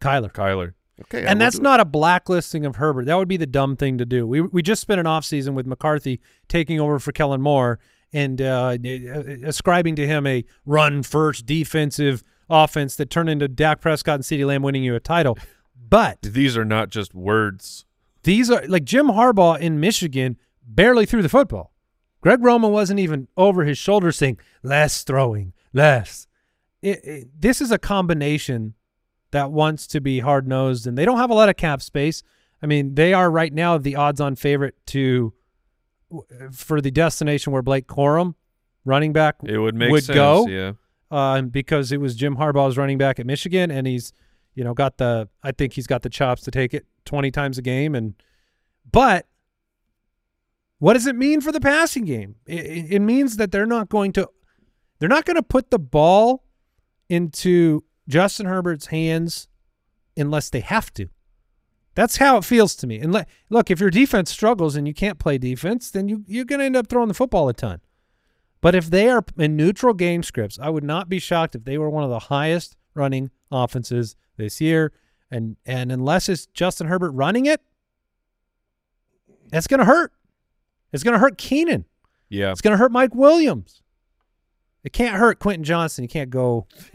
Kyler. 0.00 0.30
Kyler. 0.30 0.74
Okay, 1.02 1.26
and 1.26 1.40
that's 1.40 1.58
not 1.58 1.80
a 1.80 1.84
blacklisting 1.84 2.64
of 2.64 2.76
Herbert. 2.76 3.06
That 3.06 3.16
would 3.16 3.26
be 3.28 3.36
the 3.36 3.46
dumb 3.46 3.76
thing 3.76 3.98
to 3.98 4.06
do. 4.06 4.26
We 4.26 4.40
we 4.40 4.62
just 4.62 4.80
spent 4.80 5.00
an 5.00 5.06
offseason 5.06 5.54
with 5.54 5.66
McCarthy 5.66 6.20
taking 6.48 6.78
over 6.80 6.98
for 7.00 7.10
Kellen 7.10 7.40
Moore 7.42 7.80
and 8.12 8.40
uh, 8.40 8.76
ascribing 9.44 9.96
to 9.96 10.06
him 10.06 10.24
a 10.26 10.44
run 10.64 11.02
first 11.02 11.46
defensive 11.46 12.22
offense 12.48 12.94
that 12.96 13.10
turned 13.10 13.28
into 13.28 13.48
Dak 13.48 13.80
Prescott 13.80 14.16
and 14.16 14.24
CeeDee 14.24 14.46
Lamb 14.46 14.62
winning 14.62 14.84
you 14.84 14.94
a 14.94 15.00
title. 15.00 15.36
But 15.88 16.22
These 16.22 16.56
are 16.56 16.64
not 16.64 16.90
just 16.90 17.12
words. 17.14 17.84
these 18.22 18.50
are 18.50 18.64
like 18.68 18.84
Jim 18.84 19.08
Harbaugh 19.08 19.58
in 19.58 19.80
Michigan 19.80 20.36
barely 20.64 21.06
threw 21.06 21.22
the 21.22 21.28
football. 21.28 21.72
Greg 22.20 22.42
Roman 22.42 22.70
wasn't 22.70 23.00
even 23.00 23.28
over 23.36 23.64
his 23.64 23.76
shoulder 23.78 24.12
saying 24.12 24.38
less 24.62 25.02
throwing, 25.02 25.52
less. 25.72 26.26
It, 26.80 27.04
it, 27.04 27.28
this 27.38 27.60
is 27.60 27.70
a 27.72 27.78
combination 27.78 28.74
that 29.34 29.50
wants 29.52 29.86
to 29.88 30.00
be 30.00 30.20
hard 30.20 30.48
nosed, 30.48 30.86
and 30.86 30.96
they 30.96 31.04
don't 31.04 31.18
have 31.18 31.30
a 31.30 31.34
lot 31.34 31.48
of 31.48 31.56
cap 31.56 31.82
space. 31.82 32.22
I 32.62 32.66
mean, 32.66 32.94
they 32.94 33.12
are 33.12 33.30
right 33.30 33.52
now 33.52 33.76
the 33.78 33.96
odds 33.96 34.20
on 34.20 34.36
favorite 34.36 34.74
to 34.86 35.34
for 36.52 36.80
the 36.80 36.90
destination 36.90 37.52
where 37.52 37.62
Blake 37.62 37.86
Corum, 37.86 38.34
running 38.84 39.12
back, 39.12 39.36
It 39.44 39.58
would 39.58 39.74
make 39.74 39.90
would 39.90 40.04
sense. 40.04 40.14
go 40.14 40.46
Yeah. 40.48 40.72
uh, 41.10 41.42
because 41.42 41.92
it 41.92 42.00
was 42.00 42.14
Jim 42.14 42.36
Harbaugh's 42.36 42.76
running 42.78 42.96
back 42.98 43.18
at 43.18 43.26
Michigan, 43.26 43.70
and 43.70 43.86
he's, 43.86 44.12
you 44.54 44.62
know, 44.64 44.72
got 44.74 44.98
the. 44.98 45.28
I 45.42 45.52
think 45.52 45.72
he's 45.74 45.86
got 45.86 46.02
the 46.02 46.08
chops 46.10 46.42
to 46.42 46.50
take 46.50 46.72
it 46.72 46.86
twenty 47.04 47.30
times 47.30 47.58
a 47.58 47.62
game, 47.62 47.94
and 47.94 48.14
but 48.90 49.26
what 50.78 50.94
does 50.94 51.06
it 51.06 51.16
mean 51.16 51.40
for 51.40 51.50
the 51.52 51.60
passing 51.60 52.04
game? 52.04 52.36
It, 52.46 52.64
it, 52.66 52.92
it 52.96 53.00
means 53.00 53.36
that 53.38 53.50
they're 53.52 53.66
not 53.66 53.88
going 53.88 54.12
to, 54.14 54.28
they're 54.98 55.08
not 55.08 55.24
going 55.24 55.36
to 55.36 55.42
put 55.42 55.70
the 55.70 55.78
ball 55.78 56.44
into 57.08 57.84
Justin 58.08 58.46
Herbert's 58.46 58.86
hands 58.86 59.48
unless 60.16 60.50
they 60.50 60.60
have 60.60 60.92
to. 60.94 61.08
That's 61.94 62.16
how 62.16 62.36
it 62.36 62.44
feels 62.44 62.74
to 62.76 62.86
me. 62.86 62.98
And 62.98 63.24
look, 63.50 63.70
if 63.70 63.80
your 63.80 63.90
defense 63.90 64.30
struggles 64.30 64.74
and 64.74 64.86
you 64.86 64.94
can't 64.94 65.18
play 65.18 65.38
defense, 65.38 65.90
then 65.90 66.08
you 66.08 66.24
you're 66.26 66.44
going 66.44 66.58
to 66.58 66.64
end 66.64 66.76
up 66.76 66.88
throwing 66.88 67.08
the 67.08 67.14
football 67.14 67.48
a 67.48 67.54
ton. 67.54 67.80
But 68.60 68.74
if 68.74 68.90
they 68.90 69.08
are 69.10 69.24
in 69.36 69.56
neutral 69.56 69.94
game 69.94 70.22
scripts, 70.22 70.58
I 70.58 70.70
would 70.70 70.84
not 70.84 71.08
be 71.08 71.18
shocked 71.18 71.54
if 71.54 71.64
they 71.64 71.78
were 71.78 71.90
one 71.90 72.02
of 72.02 72.10
the 72.10 72.18
highest 72.18 72.76
running 72.94 73.30
offenses 73.50 74.16
this 74.36 74.60
year. 74.60 74.92
And 75.30 75.56
and 75.64 75.92
unless 75.92 76.28
it's 76.28 76.46
Justin 76.46 76.88
Herbert 76.88 77.12
running 77.12 77.46
it, 77.46 77.60
that's 79.50 79.66
going 79.66 79.80
to 79.80 79.86
hurt. 79.86 80.12
It's 80.92 81.04
going 81.04 81.14
to 81.14 81.18
hurt 81.18 81.38
Keenan. 81.38 81.84
Yeah. 82.28 82.50
It's 82.50 82.60
going 82.60 82.72
to 82.72 82.78
hurt 82.78 82.90
Mike 82.90 83.14
Williams. 83.14 83.82
It 84.84 84.92
can't 84.92 85.16
hurt 85.16 85.38
Quentin 85.38 85.64
Johnston. 85.64 86.04
He 86.04 86.08
can't 86.08 86.28
go. 86.30 86.66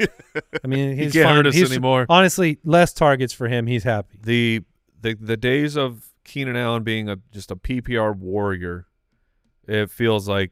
I 0.64 0.68
mean, 0.68 0.96
He 0.96 1.06
he's 1.06 1.14
can't 1.14 1.26
fine. 1.26 1.36
hurt 1.38 1.48
us 1.48 1.56
He's- 1.56 1.72
anymore. 1.72 2.06
Honestly, 2.08 2.60
less 2.64 2.94
targets 2.94 3.34
for 3.34 3.48
him. 3.48 3.66
He's 3.68 3.84
happy. 3.84 4.20
The 4.24 4.62
the 5.02 5.16
the 5.16 5.36
days 5.38 5.76
of 5.76 6.06
Keenan 6.24 6.56
Allen 6.56 6.84
being 6.84 7.10
a 7.10 7.18
just 7.32 7.50
a 7.52 7.56
PPR 7.56 8.16
warrior, 8.16 8.86
it 9.68 9.90
feels 9.90 10.30
like 10.30 10.52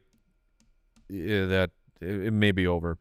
yeah, 1.08 1.46
that 1.46 1.70
it, 2.00 2.26
it 2.26 2.30
may 2.32 2.50
be 2.50 2.66
over. 2.66 2.98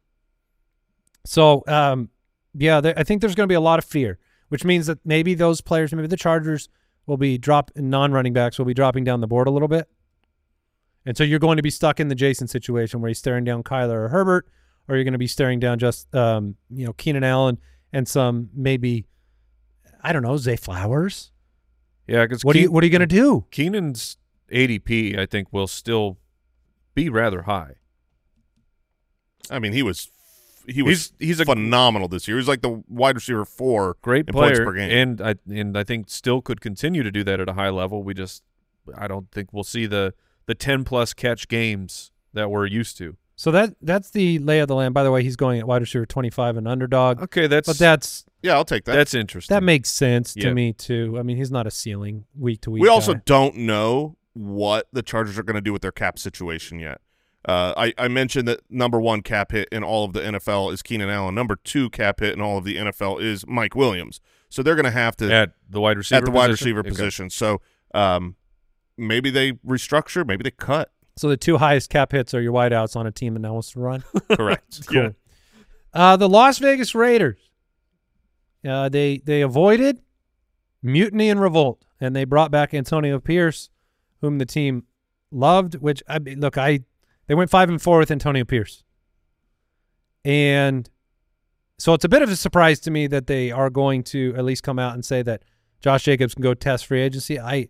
So, 1.26 1.64
um, 1.68 2.10
yeah, 2.54 2.80
there, 2.80 2.94
I 2.98 3.04
think 3.04 3.22
there's 3.22 3.36
going 3.36 3.48
to 3.48 3.52
be 3.52 3.56
a 3.56 3.60
lot 3.62 3.80
of 3.80 3.86
fear, 3.86 4.18
which 4.50 4.64
means 4.64 4.86
that 4.88 5.00
maybe 5.06 5.34
those 5.34 5.60
players, 5.62 5.94
maybe 5.94 6.08
the 6.08 6.16
Chargers 6.16 6.70
will 7.06 7.18
be 7.18 7.38
drop 7.38 7.72
non-running 7.76 8.34
backs 8.34 8.58
will 8.58 8.66
be 8.66 8.74
dropping 8.74 9.04
down 9.04 9.20
the 9.22 9.28
board 9.28 9.48
a 9.48 9.52
little 9.52 9.68
bit, 9.68 9.90
and 11.08 11.16
so 11.16 11.24
you're 11.24 11.40
going 11.40 11.56
to 11.56 11.64
be 11.64 11.70
stuck 11.70 12.02
in 12.02 12.10
the 12.10 12.16
Jason 12.16 12.48
situation 12.48 13.00
where 13.00 13.08
he's 13.08 13.18
staring 13.18 13.46
down 13.46 13.64
Kyler 13.64 13.94
or 13.94 14.08
Herbert, 14.10 14.46
or 14.90 14.96
you're 14.96 15.06
going 15.06 15.14
to 15.14 15.18
be 15.18 15.26
staring 15.26 15.58
down 15.58 15.80
just 15.80 16.14
um, 16.14 16.58
you 16.70 16.86
know 16.86 16.92
Keenan 16.94 17.24
Allen 17.24 17.58
and 17.94 18.06
some 18.08 18.50
maybe 18.54 19.06
I 20.04 20.12
don't 20.12 20.22
know 20.22 20.36
Zay 20.36 20.58
Flowers. 20.58 21.32
Yeah, 22.08 22.26
because 22.26 22.44
What 22.44 22.58
are 22.58 22.60
you 22.60 22.70
What 22.72 22.84
are 22.84 22.88
you 22.88 22.92
going 22.92 23.08
to 23.08 23.08
do? 23.08 23.46
Keenan's 23.52 24.18
ADP, 24.52 25.18
I 25.18 25.26
think, 25.26 25.48
will 25.54 25.68
still 25.68 26.18
be 26.94 27.08
rather 27.08 27.44
high. 27.44 27.76
I 29.50 29.60
mean, 29.60 29.72
he 29.72 29.84
was 29.84 30.12
he 30.68 30.82
was 30.82 31.14
He's 31.20 31.38
he's 31.38 31.40
a 31.40 31.46
phenomenal 31.46 32.10
this 32.10 32.28
year. 32.28 32.36
He's 32.36 32.50
like 32.50 32.62
the 32.62 32.84
wide 32.90 33.16
receiver 33.16 33.46
four 33.46 33.96
great 34.02 34.28
in 34.28 34.34
points 34.34 34.60
player, 34.60 34.66
per 34.66 34.74
game. 34.74 34.92
and 34.92 35.22
I 35.22 35.36
and 35.50 35.78
I 35.78 35.86
think 35.86 36.10
still 36.10 36.42
could 36.42 36.60
continue 36.60 37.02
to 37.02 37.12
do 37.12 37.24
that 37.24 37.40
at 37.40 37.48
a 37.48 37.54
high 37.54 37.70
level. 37.70 38.04
We 38.04 38.14
just 38.14 38.44
I 38.98 39.08
don't 39.08 39.32
think 39.32 39.54
we'll 39.54 39.64
see 39.64 39.86
the 39.86 40.14
the 40.48 40.56
ten 40.56 40.84
plus 40.84 41.14
catch 41.14 41.48
games 41.48 42.12
that 42.34 42.50
we're 42.52 42.66
used 42.66 42.98
to. 42.98 43.16
So 43.36 43.52
that 43.52 43.76
that's 43.82 44.10
the 44.10 44.40
lay 44.40 44.60
of 44.60 44.68
the 44.68 44.74
land. 44.76 44.96
By 44.96 45.04
the 45.04 45.12
way, 45.12 45.22
he's 45.22 45.36
going 45.36 45.60
at 45.60 45.68
wide 45.68 45.82
receiver 45.82 46.08
25 46.08 46.58
and 46.58 46.68
underdog, 46.68 47.22
Okay, 47.22 47.46
that's 47.46 47.68
but 47.68 47.78
that's 47.78 48.26
yeah, 48.42 48.54
I'll 48.54 48.66
take 48.66 48.86
that. 48.86 48.96
that's 48.96 49.14
interesting. 49.14 49.54
That 49.54 49.62
makes 49.64 49.90
sense 49.92 50.34
to 50.34 50.48
Yeah. 50.48 50.54
me 50.54 50.74
too. 50.74 51.18
I 51.20 51.22
mean, 51.22 51.38
he's 51.38 51.52
not 51.52 51.68
a 51.68 51.72
ceiling 51.72 52.26
week 52.36 52.62
to 52.62 52.72
week. 52.72 52.82
we 52.82 52.90
also 52.90 53.14
guy. 53.14 53.22
don't 53.26 53.56
know 53.58 54.18
what 54.34 54.88
the 54.92 55.04
Chargers 55.04 55.38
are 55.38 55.44
going 55.44 55.56
to 55.56 55.62
do 55.62 55.72
with 55.74 55.82
their 55.84 55.92
cap 55.92 56.18
situation 56.20 56.80
yet. 56.80 57.00
Uh, 57.48 57.74
I, 57.78 57.94
I 57.98 58.08
mentioned 58.08 58.48
that 58.48 58.60
number 58.70 59.00
one 59.00 59.22
cap 59.22 59.52
hit 59.52 59.70
in 59.72 59.84
all 59.84 60.04
of 60.04 60.14
the 60.14 60.20
NFL 60.20 60.74
is 60.74 60.82
Keenan 60.82 61.10
Allen. 61.10 61.34
Number 61.34 61.56
two 61.56 61.90
cap 61.92 62.20
hit 62.20 62.34
in 62.34 62.42
all 62.42 62.58
of 62.58 62.64
the 62.66 62.76
NFL 62.76 63.22
is 63.22 63.46
Mike 63.48 63.74
Williams. 63.76 64.20
So 64.50 64.62
they're 64.64 64.76
going 64.76 64.86
to 64.86 64.92
have 64.92 65.16
to 65.18 65.32
at 65.34 65.52
the 65.70 65.80
wide 65.80 65.98
receiver 65.98 66.18
at 66.18 66.26
the 66.26 66.32
wide 66.32 66.48
position? 66.50 66.66
receiver 66.66 66.80
Okay. 66.82 66.90
position. 66.90 67.30
So 67.30 67.62
um, 67.94 68.36
maybe 68.98 69.30
they 69.30 69.54
restructure, 69.54 70.26
maybe 70.26 70.44
they 70.44 70.52
cut. 70.52 70.92
So 71.16 71.30
the 71.30 71.38
two 71.38 71.58
highest 71.58 71.90
cap 71.90 72.12
hits 72.12 72.34
are 72.34 72.42
your 72.42 72.54
wideouts 72.54 72.96
on 72.96 73.08
a 73.08 73.12
team 73.12 73.34
that 73.34 73.40
now 73.40 73.54
wants 73.54 73.72
to 73.72 73.80
run. 73.80 74.04
Correct. 74.32 74.88
cool. 74.88 75.04
Yeah. 75.04 75.10
Uh, 75.94 76.16
the 76.16 76.30
Las 76.30 76.60
Vegas 76.60 76.94
Raiders. 76.94 77.40
Uh, 78.68 78.90
they 78.90 79.20
they 79.20 79.42
avoided 79.42 80.02
mutiny 80.84 81.30
and 81.30 81.40
revolt 81.40 81.86
and 82.00 82.16
they 82.16 82.26
brought 82.26 82.52
back 82.52 82.74
Antonio 82.74 83.20
Pierce, 83.20 83.70
whom 84.22 84.38
the 84.38 84.46
team 84.46 84.84
loved. 85.32 85.76
Which 85.76 86.04
I 86.08 86.20
mean, 86.20 86.40
look, 86.40 86.58
I 86.58 86.82
they 87.28 87.36
went 87.36 87.50
five 87.50 87.70
and 87.70 87.82
four 87.82 88.00
with 88.00 88.12
Antonio 88.12 88.46
Pierce, 88.46 88.84
and 90.26 90.90
so 91.78 91.94
it's 91.94 92.06
a 92.06 92.10
bit 92.10 92.22
of 92.22 92.30
a 92.30 92.36
surprise 92.36 92.80
to 92.82 92.92
me 92.92 93.08
that 93.08 93.28
they 93.28 93.52
are 93.52 93.70
going 93.70 94.04
to 94.04 94.34
at 94.38 94.44
least 94.44 94.64
come 94.64 94.80
out 94.80 94.94
and 94.94 95.06
say 95.06 95.22
that 95.24 95.44
Josh 95.80 96.04
Jacobs 96.04 96.34
can 96.34 96.44
go 96.44 96.54
test 96.54 96.86
free 96.86 97.02
agency. 97.02 97.40
I 97.40 97.70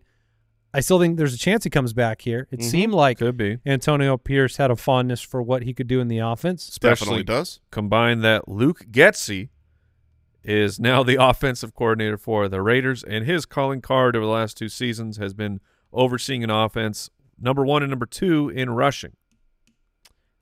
I 0.74 0.82
still 0.82 1.00
think 1.00 1.18
there's 1.18 1.34
a 1.34 1.38
chance 1.38 1.64
he 1.64 1.70
comes 1.70 1.94
back 1.94 2.22
here. 2.22 2.48
It 2.52 2.60
Mhm. 2.60 2.64
seemed 2.64 2.94
like 2.94 3.20
Could 3.20 3.38
be. 3.38 3.58
Antonio 3.66 4.18
Pierce 4.18 4.58
had 4.58 4.70
a 4.70 4.76
fondness 4.76 5.22
for 5.22 5.42
what 5.42 5.64
he 5.64 5.74
could 5.74 5.88
do 5.88 6.00
in 6.00 6.08
the 6.08 6.20
offense. 6.20 6.78
Definitely 6.80 7.24
does. 7.24 7.60
combine 7.72 8.20
that 8.22 8.48
Luke 8.48 8.86
Getsy 8.92 9.50
is 10.44 10.80
now 10.80 11.04
the 11.04 11.16
offensive 11.20 11.74
coordinator 11.74 12.18
for 12.18 12.48
the 12.48 12.62
Raiders, 12.62 13.04
and 13.04 13.26
his 13.26 13.46
calling 13.46 13.82
card 13.82 14.16
over 14.16 14.26
the 14.26 14.32
last 14.32 14.58
two 14.58 14.70
seasons 14.70 15.18
has 15.18 15.34
been 15.34 15.60
overseeing 15.94 16.44
an 16.44 16.50
offense 16.50 17.10
number 17.40 17.66
one 17.66 17.82
and 17.82 17.90
number 17.90 18.06
two 18.06 18.50
in 18.50 18.70
rushing. 18.70 19.14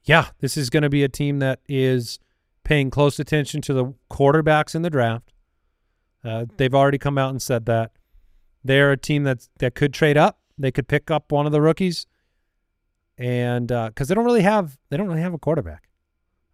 Yeah, 0.03 0.29
this 0.39 0.57
is 0.57 0.69
going 0.69 0.83
to 0.83 0.89
be 0.89 1.03
a 1.03 1.09
team 1.09 1.39
that 1.39 1.59
is 1.67 2.19
paying 2.63 2.89
close 2.89 3.19
attention 3.19 3.61
to 3.61 3.73
the 3.73 3.93
quarterbacks 4.09 4.75
in 4.75 4.81
the 4.81 4.89
draft. 4.89 5.31
Uh, 6.23 6.45
they've 6.57 6.73
already 6.73 6.97
come 6.97 7.17
out 7.17 7.29
and 7.29 7.41
said 7.41 7.65
that 7.67 7.91
they're 8.65 8.91
a 8.91 8.97
team 8.97 9.23
that 9.23 9.47
that 9.59 9.75
could 9.75 9.93
trade 9.93 10.17
up. 10.17 10.39
They 10.57 10.71
could 10.71 10.87
pick 10.87 11.11
up 11.11 11.31
one 11.31 11.45
of 11.45 11.51
the 11.51 11.61
rookies, 11.61 12.07
and 13.17 13.67
because 13.67 14.07
they 14.07 14.15
don't 14.15 14.25
really 14.25 14.41
have 14.41 14.77
they 14.89 14.97
don't 14.97 15.07
really 15.07 15.21
have 15.21 15.33
a 15.33 15.37
quarterback. 15.39 15.87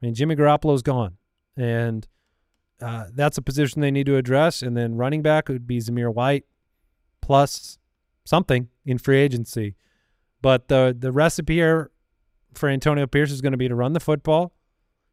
I 0.02 0.06
mean, 0.06 0.14
Jimmy 0.14 0.36
Garoppolo's 0.36 0.82
gone, 0.82 1.18
and 1.56 2.08
uh, 2.82 3.06
that's 3.14 3.38
a 3.38 3.42
position 3.42 3.82
they 3.82 3.92
need 3.92 4.08
to 4.08 4.18
address. 4.18 4.62
And 4.62 4.76
then 4.76 4.96
running 4.96 5.22
back 5.22 5.48
would 5.48 5.66
be 5.66 5.80
Zamir 5.80 6.14
White 6.14 6.46
plus 7.22 7.78
something 8.26 8.68
in 8.86 8.98
free 8.98 9.20
agency. 9.20 9.76
But 10.42 10.68
the 10.68 10.96
the 10.98 11.12
recipe 11.12 11.56
here 11.56 11.92
for 12.54 12.68
Antonio 12.68 13.08
Pierce 13.08 13.32
is 13.32 13.42
going 13.42 13.54
to 13.54 13.58
be 13.58 13.70
to 13.70 13.76
run 13.76 13.94
the 13.94 14.00
football, 14.00 14.54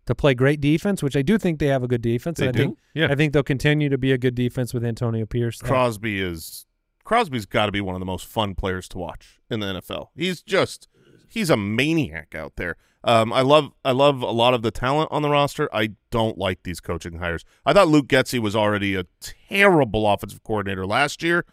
to 0.06 0.14
play 0.14 0.34
great 0.34 0.60
defense, 0.60 1.02
which 1.02 1.14
I 1.14 1.22
do 1.22 1.38
think 1.38 1.60
they 1.60 1.66
have 1.66 1.84
a 1.84 1.88
good 1.88 2.02
defense. 2.02 2.38
They 2.38 2.48
and 2.48 2.56
I 2.56 2.58
do? 2.58 2.64
think 2.64 2.78
Yeah. 2.94 3.08
I 3.10 3.14
think 3.14 3.32
they'll 3.32 3.42
continue 3.42 3.88
to 3.88 3.98
be 3.98 4.10
a 4.10 4.18
good 4.18 4.34
defense 4.34 4.74
with 4.74 4.84
Antonio 4.84 5.26
Pierce. 5.26 5.60
Crosby 5.60 6.20
is 6.20 6.66
Crosby's 7.08 7.46
got 7.46 7.66
to 7.66 7.72
be 7.72 7.80
one 7.80 7.94
of 7.94 8.00
the 8.00 8.06
most 8.06 8.26
fun 8.26 8.54
players 8.54 8.86
to 8.88 8.98
watch 8.98 9.40
in 9.50 9.60
the 9.60 9.66
NFL. 9.66 10.08
He's 10.14 10.42
just 10.42 10.88
he's 11.26 11.48
a 11.48 11.56
maniac 11.56 12.34
out 12.34 12.56
there. 12.56 12.76
Um, 13.02 13.32
I 13.32 13.40
love 13.40 13.72
I 13.82 13.92
love 13.92 14.20
a 14.20 14.30
lot 14.30 14.52
of 14.52 14.60
the 14.60 14.70
talent 14.70 15.08
on 15.10 15.22
the 15.22 15.30
roster. 15.30 15.74
I 15.74 15.92
don't 16.10 16.36
like 16.36 16.64
these 16.64 16.80
coaching 16.80 17.18
hires. 17.18 17.46
I 17.64 17.72
thought 17.72 17.88
Luke 17.88 18.08
Getsy 18.08 18.38
was 18.38 18.54
already 18.54 18.94
a 18.94 19.06
terrible 19.20 20.06
offensive 20.06 20.42
coordinator 20.42 20.84
last 20.84 21.22
year, 21.22 21.46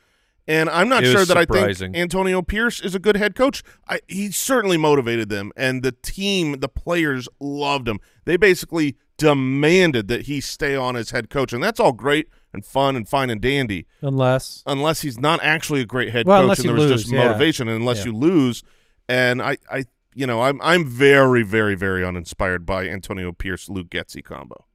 and 0.46 0.70
I'm 0.70 0.90
not 0.90 1.06
It 1.06 1.14
sure 1.14 1.24
that 1.24 1.38
I 1.38 1.46
think 1.46 1.96
Antonio 1.96 2.42
Pierce 2.42 2.82
is 2.82 2.94
a 2.94 3.00
good 3.00 3.16
head 3.16 3.34
coach. 3.34 3.64
I, 3.88 4.02
he 4.10 4.32
certainly 4.32 4.76
motivated 4.76 5.30
them, 5.30 5.54
and 5.56 5.84
the 5.84 5.94
team, 5.94 6.60
the 6.60 6.68
players 6.68 7.30
loved 7.40 7.88
him. 7.88 8.02
They 8.26 8.36
basically 8.36 8.98
demanded 9.18 10.10
that 10.10 10.24
he 10.24 10.42
stay 10.42 10.76
on 10.76 10.98
as 10.98 11.12
head 11.12 11.30
coach, 11.30 11.54
and 11.54 11.64
that's 11.64 11.80
all 11.80 11.94
great 11.94 12.28
and 12.56 12.66
fun 12.66 12.96
and 12.96 13.08
fine 13.08 13.30
and 13.30 13.40
dandy 13.42 13.86
unless 14.02 14.64
unless 14.66 15.02
he's 15.02 15.20
not 15.20 15.40
actually 15.44 15.82
a 15.82 15.86
great 15.86 16.12
head 16.12 16.26
Well, 16.26 16.48
coach 16.48 16.60
and 16.60 16.70
there 16.70 16.74
was 16.76 16.90
lose, 16.90 17.02
just 17.04 17.14
yeah. 17.14 17.28
motivation 17.28 17.68
and 17.68 17.78
unless 17.80 18.00
Yeah. 18.00 18.06
you 18.06 18.14
lose 18.18 18.64
and 19.08 19.42
I 19.42 19.58
I 19.72 19.86
you 20.16 20.26
know 20.26 20.42
I'm 20.42 20.60
I'm 20.62 20.86
very 20.88 21.44
very 21.44 21.76
very 21.76 22.04
uninspired 22.04 22.66
by 22.66 22.88
Antonio 22.88 23.32
Pierce 23.32 23.70
Luke 23.70 23.90
Getsy 23.90 24.24
combo. 24.24 24.66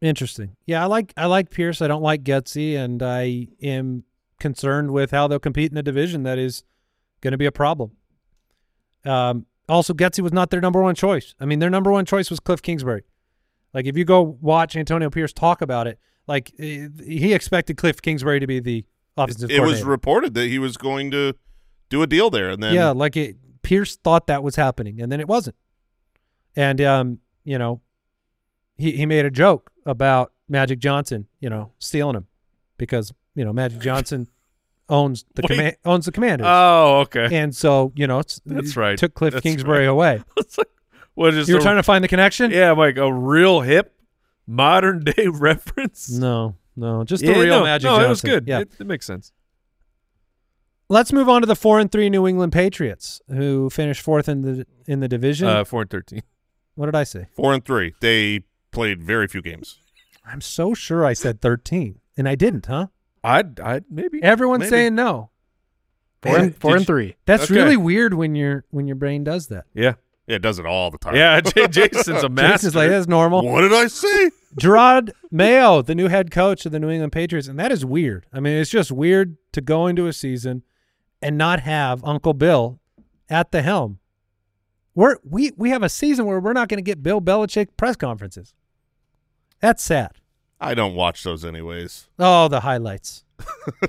Interesting. 0.00 0.56
Yeah, 0.66 0.82
I 0.82 0.86
like 0.86 1.12
I 1.16 1.26
like 1.26 1.50
Pierce. 1.50 1.80
I 1.80 1.88
don't 1.88 2.02
like 2.02 2.22
Getsy, 2.24 2.76
and 2.76 3.02
I 3.02 3.48
am 3.62 4.04
concerned 4.38 4.90
with 4.90 5.10
how 5.12 5.26
they'll 5.26 5.38
compete 5.38 5.72
in 5.72 5.78
a 5.78 5.82
division 5.82 6.24
that 6.24 6.38
is 6.38 6.62
going 7.22 7.32
to 7.32 7.38
be 7.38 7.46
a 7.46 7.52
problem. 7.52 7.92
Um, 9.06 9.46
also, 9.68 9.94
Getsy 9.94 10.20
was 10.20 10.32
not 10.32 10.50
their 10.50 10.60
number 10.60 10.82
one 10.82 10.94
choice. 10.94 11.34
I 11.40 11.46
mean, 11.46 11.58
their 11.58 11.70
number 11.70 11.90
one 11.90 12.04
choice 12.04 12.28
was 12.28 12.38
Cliff 12.38 12.60
Kingsbury. 12.60 13.04
Like, 13.72 13.86
if 13.86 13.96
you 13.96 14.04
go 14.04 14.20
watch 14.42 14.76
Antonio 14.76 15.08
Pierce 15.08 15.32
talk 15.32 15.62
about 15.62 15.86
it, 15.86 15.98
like 16.26 16.52
eh, 16.58 16.88
he 17.04 17.32
expected 17.34 17.76
Cliff 17.76 18.00
Kingsbury 18.02 18.40
to 18.40 18.46
be 18.46 18.60
the 18.60 18.84
offensive 19.16 19.50
It 19.50 19.60
was 19.60 19.82
reported 19.82 20.34
that 20.34 20.46
he 20.48 20.58
was 20.58 20.76
going 20.76 21.10
to 21.12 21.34
do 21.90 22.02
a 22.02 22.06
deal 22.06 22.30
there 22.30 22.50
and 22.50 22.62
then 22.62 22.74
yeah, 22.74 22.90
like 22.90 23.16
it. 23.16 23.36
Pierce 23.62 23.96
thought 23.96 24.26
that 24.26 24.42
was 24.42 24.56
happening, 24.56 25.00
and 25.00 25.10
then 25.10 25.20
it 25.20 25.26
wasn't. 25.28 25.56
And 26.54 26.80
um, 26.82 27.18
you 27.44 27.58
know, 27.58 27.80
he 28.76 28.92
he 28.92 29.06
made 29.06 29.24
a 29.24 29.30
joke 29.30 29.70
about 29.86 30.32
Magic 30.48 30.78
Johnson, 30.78 31.26
you 31.40 31.48
know, 31.48 31.72
stealing 31.78 32.16
him 32.16 32.26
because 32.76 33.12
you 33.34 33.42
know 33.44 33.52
Magic 33.52 33.80
Johnson 33.88 34.28
owns 34.90 35.24
the 35.34 35.42
command 35.42 35.76
owns 35.86 36.04
the 36.04 36.12
Commanders, 36.12 36.46
Oh, 36.46 37.00
okay. 37.06 37.34
and 37.34 37.56
so 37.56 37.90
you 37.96 38.06
know, 38.06 38.18
it's, 38.18 38.38
That's 38.44 38.76
right. 38.76 38.98
Took 38.98 39.14
Cliff 39.14 39.32
That's 39.32 39.42
Kingsbury 39.42 39.86
away. 39.86 40.22
It's 40.36 40.58
like, 40.58 40.68
what 41.14 41.32
is 41.32 41.48
You 41.48 41.54
were 41.54 41.60
a- 41.60 41.62
trying 41.62 41.76
to 41.76 41.82
find 41.82 42.04
the 42.04 42.08
connection? 42.08 42.50
Yeah, 42.50 42.72
like 42.72 42.98
a 42.98 43.10
real 43.10 43.62
hip 43.62 43.93
modern 44.46 45.04
day 45.04 45.28
reference. 45.32 46.10
No, 46.10 46.56
no, 46.76 47.04
just 47.04 47.22
Yeah, 47.22 47.34
the 47.34 47.40
real 47.40 47.58
no, 47.60 47.64
Magic 47.64 47.84
no, 47.84 47.90
Johnson. 47.96 48.06
it 48.06 48.08
was 48.08 48.20
good. 48.22 48.48
Yeah. 48.48 48.60
It, 48.60 48.72
it 48.80 48.86
makes 48.86 49.06
sense. 49.06 49.32
Let's 50.88 51.12
move 51.12 51.28
on 51.28 51.40
to 51.40 51.46
the 51.46 51.56
four 51.56 51.80
and 51.80 51.90
three 51.90 52.10
New 52.10 52.26
England 52.26 52.52
Patriots, 52.52 53.20
who 53.28 53.70
finished 53.70 54.02
fourth 54.02 54.28
in 54.28 54.42
the 54.42 54.66
in 54.86 55.00
the 55.00 55.08
division. 55.08 55.48
Uh, 55.48 55.64
four 55.64 55.80
and 55.82 55.90
thirteen. 55.90 56.22
what 56.74 56.86
did 56.86 56.94
I 56.94 57.04
say? 57.04 57.26
4 57.36 57.54
and 57.54 57.64
3. 57.64 57.94
They 58.00 58.40
played 58.70 59.02
very 59.02 59.26
few 59.28 59.40
games. 59.40 59.78
I'm 60.26 60.40
so 60.40 60.74
sure 60.74 61.04
I 61.04 61.12
said 61.14 61.40
thirteen, 61.40 62.00
and 62.16 62.28
I 62.28 62.34
didn't, 62.34 62.66
huh? 62.66 62.88
I'd, 63.22 63.58
I'd 63.60 63.84
maybe. 63.90 64.22
Everyone's 64.22 64.60
Maybe. 64.60 64.70
saying 64.70 64.94
no. 64.94 65.30
Four 66.22 66.38
and, 66.38 66.56
four 66.56 66.76
and 66.76 66.86
three. 66.86 67.16
That's 67.26 67.44
Okay. 67.44 67.54
really 67.54 67.76
weird 67.76 68.14
when 68.14 68.34
your 68.34 68.64
when 68.70 68.86
your 68.86 68.96
brain 68.96 69.24
does 69.24 69.48
that. 69.48 69.64
Yeah, 69.74 69.94
Yeah, 70.26 70.36
it 70.36 70.42
does 70.42 70.58
it 70.58 70.66
all 70.66 70.90
the 70.90 70.98
time. 70.98 71.16
yeah. 71.16 71.40
J- 71.40 71.66
Jason's 71.70 72.22
a 72.22 72.28
master. 72.28 72.52
Jason's 72.52 72.74
like 72.74 72.90
that's 72.90 73.06
normal. 73.06 73.44
What 73.46 73.60
did 73.62 73.72
I 73.72 73.86
say? 73.88 74.30
Jerod 74.60 75.10
Mayo, 75.30 75.82
the 75.82 75.94
new 75.94 76.08
head 76.08 76.30
coach 76.30 76.64
of 76.64 76.72
the 76.72 76.78
New 76.78 76.88
England 76.90 77.12
Patriots, 77.12 77.48
and 77.48 77.58
that 77.58 77.72
is 77.72 77.84
weird. 77.84 78.26
I 78.32 78.40
mean, 78.40 78.54
it's 78.56 78.70
just 78.70 78.92
weird 78.92 79.36
to 79.52 79.60
go 79.60 79.86
into 79.86 80.06
a 80.06 80.12
season 80.12 80.62
and 81.20 81.36
not 81.36 81.60
have 81.60 82.02
Uncle 82.04 82.34
Bill 82.34 82.78
at 83.28 83.50
the 83.50 83.62
helm. 83.62 83.98
We're 84.94 85.16
we 85.28 85.50
we 85.56 85.70
have 85.70 85.82
a 85.82 85.88
season 85.88 86.24
where 86.26 86.38
we're 86.40 86.52
not 86.52 86.68
going 86.68 86.78
to 86.78 86.82
get 86.82 87.02
Bill 87.02 87.20
Belichick 87.20 87.68
press 87.76 87.96
conferences. 87.96 88.54
That's 89.60 89.82
sad. 89.82 90.12
I 90.60 90.74
don't 90.74 90.94
watch 90.94 91.24
those 91.24 91.44
anyways. 91.44 92.08
Oh, 92.18 92.48
the 92.48 92.60
highlights. 92.60 93.24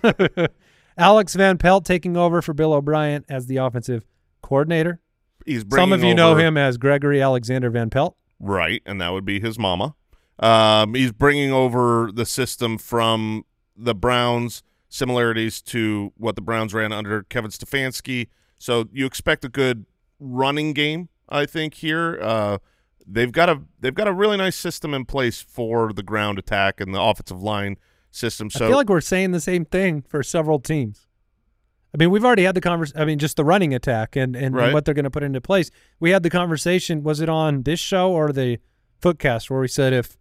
Alex 0.97 1.35
Van 1.35 1.57
Pelt 1.57 1.85
taking 1.85 2.17
over 2.17 2.41
for 2.41 2.53
Bill 2.53 2.73
O'Brien 2.73 3.23
as 3.29 3.45
the 3.45 3.57
offensive 3.57 4.05
coordinator. 4.41 4.99
He's 5.45 5.63
bringing 5.63 5.91
Some 5.91 5.93
of 5.93 6.03
you 6.03 6.15
know 6.15 6.35
him 6.35 6.57
as 6.57 6.77
Gregory 6.77 7.21
Alexander 7.21 7.69
Van 7.69 7.89
Pelt. 7.89 8.15
Right, 8.39 8.81
and 8.85 8.99
that 8.99 9.13
would 9.13 9.25
be 9.25 9.39
his 9.39 9.57
mama. 9.57 9.95
Um, 10.39 10.93
he's 10.95 11.11
bringing 11.11 11.51
over 11.51 12.11
the 12.13 12.25
system 12.25 12.77
from 12.77 13.45
the 13.77 13.95
Browns, 13.95 14.63
similarities 14.89 15.61
to 15.63 16.11
what 16.17 16.35
the 16.35 16.41
Browns 16.41 16.73
ran 16.73 16.91
under 16.91 17.23
Kevin 17.23 17.51
Stefanski. 17.51 18.27
So 18.57 18.89
you 18.91 19.05
expect 19.05 19.45
a 19.45 19.49
good 19.49 19.85
running 20.19 20.73
game, 20.73 21.09
I 21.29 21.45
think 21.45 21.75
here. 21.75 22.19
Uh, 22.21 22.57
they've 23.05 23.31
got 23.31 23.49
a 23.49 23.61
they've 23.79 23.93
got 23.93 24.07
a 24.07 24.13
really 24.13 24.37
nice 24.37 24.55
system 24.55 24.93
in 24.93 25.05
place 25.05 25.41
for 25.41 25.93
the 25.93 26.03
ground 26.03 26.39
attack 26.39 26.81
and 26.81 26.93
the 26.93 27.01
offensive 27.01 27.41
line 27.41 27.77
system. 28.11 28.49
So 28.49 28.65
I 28.65 28.69
feel 28.69 28.77
like 28.77 28.89
we're 28.89 29.01
saying 29.01 29.31
the 29.31 29.39
same 29.39 29.65
thing 29.65 30.01
for 30.01 30.23
several 30.23 30.59
teams. 30.59 31.07
I 31.95 31.97
mean, 31.97 32.11
we've 32.11 32.25
already 32.25 32.43
had 32.43 32.55
the 32.55 32.61
conversation. 32.61 33.01
I 33.01 33.05
mean, 33.05 33.19
just 33.19 33.37
the 33.37 33.45
running 33.45 33.73
attack 33.73 34.17
and, 34.17 34.35
and, 34.35 34.53
Right. 34.53 34.73
what 34.73 34.83
they're 34.83 34.93
going 34.93 35.05
to 35.05 35.09
put 35.09 35.23
into 35.23 35.39
place. 35.39 35.71
We 35.99 36.09
had 36.11 36.23
the 36.23 36.29
conversation. 36.29 37.03
Was 37.03 37.21
it 37.21 37.29
on 37.29 37.63
this 37.63 37.79
show 37.79 38.11
or 38.11 38.33
the 38.33 38.59
Footcast 39.01 39.49
where 39.49 39.61
we 39.61 39.69
said 39.69 39.93
if 39.93 40.17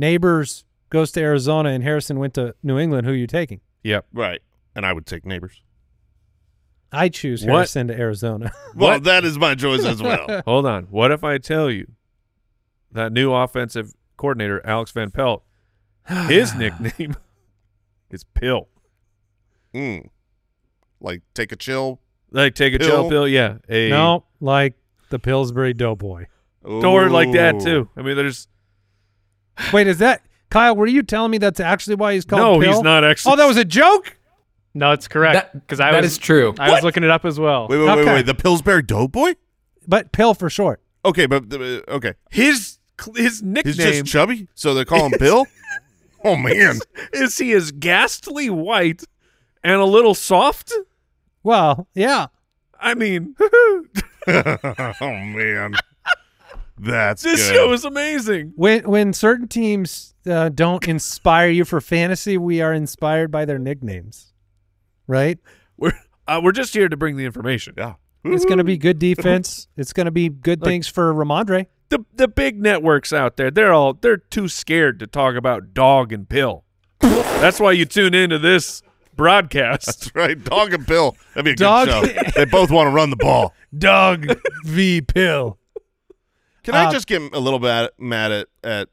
Nabers 0.00 0.64
goes 0.90 1.12
to 1.12 1.20
Arizona 1.20 1.68
and 1.70 1.84
Harrison 1.84 2.18
went 2.18 2.34
to 2.34 2.54
New 2.62 2.76
England, 2.78 3.06
who 3.06 3.12
are 3.12 3.16
you 3.16 3.26
taking? 3.28 3.60
Yep. 3.84 4.06
right, 4.12 4.40
and 4.74 4.84
I 4.84 4.92
would 4.92 5.06
take 5.06 5.22
Nabers. 5.24 5.60
I 6.90 7.08
choose 7.08 7.44
What? 7.44 7.52
Harrison 7.54 7.88
to 7.88 7.94
Arizona. 7.98 8.52
Well, 8.74 8.98
that 9.00 9.24
is 9.24 9.38
my 9.38 9.54
choice 9.54 9.84
as 9.84 10.02
well. 10.02 10.42
Hold 10.46 10.66
on. 10.66 10.84
What 10.84 11.10
if 11.12 11.22
I 11.24 11.38
tell 11.38 11.70
you 11.70 11.86
that 12.92 13.12
new 13.12 13.32
offensive 13.32 13.92
coordinator, 14.16 14.60
Alex 14.66 14.90
Van 14.90 15.10
Pelt, 15.10 15.42
his 16.28 16.54
nickname 16.58 17.16
is 18.10 18.24
Pill. 18.24 18.68
Mm. 19.74 20.08
Like 21.06 21.22
take 21.34 21.52
a 21.52 21.56
chill. 21.56 22.00
Like 22.32 22.54
take 22.56 22.74
a 22.74 22.78
Pill? 22.78 22.88
chill 22.88 23.08
pill. 23.08 23.28
Yeah. 23.28 23.58
A 23.68 23.88
no, 23.90 24.24
like 24.40 24.74
the 25.10 25.18
Pillsbury 25.20 25.72
Doughboy. 25.72 26.26
Or 26.64 27.08
like 27.08 27.30
that 27.32 27.60
too. 27.60 27.88
I 27.96 28.02
mean, 28.02 28.16
there's 28.16 28.48
Wait, 29.72 29.86
is 29.86 29.98
that 29.98 30.22
Kyle? 30.50 30.74
Were 30.74 30.88
you 30.88 31.04
telling 31.04 31.30
me 31.30 31.38
that's 31.38 31.60
actually 31.60 31.94
why 31.94 32.14
he's 32.14 32.24
called? 32.24 32.40
no. 32.42 32.60
Pill? 32.60 32.72
He's 32.74 32.82
not 32.82 33.04
actually. 33.04 33.34
Oh, 33.34 33.36
that 33.36 33.46
was 33.46 33.56
a 33.56 33.64
joke. 33.64 34.16
No, 34.74 34.90
it's 34.90 35.06
correct. 35.06 35.54
Because 35.54 35.78
I 35.78 35.92
that 35.92 36.02
was 36.02 36.12
is 36.12 36.18
true. 36.18 36.54
I 36.58 36.70
was 36.72 36.82
looking 36.82 37.04
it 37.04 37.10
up 37.10 37.24
as 37.24 37.38
well. 37.38 37.68
Wait, 37.68 37.78
wait, 37.78 37.86
wait, 37.86 37.98
Okay. 38.00 38.14
wait. 38.14 38.26
The 38.26 38.34
Pillsbury 38.34 38.82
Doughboy? 38.82 39.34
But 39.86 40.10
Pill 40.12 40.34
for 40.34 40.50
short. 40.50 40.82
Okay, 41.04 41.26
but 41.26 41.44
uh, 41.54 41.82
okay, 41.88 42.14
his 42.30 42.78
his 43.14 43.42
nickname 43.44 43.74
he's 43.74 43.76
just 44.00 44.06
chubby, 44.06 44.48
so 44.56 44.74
they 44.74 44.84
call 44.84 45.06
him 45.06 45.12
Bill. 45.18 45.46
Oh 46.24 46.34
man, 46.34 46.80
is 47.12 47.38
he 47.38 47.52
is 47.52 47.70
ghastly 47.70 48.50
white 48.50 49.04
and 49.62 49.74
a 49.74 49.84
little 49.84 50.14
soft. 50.14 50.72
Well, 51.46 51.86
yeah. 51.94 52.26
I 52.80 52.94
mean, 52.94 53.36
oh 54.26 54.94
man, 55.00 55.74
that's 56.76 57.22
this 57.22 57.46
good. 57.48 57.54
show 57.54 57.72
is 57.72 57.84
amazing. 57.84 58.52
When 58.56 58.82
when 58.82 59.12
certain 59.12 59.46
teams 59.46 60.14
uh, 60.28 60.48
don't 60.48 60.86
inspire 60.88 61.48
you 61.48 61.64
for 61.64 61.80
fantasy, 61.80 62.36
we 62.36 62.60
are 62.60 62.74
inspired 62.74 63.30
by 63.30 63.44
their 63.44 63.60
nicknames, 63.60 64.32
right? 65.06 65.38
We're 65.76 65.92
uh, 66.26 66.40
we're 66.42 66.50
just 66.50 66.74
here 66.74 66.88
to 66.88 66.96
bring 66.96 67.16
the 67.16 67.24
information. 67.24 67.74
yeah. 67.78 67.94
It's 68.24 68.44
going 68.44 68.58
to 68.58 68.64
be 68.64 68.76
good 68.76 68.98
defense. 68.98 69.68
It's 69.76 69.92
going 69.92 70.06
to 70.06 70.10
be 70.10 70.28
good 70.28 70.60
Like- 70.60 70.68
things 70.68 70.88
for 70.88 71.14
Rhamondre. 71.14 71.66
The 71.90 72.04
the 72.16 72.26
big 72.26 72.60
networks 72.60 73.12
out 73.12 73.36
there, 73.36 73.52
they're 73.52 73.72
all 73.72 73.94
they're 73.94 74.16
too 74.16 74.48
scared 74.48 74.98
to 74.98 75.06
talk 75.06 75.36
about 75.36 75.72
dog 75.74 76.12
and 76.12 76.28
pill. 76.28 76.64
That's 77.00 77.60
why 77.60 77.70
you 77.70 77.84
tune 77.84 78.14
into 78.14 78.40
this 78.40 78.82
broadcast. 79.16 79.86
That's 79.86 80.14
right. 80.14 80.42
Dog 80.42 80.72
and 80.74 80.86
Bill. 80.86 81.16
That'd 81.34 81.44
be 81.44 81.50
a 81.52 81.56
Dog- 81.56 81.88
good 81.88 82.14
show. 82.14 82.30
they 82.36 82.44
both 82.44 82.70
want 82.70 82.86
to 82.88 82.92
run 82.92 83.10
the 83.10 83.16
ball. 83.16 83.54
Dog 83.78 84.26
v. 84.64 85.00
Pill. 85.00 85.58
Can 86.62 86.74
I 86.74 86.86
Uh, 86.86 86.92
just 86.92 87.06
get 87.06 87.22
a 87.32 87.38
little 87.40 87.58
bit 87.60 87.92
mad 87.98 88.32
at, 88.32 88.48
at 88.64 88.88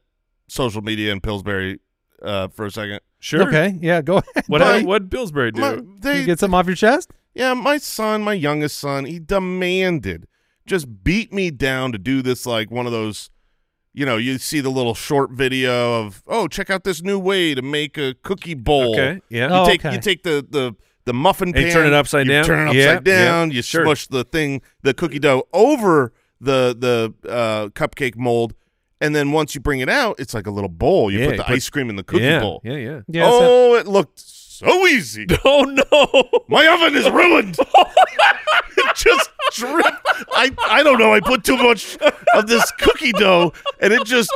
social 0.48 0.82
media 0.82 1.10
in 1.12 1.20
Pillsbury 1.20 1.80
uh, 2.22 2.48
for 2.48 2.66
a 2.66 2.70
second? 2.70 3.00
Sure. 3.18 3.48
Okay, 3.48 3.78
yeah, 3.80 4.02
go 4.02 4.18
ahead. 4.18 4.44
What 4.48 4.60
But- 4.60 4.84
what 4.84 5.10
Pillsbury 5.10 5.50
do? 5.52 5.60
My, 5.60 5.74
You 5.74 5.96
they, 6.00 6.24
get 6.24 6.38
something 6.38 6.58
off 6.58 6.66
your 6.66 6.76
chest? 6.76 7.10
yeah, 7.34 7.54
my 7.54 7.78
son, 7.78 8.22
my 8.22 8.34
youngest 8.34 8.78
son, 8.78 9.06
he 9.06 9.18
demanded, 9.18 10.26
just 10.66 11.02
beat 11.02 11.32
me 11.32 11.50
down 11.50 11.90
to 11.92 11.98
do 11.98 12.22
this 12.22 12.46
like 12.46 12.70
one 12.70 12.86
of 12.86 12.92
those, 12.92 13.30
you 13.94 14.04
know, 14.04 14.16
you 14.16 14.38
see 14.38 14.60
the 14.60 14.70
little 14.70 14.94
short 14.94 15.30
video 15.30 16.02
of, 16.04 16.22
oh, 16.26 16.48
check 16.48 16.68
out 16.68 16.82
this 16.84 17.00
new 17.02 17.18
way 17.18 17.54
to 17.54 17.62
make 17.62 17.96
a 17.96 18.14
cookie 18.22 18.54
bowl. 18.54 18.92
okay. 18.94 19.20
Yeah. 19.30 19.48
You 19.48 19.54
Oh, 19.54 19.66
take 19.66 19.84
okay. 19.84 19.94
you 19.94 20.00
take 20.00 20.22
the 20.24 20.44
the 20.48 20.74
the 21.06 21.14
muffin 21.14 21.48
And 21.48 21.56
you 21.58 21.64
pan, 21.64 21.72
turn 21.72 21.86
it 21.86 21.92
upside 21.92 22.26
you 22.26 22.32
down? 22.32 22.44
Turn 22.44 22.68
it 22.68 22.74
Yeah, 22.74 22.84
upside 22.90 23.04
down. 23.04 23.50
yeah, 23.50 23.56
you 23.56 23.62
sure. 23.62 23.84
smush 23.84 24.06
the 24.08 24.24
thing, 24.24 24.62
the 24.82 24.94
cookie 24.94 25.18
dough 25.18 25.44
over 25.52 26.12
the 26.40 26.74
the 26.78 27.30
uh, 27.30 27.68
cupcake 27.68 28.16
mold, 28.16 28.54
and 29.00 29.14
then 29.14 29.30
once 29.32 29.54
you 29.54 29.60
bring 29.60 29.80
it 29.80 29.88
out, 29.88 30.16
it's 30.18 30.34
like 30.34 30.46
a 30.46 30.50
little 30.50 30.68
bowl. 30.70 31.10
You 31.10 31.20
Yeah, 31.20 31.26
put 31.28 31.36
the 31.36 31.44
put- 31.44 31.54
ice 31.56 31.70
cream 31.70 31.88
in 31.90 31.96
the 31.96 32.02
cookie 32.04 32.24
yeah. 32.24 32.40
bowl. 32.40 32.60
Yeah. 32.64 32.76
Yeah. 32.76 33.00
Yeah. 33.06 33.22
oh, 33.26 33.74
it 33.76 33.86
looked 33.86 34.18
so 34.18 34.86
easy. 34.86 35.26
Oh 35.44 35.62
no. 35.62 36.40
My 36.48 36.66
oven 36.66 36.94
is 36.96 37.08
ruined. 37.10 37.56
it 38.88 38.96
just 38.96 39.30
dripped. 39.52 40.06
I 40.32 40.50
I 40.68 40.82
don't 40.82 40.98
know. 40.98 41.12
I 41.14 41.20
put 41.20 41.44
too 41.44 41.56
much 41.56 41.96
of 42.34 42.46
this 42.46 42.70
cookie 42.78 43.12
dough, 43.12 43.52
and 43.80 43.92
it 43.92 44.04
just. 44.04 44.30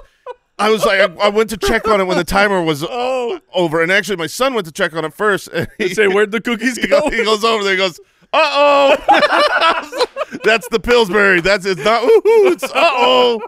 I 0.61 0.71
was 0.71 0.85
like, 0.85 0.99
I, 0.99 1.05
I 1.27 1.29
went 1.29 1.51
to 1.51 1.57
check 1.57 1.87
on 1.87 2.01
it 2.01 2.05
when 2.09 2.17
the 2.17 2.25
timer 2.25 2.61
was 2.61 2.83
Oh. 2.89 3.39
over, 3.55 3.81
and 3.81 3.93
actually, 3.93 4.17
my 4.17 4.27
son 4.27 4.55
went 4.55 4.67
to 4.67 4.73
check 4.73 4.93
on 4.93 5.05
it 5.05 5.15
first. 5.15 5.49
And 5.55 5.69
he, 5.79 5.95
Say 5.95 6.09
where'd 6.09 6.33
the 6.33 6.41
cookies 6.41 6.77
he, 6.77 6.89
go? 6.89 7.03
goes, 7.03 7.15
he 7.15 7.25
goes 7.25 7.45
over 7.45 7.63
there. 7.63 7.75
He 7.75 7.79
goes, 7.79 8.01
"Uh 8.33 8.39
oh." 8.43 10.05
That's 10.45 10.69
the 10.69 10.81
Pillsbury. 10.81 11.41
That's 11.43 11.65
it's 11.65 11.83
not. 11.85 12.03
Ooh, 12.03 12.21
it's 12.53 12.65
uh 12.65 12.71
oh. 12.75 13.41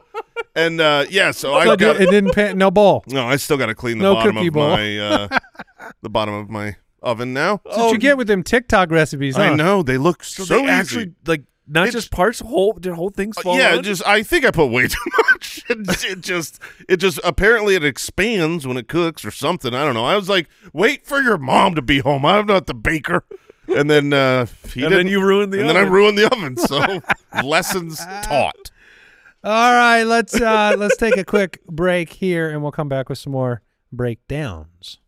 And 0.54 0.80
uh, 0.80 1.06
yeah, 1.10 1.32
so 1.32 1.54
I 1.54 1.64
So 1.64 1.76
got. 1.76 2.00
it 2.00 2.10
didn't 2.10 2.32
pay, 2.32 2.54
no 2.54 2.70
bowl. 2.70 3.02
no, 3.08 3.26
I 3.26 3.36
still 3.36 3.56
got 3.56 3.66
to 3.66 3.74
clean 3.74 3.98
the 3.98 4.04
No 4.04 4.14
bottom 4.14 4.36
of 4.36 4.52
bowl. 4.52 4.68
my 4.70 4.98
uh, 4.98 5.38
the 6.02 6.08
bottom 6.08 6.34
of 6.34 6.48
my 6.48 6.76
oven 7.02 7.32
now. 7.32 7.60
That's 7.64 7.76
what 7.76 7.92
you 7.92 7.98
get 7.98 8.16
with 8.16 8.26
them 8.26 8.42
TikTok 8.42 8.90
recipes, 8.90 9.36
huh? 9.36 9.42
I 9.42 9.54
know 9.54 9.82
they 9.82 9.98
look 9.98 10.22
So, 10.24 10.44
so, 10.44 10.54
they 10.56 10.62
easy. 10.64 10.70
actually 10.70 11.12
like 11.26 11.42
not 11.66 11.82
It's- 11.88 11.94
just 12.02 12.10
parts, 12.10 12.40
whole 12.40 12.72
did 12.72 12.94
whole 12.94 13.10
things 13.10 13.38
Uh, 13.38 13.42
fall 13.42 13.56
yeah, 13.58 13.74
out? 13.74 13.84
just 13.84 14.04
I 14.06 14.22
think 14.24 14.44
I 14.44 14.50
put 14.50 14.66
way 14.66 14.88
too 14.88 14.98
much. 15.30 15.62
it, 15.68 16.04
it 16.04 16.20
just 16.20 16.58
it 16.88 16.96
just 16.98 17.20
apparently 17.22 17.74
it 17.76 17.84
expands 17.84 18.66
when 18.66 18.76
it 18.76 18.88
cooks 18.88 19.24
or 19.24 19.30
something. 19.30 19.72
I 19.74 19.84
don't 19.84 19.94
know. 19.94 20.04
I 20.04 20.16
was 20.16 20.28
like, 20.28 20.48
wait 20.72 21.06
for 21.06 21.20
your 21.20 21.38
mom 21.38 21.74
to 21.76 21.82
be 21.82 22.00
home. 22.00 22.26
I'm 22.26 22.46
not 22.46 22.66
the 22.66 22.74
baker. 22.74 23.24
And 23.68 23.88
then 23.88 24.12
uh, 24.12 24.46
he 24.72 24.82
and 24.82 24.90
didn't. 24.90 24.92
then 24.92 25.06
you 25.06 25.22
ruined 25.24 25.52
the 25.52 25.60
and 25.60 25.70
oven. 25.70 25.76
then 25.82 25.86
I 25.86 25.88
ruined 25.88 26.18
the 26.18 26.26
oven. 26.32 26.56
So 26.56 27.00
lessons 27.46 27.98
taught. 28.24 28.72
All 29.44 29.72
right, 29.72 30.02
let's 30.02 30.38
uh 30.40 30.74
let's 30.76 30.96
take 30.96 31.16
a 31.16 31.24
quick 31.24 31.64
break 31.66 32.12
here 32.14 32.50
and 32.50 32.62
we'll 32.62 32.72
come 32.72 32.88
back 32.88 33.08
with 33.08 33.18
some 33.18 33.32
more 33.32 33.62
breakdowns. 33.92 34.98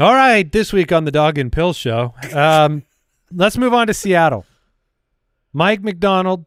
All 0.00 0.14
right, 0.14 0.50
this 0.50 0.72
week 0.72 0.92
on 0.92 1.04
the 1.04 1.10
Dog 1.10 1.36
and 1.36 1.52
Pill 1.52 1.74
Show, 1.74 2.14
um, 2.32 2.84
let's 3.30 3.58
move 3.58 3.74
on 3.74 3.86
to 3.86 3.92
Seattle. 3.92 4.46
Mike 5.52 5.82
Macdonald, 5.82 6.46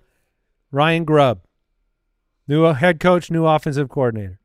Ryan 0.72 1.06
Grubb, 1.06 1.42
new 2.48 2.64
head 2.64 3.00
coach, 3.00 3.30
new 3.30 3.46
offensive 3.46 3.90
coordinator, 3.90 4.40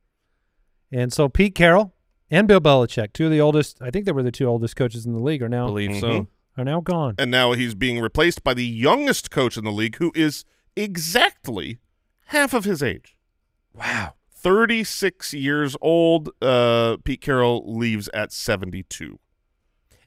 and 0.93 1.11
so 1.11 1.31
Pete 1.31 1.55
Carroll 1.55 1.95
and 2.31 2.47
Bill 2.47 2.61
Belichick, 2.61 3.15
two 3.15 3.25
of 3.25 3.31
the 3.31 3.41
oldest. 3.41 3.81
I 3.81 3.89
think 3.91 4.05
they 4.05 4.13
were 4.13 4.23
the 4.23 4.31
two 4.31 4.45
oldest 4.45 4.77
coaches 4.77 5.07
in 5.07 5.15
the 5.15 5.23
league, 5.23 5.43
are 5.43 5.49
now 5.49 5.69
believe 5.69 5.99
so. 6.01 6.27
are 6.59 6.65
now 6.67 6.83
gone. 6.83 7.15
And 7.19 7.31
now 7.31 7.53
he's 7.53 7.75
being 7.75 8.01
replaced 8.01 8.45
by 8.45 8.53
the 8.53 8.67
youngest 8.67 9.31
coach 9.31 9.57
in 9.57 9.65
the 9.65 9.73
league, 9.73 9.97
who 9.97 10.13
is 10.15 10.45
exactly 10.77 11.79
half 12.27 12.53
of 12.53 12.65
his 12.65 12.83
age. 12.83 13.17
Wow. 13.73 14.17
36 14.39 15.34
years 15.34 15.76
old. 15.80 16.30
Uh, 16.41 16.97
Pete 17.05 17.20
Carroll 17.20 17.64
leaves 17.66 18.09
at 18.14 18.32
72. 18.32 19.18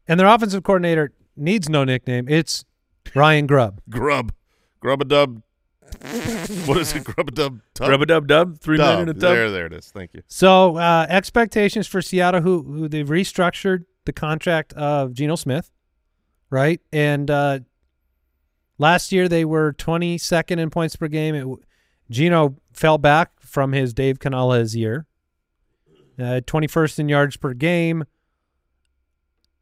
And 0.07 0.19
their 0.19 0.27
offensive 0.27 0.63
coordinator 0.63 1.11
needs 1.35 1.69
no 1.69 1.83
nickname. 1.83 2.27
It's 2.29 2.65
Ryan 3.13 3.47
Grubb. 3.47 3.81
Grub. 3.89 4.33
Grub 4.79 5.01
a 5.01 5.05
dub. 5.05 5.41
what 6.65 6.77
is 6.77 6.93
it? 6.95 7.03
Grub 7.03 7.27
a 7.27 7.31
dub? 7.31 7.59
Rub 7.79 8.01
a 8.01 8.05
dub 8.05 8.27
dub. 8.27 8.59
Three 8.59 8.77
men 8.77 9.01
in 9.01 9.09
a 9.09 9.13
tub. 9.13 9.21
There, 9.21 9.51
there 9.51 9.65
it 9.65 9.73
is. 9.73 9.91
Thank 9.91 10.13
you. 10.13 10.21
So 10.27 10.77
uh, 10.77 11.05
expectations 11.09 11.85
for 11.85 12.01
Seattle, 12.01 12.41
who 12.41 12.63
who 12.63 12.87
they've 12.87 13.07
restructured 13.07 13.83
the 14.05 14.13
contract 14.13 14.71
of 14.73 15.13
Geno 15.13 15.35
Smith, 15.35 15.69
right? 16.49 16.79
And 16.93 17.29
uh, 17.29 17.59
last 18.77 19.11
year 19.11 19.27
they 19.27 19.43
were 19.43 19.73
22nd 19.73 20.57
in 20.59 20.69
points 20.69 20.95
per 20.95 21.07
game. 21.09 21.35
It, 21.35 21.41
w- 21.41 21.61
Geno 22.09 22.55
fell 22.73 22.97
back 22.97 23.31
from 23.51 23.73
his 23.73 23.93
Dave 23.93 24.19
Canales 24.19 24.75
year. 24.75 25.05
Uh, 26.17 26.39
21st 26.45 26.99
in 26.99 27.09
yards 27.09 27.35
per 27.35 27.53
game. 27.53 28.05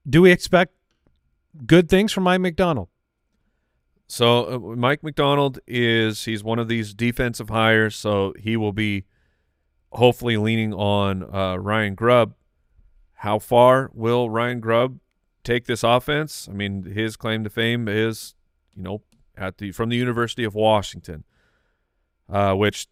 Do 0.07 0.21
we 0.21 0.31
expect 0.31 0.73
good 1.65 1.89
things 1.89 2.11
from 2.11 2.23
Mike 2.23 2.41
Macdonald? 2.41 2.89
So 4.07 4.53
uh, 4.53 4.75
Mike 4.75 5.03
Macdonald 5.03 5.59
is 5.67 6.25
he's 6.25 6.43
one 6.43 6.59
of 6.59 6.67
these 6.67 6.93
defensive 6.93 7.49
hires, 7.49 7.95
so 7.95 8.33
he 8.39 8.57
will 8.57 8.73
be 8.73 9.05
hopefully 9.91 10.37
leaning 10.37 10.73
on 10.73 11.23
uh, 11.33 11.57
Ryan 11.57 11.95
Grubb. 11.95 12.35
How 13.13 13.39
far 13.39 13.89
will 13.93 14.29
Ryan 14.29 14.59
Grubb 14.59 14.99
take 15.43 15.65
this 15.65 15.83
offense? 15.83 16.47
I 16.49 16.53
mean, 16.53 16.83
his 16.83 17.15
claim 17.15 17.43
to 17.43 17.49
fame 17.49 17.87
is, 17.87 18.35
you 18.75 18.83
know, 18.83 19.01
at 19.37 19.57
the 19.57 19.71
from 19.71 19.89
the 19.89 19.97
University 19.97 20.43
of 20.43 20.53
Washington, 20.55 21.23
uh, 22.27 22.53
which 22.53 22.87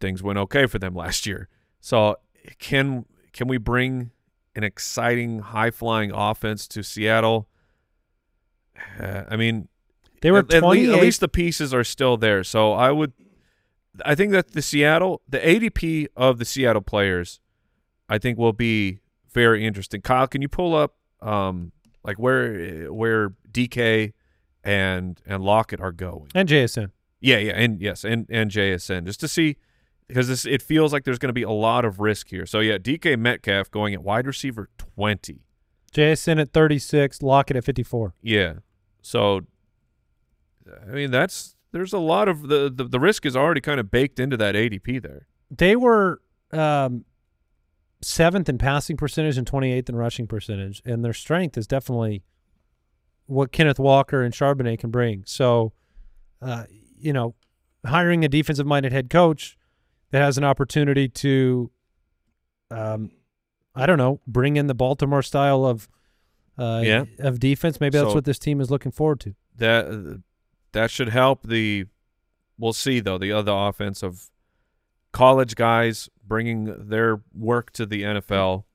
things 0.00 0.22
went 0.22 0.38
okay 0.38 0.66
for 0.66 0.78
them 0.78 0.94
last 0.94 1.26
year. 1.26 1.48
So 1.80 2.16
can 2.58 3.04
can 3.32 3.48
we 3.48 3.58
bring 3.58 4.10
an 4.54 4.64
exciting, 4.64 5.38
high 5.40 5.70
flying 5.70 6.10
offense 6.12 6.66
to 6.68 6.82
Seattle? 6.82 7.48
Uh, 9.00 9.24
I 9.28 9.36
mean, 9.36 9.68
They 10.22 10.30
were 10.30 10.38
at, 10.38 10.52
at, 10.52 10.62
le- 10.62 10.76
28. 10.76 10.94
at 10.94 11.00
least 11.02 11.20
the 11.20 11.28
pieces 11.28 11.72
are 11.74 11.84
still 11.84 12.16
there. 12.16 12.42
So 12.44 12.72
I 12.72 12.90
would, 12.90 13.12
I 14.04 14.14
think 14.14 14.32
that 14.32 14.52
the 14.52 14.62
Seattle, 14.62 15.22
the 15.28 15.38
ADP 15.38 16.06
of 16.16 16.38
the 16.38 16.44
Seattle 16.44 16.82
players, 16.82 17.40
I 18.08 18.18
think 18.18 18.38
will 18.38 18.52
be 18.52 19.00
very 19.32 19.64
interesting. 19.66 20.00
Kyle, 20.00 20.26
can 20.26 20.42
you 20.42 20.48
pull 20.48 20.74
up, 20.74 20.96
um, 21.20 21.72
like 22.04 22.18
where 22.18 22.92
where 22.92 23.30
DK 23.50 24.12
and 24.64 25.20
and 25.26 25.42
Lockett 25.42 25.80
are 25.80 25.92
going? 25.92 26.28
and 26.34 26.48
JSN. 26.48 26.90
Yeah, 27.20 27.38
yeah, 27.38 27.52
and 27.52 27.80
yes, 27.80 28.04
and 28.04 28.26
and 28.30 28.50
JSN 28.50 29.04
just 29.04 29.20
to 29.20 29.28
see 29.28 29.56
because 30.08 30.28
this 30.28 30.46
it 30.46 30.62
feels 30.62 30.92
like 30.92 31.04
there's 31.04 31.18
going 31.18 31.28
to 31.28 31.34
be 31.34 31.42
a 31.42 31.50
lot 31.50 31.84
of 31.84 32.00
risk 32.00 32.28
here. 32.28 32.46
So 32.46 32.60
yeah, 32.60 32.78
DK 32.78 33.18
Metcalf 33.18 33.70
going 33.70 33.94
at 33.94 34.02
wide 34.02 34.26
receiver 34.26 34.68
twenty. 34.78 35.42
JSN 35.92 36.38
at 36.38 36.52
36, 36.52 37.22
Lockett 37.22 37.56
at 37.56 37.64
54. 37.64 38.14
Yeah. 38.20 38.54
So 39.00 39.42
I 40.86 40.90
mean 40.90 41.10
that's 41.10 41.56
there's 41.72 41.92
a 41.92 41.98
lot 41.98 42.28
of 42.28 42.48
the 42.48 42.70
the, 42.74 42.84
the 42.84 43.00
risk 43.00 43.24
is 43.26 43.36
already 43.36 43.60
kind 43.60 43.78
of 43.80 43.90
baked 43.90 44.18
into 44.18 44.36
that 44.36 44.54
ADP 44.54 45.02
there. 45.02 45.26
They 45.50 45.76
were 45.76 46.20
um, 46.52 47.04
seventh 48.02 48.48
in 48.48 48.58
passing 48.58 48.96
percentage 48.96 49.38
and 49.38 49.50
28th 49.50 49.88
in 49.88 49.96
rushing 49.96 50.26
percentage, 50.26 50.82
and 50.84 51.04
their 51.04 51.12
strength 51.12 51.56
is 51.56 51.66
definitely 51.66 52.22
what 53.26 53.52
Kenneth 53.52 53.78
Walker 53.78 54.22
and 54.22 54.32
Charbonnet 54.32 54.78
can 54.78 54.90
bring. 54.90 55.22
So, 55.26 55.72
uh, 56.40 56.64
you 56.98 57.12
know, 57.12 57.34
hiring 57.84 58.24
a 58.24 58.28
defensive-minded 58.28 58.92
head 58.92 59.10
coach 59.10 59.57
that 60.10 60.20
has 60.20 60.38
an 60.38 60.44
opportunity 60.44 61.08
to, 61.08 61.70
um, 62.70 63.10
I 63.74 63.86
don't 63.86 63.98
know, 63.98 64.20
bring 64.26 64.56
in 64.56 64.66
the 64.66 64.74
Baltimore 64.74 65.22
style 65.22 65.64
of, 65.64 65.88
uh, 66.58 66.82
Yeah. 66.84 67.04
of 67.18 67.38
defense. 67.40 67.80
Maybe 67.80 67.98
that's 67.98 68.10
So- 68.10 68.14
what 68.14 68.24
this 68.24 68.38
team 68.38 68.60
is 68.60 68.70
looking 68.70 68.92
forward 68.92 69.20
to. 69.20 69.34
That 69.56 70.22
that 70.72 70.90
should 70.90 71.08
help 71.08 71.42
the 71.44 71.86
we'll 72.58 72.72
see 72.72 73.00
though 73.00 73.18
the 73.18 73.32
other 73.32 73.52
offense 73.52 74.02
of 74.02 74.30
college 75.12 75.54
guys 75.54 76.08
bringing 76.26 76.88
their 76.88 77.20
work 77.32 77.72
to 77.72 77.86
the 77.86 78.02
NFL. 78.04 78.66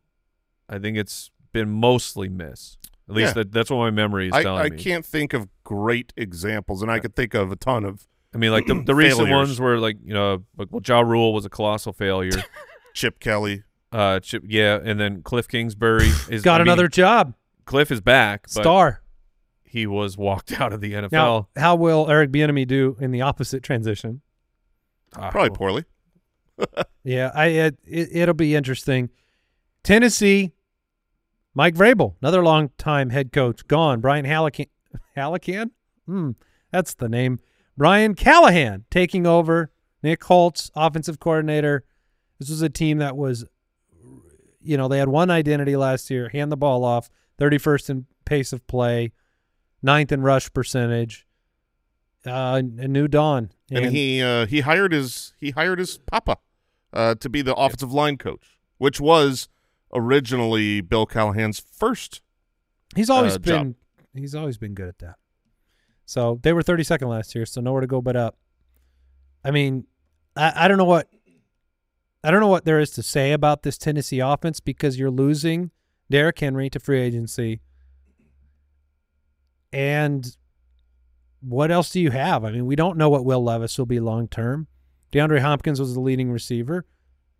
I 0.68 0.80
think 0.80 0.98
it's 0.98 1.30
been 1.52 1.70
mostly 1.70 2.30
miss. 2.30 2.78
At 3.08 3.16
least 3.16 3.30
Yeah. 3.30 3.44
that, 3.44 3.52
that's 3.52 3.70
what 3.70 3.78
my 3.78 3.92
memory 3.92 4.28
is 4.28 4.34
I, 4.34 4.44
telling 4.44 4.62
I 4.66 4.70
me. 4.70 4.78
I 4.78 4.82
can't 4.82 5.06
think 5.06 5.34
of 5.34 5.48
great 5.64 6.14
examples, 6.18 6.82
and 6.82 6.90
I 6.90 7.00
could 7.00 7.16
think 7.16 7.34
of 7.34 7.52
a 7.52 7.56
ton 7.56 7.84
of 7.86 8.08
I 8.34 8.38
mean, 8.38 8.52
like 8.52 8.66
the, 8.66 8.82
the 8.84 8.96
recent 8.96 9.28
Failures. 9.28 9.32
ones 9.50 9.60
were 9.60 9.78
like 9.78 9.98
you 10.04 10.14
know, 10.14 10.44
like 10.58 10.70
well, 10.72 10.82
Ja 10.86 11.02
Rule 11.02 11.34
was 11.34 11.46
a 11.46 11.50
colossal 11.50 11.94
failure. 11.94 12.42
Chip 12.94 13.20
Kelly. 13.20 13.64
uh, 13.92 14.20
Chip, 14.20 14.44
yeah, 14.48 14.80
and 14.84 15.00
then 15.00 15.22
Cliff 15.24 15.48
Kingsbury 15.48 16.08
is 16.30 16.42
Got 16.42 16.56
I 16.62 16.64
mean, 16.64 16.68
another 16.70 16.88
job, 16.88 17.34
Cliff 17.66 17.92
is 17.92 18.02
back, 18.02 18.44
but 18.54 18.64
star. 18.64 19.02
he 19.64 19.86
was 19.88 20.18
walked 20.18 20.52
out 20.62 20.74
of 20.74 20.82
the 20.82 20.94
NFL. 20.94 21.12
Now, 21.12 21.48
how 21.56 21.76
will 21.76 22.10
Eric 22.10 22.32
Bieniemy 22.32 22.68
do 22.68 22.98
in 23.00 23.12
the 23.12 23.22
opposite 23.22 23.64
transition? 23.64 24.22
Ah, 25.16 25.30
Probably 25.30 25.50
well, 25.50 25.58
poorly. 25.58 25.86
Yeah, 27.04 27.32
I 27.34 27.46
it, 27.48 27.78
it, 27.86 28.10
it'll 28.14 28.34
be 28.36 28.56
interesting. 28.56 29.10
Tennessee, 29.84 30.54
Mike 31.56 31.76
Vrabel, 31.76 32.16
another 32.22 32.44
long 32.44 32.70
time 32.78 33.10
head 33.10 33.32
coach, 33.32 33.68
gone. 33.68 34.00
Brian 34.02 34.26
Hallacan, 34.26 34.70
Hallacan, 35.18 35.72
hmm, 36.06 36.32
that's 36.72 36.94
the 36.94 37.10
name. 37.10 37.40
Brian 37.78 38.16
Callahan 38.16 38.86
taking 38.90 39.26
over. 39.26 39.72
Nick 40.02 40.24
Holz, 40.26 40.70
offensive 40.76 41.20
coordinator. 41.20 41.86
This 42.38 42.50
was 42.50 42.62
a 42.62 42.70
team 42.70 42.98
that 42.98 43.16
was, 43.16 43.46
you 44.62 44.76
know, 44.76 44.88
they 44.90 44.98
had 45.00 45.08
one 45.08 45.32
identity 45.32 45.76
last 45.78 46.10
year: 46.10 46.30
hand 46.30 46.52
the 46.52 46.58
ball 46.58 46.84
off, 46.84 47.10
thirty 47.38 47.58
first 47.58 47.90
in 47.90 48.06
pace 48.26 48.52
of 48.52 48.68
play, 48.68 49.14
ninth 49.82 50.12
in 50.12 50.22
rush 50.22 50.52
percentage. 50.52 51.26
Uh, 52.26 52.62
a 52.78 52.88
new 52.88 53.08
dawn, 53.08 53.52
And, 53.70 53.94
he 53.94 54.22
uh, 54.22 54.46
he 54.46 54.62
hired 54.62 54.94
his 54.94 55.34
he 55.40 55.52
hired 55.52 55.80
his 55.80 55.98
papa 55.98 56.38
uh, 56.94 57.16
to 57.16 57.30
be 57.30 57.42
the 57.42 57.54
offensive 57.56 57.92
line 57.94 58.18
coach, 58.18 58.58
which 58.78 59.02
was 59.02 59.50
originally 59.94 60.80
Bill 60.82 61.06
Callahan's 61.06 61.60
first. 61.60 62.22
He's 62.96 63.10
always 63.10 63.36
uh, 63.36 63.40
been 63.40 63.54
job. 63.54 63.76
he's 64.16 64.36
always 64.36 64.58
been 64.58 64.74
good 64.74 64.88
at 64.88 65.00
that. 65.00 65.16
So 66.06 66.40
they 66.44 66.54
were 66.54 66.62
32nd 66.62 67.08
last 67.08 67.34
year, 67.36 67.46
so 67.46 67.62
nowhere 67.62 67.82
to 67.82 67.88
go 67.88 68.02
but 68.02 68.16
up. 68.16 68.38
I 69.44 69.52
mean, 69.52 69.86
I, 70.36 70.66
I 70.66 70.68
don't 70.68 70.78
know 70.78 70.86
what 70.86 71.08
I 72.24 72.32
don't 72.32 72.40
know 72.40 72.48
what 72.48 72.66
there 72.66 72.80
is 72.80 72.92
to 72.92 73.04
say 73.04 73.34
about 73.34 73.64
this 73.64 73.78
Tennessee 73.78 74.20
offense 74.20 74.60
because 74.62 74.98
you're 74.98 75.12
losing 75.12 75.72
Derrick 76.10 76.40
Henry 76.40 76.70
to 76.70 76.80
free 76.80 77.02
agency. 77.02 77.60
And 79.72 80.38
what 81.42 81.72
else 81.72 81.90
do 81.90 82.00
you 82.00 82.12
have? 82.12 82.46
I 82.46 82.52
mean, 82.52 82.66
we 82.66 82.76
don't 82.76 82.98
know 82.98 83.10
what 83.10 83.26
Will 83.26 83.44
Levis 83.44 83.78
will 83.78 83.86
be 83.86 84.00
long 84.00 84.28
term. 84.28 84.68
DeAndre 85.12 85.42
Hopkins 85.42 85.80
was 85.80 85.94
the 85.94 86.00
leading 86.00 86.32
receiver. 86.32 86.86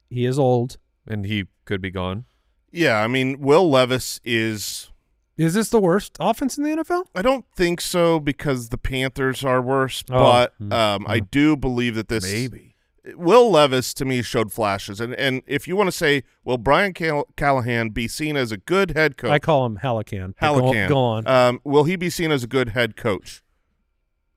He 0.10 0.26
is 0.26 0.38
old. 0.38 0.78
and 1.08 1.26
he 1.26 1.46
could 1.66 1.82
be 1.82 1.92
gone. 1.92 2.26
Yeah, 2.72 2.98
I 3.02 3.08
mean 3.08 3.40
Will 3.40 3.70
Levis 3.70 4.20
is. 4.24 4.90
Is 5.36 5.56
this 5.56 5.70
the 5.70 5.80
worst 5.80 6.18
offense 6.20 6.58
in 6.58 6.64
the 6.64 6.70
NFL? 6.70 7.06
I 7.16 7.22
don't 7.24 7.46
think 7.56 7.82
so 7.82 8.20
because 8.20 8.70
the 8.70 8.78
Panthers 8.78 9.44
are 9.44 9.62
worse, 9.62 10.04
Oh, 10.10 10.22
but 10.22 10.54
mm, 10.60 10.72
um, 10.72 11.06
I 11.08 11.22
mm. 11.22 11.32
do 11.32 11.58
believe 11.58 11.96
that 11.96 12.08
this 12.08 12.24
Maybe. 12.24 12.76
Will 13.16 13.52
Levis 13.52 13.94
to 13.96 14.06
me 14.06 14.22
showed 14.22 14.54
flashes, 14.54 15.02
and 15.02 15.14
and 15.16 15.42
if 15.46 15.68
you 15.68 15.76
want 15.76 15.88
to 15.88 15.92
say, 15.92 16.24
will 16.46 16.58
Brian 16.58 16.94
Call- 16.94 17.28
Callahan 17.36 17.90
be 17.90 18.08
seen 18.08 18.38
as 18.38 18.52
a 18.52 18.58
good 18.58 18.92
head 18.92 19.18
coach? 19.18 19.32
I 19.32 19.40
call 19.40 19.66
him. 19.66 19.78
Hallican. 19.78 20.36
Go, 20.40 20.88
go 20.88 20.98
on. 20.98 21.28
Um, 21.28 21.60
will 21.66 21.84
he 21.84 21.98
be 21.98 22.10
seen 22.10 22.32
as 22.32 22.44
a 22.46 22.48
good 22.48 22.70
head 22.70 22.96
coach? 22.96 23.44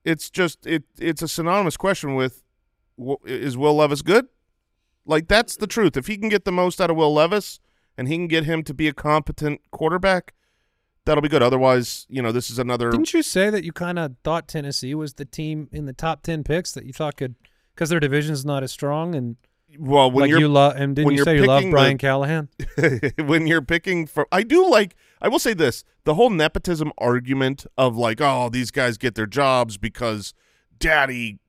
It's 0.04 0.30
just 0.30 0.66
it. 0.66 0.82
It's 0.98 1.22
a 1.22 1.28
synonymous 1.28 1.76
question 1.76 2.16
with, 2.16 2.42
is 3.24 3.56
Will 3.56 3.74
Levis 3.76 4.02
good? 4.02 4.26
Like 5.04 5.28
that's 5.28 5.56
the 5.56 5.68
truth. 5.68 5.96
If 5.96 6.08
he 6.08 6.16
can 6.16 6.28
get 6.28 6.44
the 6.44 6.50
most 6.50 6.80
out 6.80 6.90
of 6.90 6.96
Will 6.96 7.14
Levis, 7.14 7.60
and 7.96 8.08
he 8.08 8.16
can 8.16 8.26
get 8.26 8.44
him 8.44 8.64
to 8.64 8.74
be 8.74 8.88
a 8.88 8.92
competent 8.92 9.60
quarterback, 9.70 10.34
that'll 11.06 11.22
be 11.22 11.28
good. 11.30 11.42
Otherwise, 11.42 12.06
you 12.10 12.20
know, 12.20 12.30
this 12.32 12.50
is 12.50 12.58
another. 12.58 12.90
Didn't 12.90 13.14
you 13.14 13.22
say 13.22 13.48
that 13.48 13.64
you 13.64 13.72
kind 13.72 13.98
of 13.98 14.16
thought 14.22 14.46
Tennessee 14.48 14.94
was 14.94 15.14
the 15.14 15.24
team 15.24 15.68
in 15.72 15.86
the 15.86 15.94
top 15.94 16.22
ten 16.22 16.44
picks 16.44 16.72
that 16.72 16.84
you 16.84 16.92
thought 16.92 17.16
could, 17.16 17.34
because 17.74 17.88
their 17.88 18.00
division's 18.00 18.44
not 18.44 18.62
as 18.62 18.70
strong 18.72 19.14
and 19.14 19.36
well, 19.78 20.10
when 20.10 20.22
like 20.22 20.30
you're 20.30 20.38
you 20.40 20.48
love 20.48 20.74
and 20.76 20.94
didn't 20.96 21.12
you 21.12 21.24
say 21.24 21.36
you 21.36 21.44
love 21.44 21.64
Brian 21.70 21.94
the- 21.96 21.98
Callahan? 21.98 22.48
when 23.26 23.46
you're 23.46 23.60
picking 23.62 24.06
for 24.06 24.26
I 24.30 24.42
do 24.42 24.66
like 24.70 24.94
I 25.20 25.28
will 25.28 25.38
say 25.40 25.54
this 25.54 25.82
the 26.04 26.14
whole 26.14 26.30
nepotism 26.30 26.92
argument 26.98 27.66
of 27.76 27.96
like 27.96 28.20
oh 28.20 28.48
these 28.48 28.70
guys 28.70 28.96
get 28.96 29.16
their 29.16 29.26
jobs 29.26 29.76
because 29.76 30.32
daddy 30.78 31.40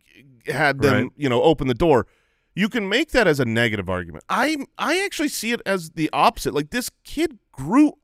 had 0.48 0.80
them 0.82 0.94
Right. 1.04 1.12
you 1.16 1.30
know 1.30 1.42
open 1.44 1.68
the 1.68 1.74
door 1.76 2.08
you 2.56 2.68
can 2.70 2.90
make 2.90 3.12
that 3.12 3.28
as 3.28 3.40
a 3.40 3.46
negative 3.46 3.88
argument 3.88 4.26
I 4.28 4.66
I 4.78 5.00
actually 5.06 5.30
see 5.30 5.52
it 5.54 5.62
as 5.66 5.92
the 5.92 6.10
opposite 6.12 6.54
like 6.54 6.72
this 6.72 6.90
kid 7.06 7.38
grew 7.54 7.90
up 7.90 7.98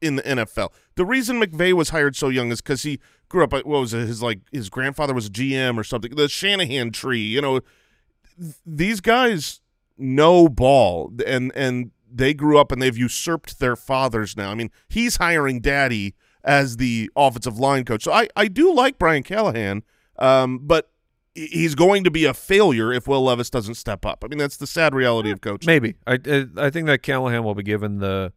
in 0.00 0.16
the 0.16 0.22
NFL 0.22 0.72
the 0.96 1.04
reason 1.04 1.40
McVay 1.40 1.72
was 1.72 1.90
hired 1.90 2.16
so 2.16 2.28
young 2.28 2.50
is 2.50 2.60
because 2.60 2.82
he 2.82 3.00
grew 3.28 3.44
up 3.44 3.52
what 3.52 3.66
was 3.66 3.94
it 3.94 4.06
his 4.06 4.22
like 4.22 4.40
his 4.52 4.68
grandfather 4.68 5.14
was 5.14 5.26
a 5.26 5.30
GM 5.30 5.78
or 5.78 5.84
something 5.84 6.14
the 6.14 6.28
Shanahan 6.28 6.92
tree 6.92 7.24
you 7.24 7.40
know 7.40 7.60
th- 8.38 8.54
these 8.64 9.00
guys 9.00 9.60
know 9.98 10.48
ball 10.48 11.12
and 11.26 11.52
and 11.54 11.90
they 12.16 12.34
grew 12.34 12.58
up 12.58 12.72
and 12.72 12.80
they've 12.80 12.96
usurped 12.96 13.58
their 13.58 13.76
fathers 13.76 14.36
now. 14.36 14.50
I 14.50 14.54
mean, 14.54 14.70
he's 14.88 15.16
hiring 15.16 15.60
daddy 15.60 16.14
as 16.44 16.76
the 16.76 17.10
offensive 17.16 17.58
line 17.58 17.84
coach. 17.84 18.04
So 18.04 18.12
I, 18.12 18.28
I 18.36 18.48
do 18.48 18.72
like 18.72 18.98
Brian 18.98 19.22
Callahan, 19.22 19.82
um, 20.18 20.60
but 20.62 20.90
he's 21.34 21.74
going 21.74 22.04
to 22.04 22.10
be 22.10 22.24
a 22.24 22.32
failure 22.32 22.92
if 22.92 23.06
Will 23.06 23.22
Levis 23.22 23.50
doesn't 23.50 23.74
step 23.74 24.06
up. 24.06 24.22
I 24.24 24.28
mean, 24.28 24.38
that's 24.38 24.56
the 24.56 24.66
sad 24.66 24.94
reality 24.94 25.30
of 25.30 25.40
coaching. 25.40 25.66
Maybe. 25.66 25.96
I, 26.06 26.18
I 26.24 26.46
I 26.56 26.70
think 26.70 26.86
that 26.86 27.02
Callahan 27.02 27.44
will 27.44 27.54
be 27.54 27.62
given 27.62 27.98
the 27.98 28.32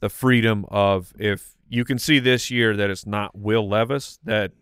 the 0.00 0.08
freedom 0.08 0.64
of 0.68 1.12
if 1.18 1.54
you 1.68 1.84
can 1.84 1.98
see 1.98 2.18
this 2.18 2.50
year 2.50 2.76
that 2.76 2.90
it's 2.90 3.06
not 3.06 3.36
Will 3.36 3.68
Levis 3.68 4.18
that 4.24 4.52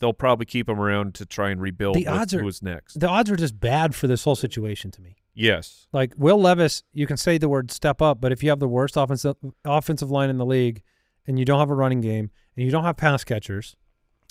they'll 0.00 0.12
probably 0.12 0.46
keep 0.46 0.68
him 0.68 0.78
around 0.78 1.14
to 1.14 1.24
try 1.26 1.50
and 1.50 1.60
rebuild 1.60 1.96
The 1.96 2.06
odds 2.06 2.34
are- 2.34 2.42
who's 2.42 2.62
next. 2.62 3.00
The 3.00 3.08
odds 3.08 3.30
are 3.30 3.36
just 3.36 3.58
bad 3.58 3.94
for 3.94 4.06
this 4.06 4.24
whole 4.24 4.36
situation 4.36 4.90
to 4.92 5.00
me. 5.02 5.16
yes. 5.34 5.86
Like 5.92 6.12
Will 6.16 6.40
Levis, 6.40 6.82
you 6.92 7.06
can 7.06 7.16
say 7.16 7.38
the 7.38 7.48
word 7.48 7.70
step 7.70 8.02
up, 8.02 8.20
but 8.20 8.30
if 8.32 8.42
you 8.42 8.50
have 8.50 8.58
the 8.60 8.68
worst 8.68 8.96
offensive 8.96 9.36
offensive 9.64 10.10
line 10.10 10.30
in 10.30 10.36
the 10.38 10.46
league, 10.46 10.82
and 11.26 11.38
you 11.38 11.44
don't 11.44 11.58
have 11.58 11.70
a 11.70 11.74
running 11.74 12.00
game, 12.00 12.30
and 12.56 12.64
you 12.64 12.70
don't 12.72 12.84
have 12.84 12.96
pass 12.96 13.22
catchers, 13.24 13.76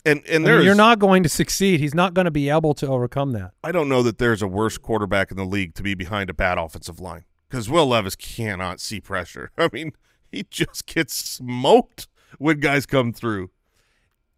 And 0.05 0.21
I 0.27 0.33
and 0.33 0.43
mean, 0.45 0.61
you're 0.63 0.73
not 0.75 0.97
going 0.99 1.21
to 1.23 1.29
succeed. 1.29 1.79
He's 1.79 1.93
not 1.95 2.13
going 2.13 2.25
to 2.25 2.31
be 2.31 2.49
able 2.49 2.73
to 2.75 2.87
overcome 2.87 3.31
that. 3.33 3.51
I 3.63 3.71
don't 3.71 3.87
know 3.89 4.01
that 4.03 4.17
there's 4.19 4.41
a 4.41 4.47
worse 4.47 4.77
quarterback 4.77 5.29
in 5.31 5.37
the 5.37 5.45
league 5.45 5.75
to 5.75 5.83
be 5.83 5.93
behind 5.95 6.29
a 6.29 6.33
bad 6.33 6.57
offensive 6.57 6.99
line 6.99 7.25
because 7.49 7.69
Will 7.69 7.87
Levis 7.87 8.15
cannot 8.15 8.79
see 8.79 8.99
pressure. 9.01 9.51
I 9.57 9.69
mean, 9.71 9.91
he 10.31 10.43
just 10.49 10.85
gets 10.85 11.13
smoked 11.13 12.07
when 12.37 12.59
guys 12.59 12.85
come 12.85 13.13
through. 13.13 13.49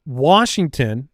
Washington 0.05 1.09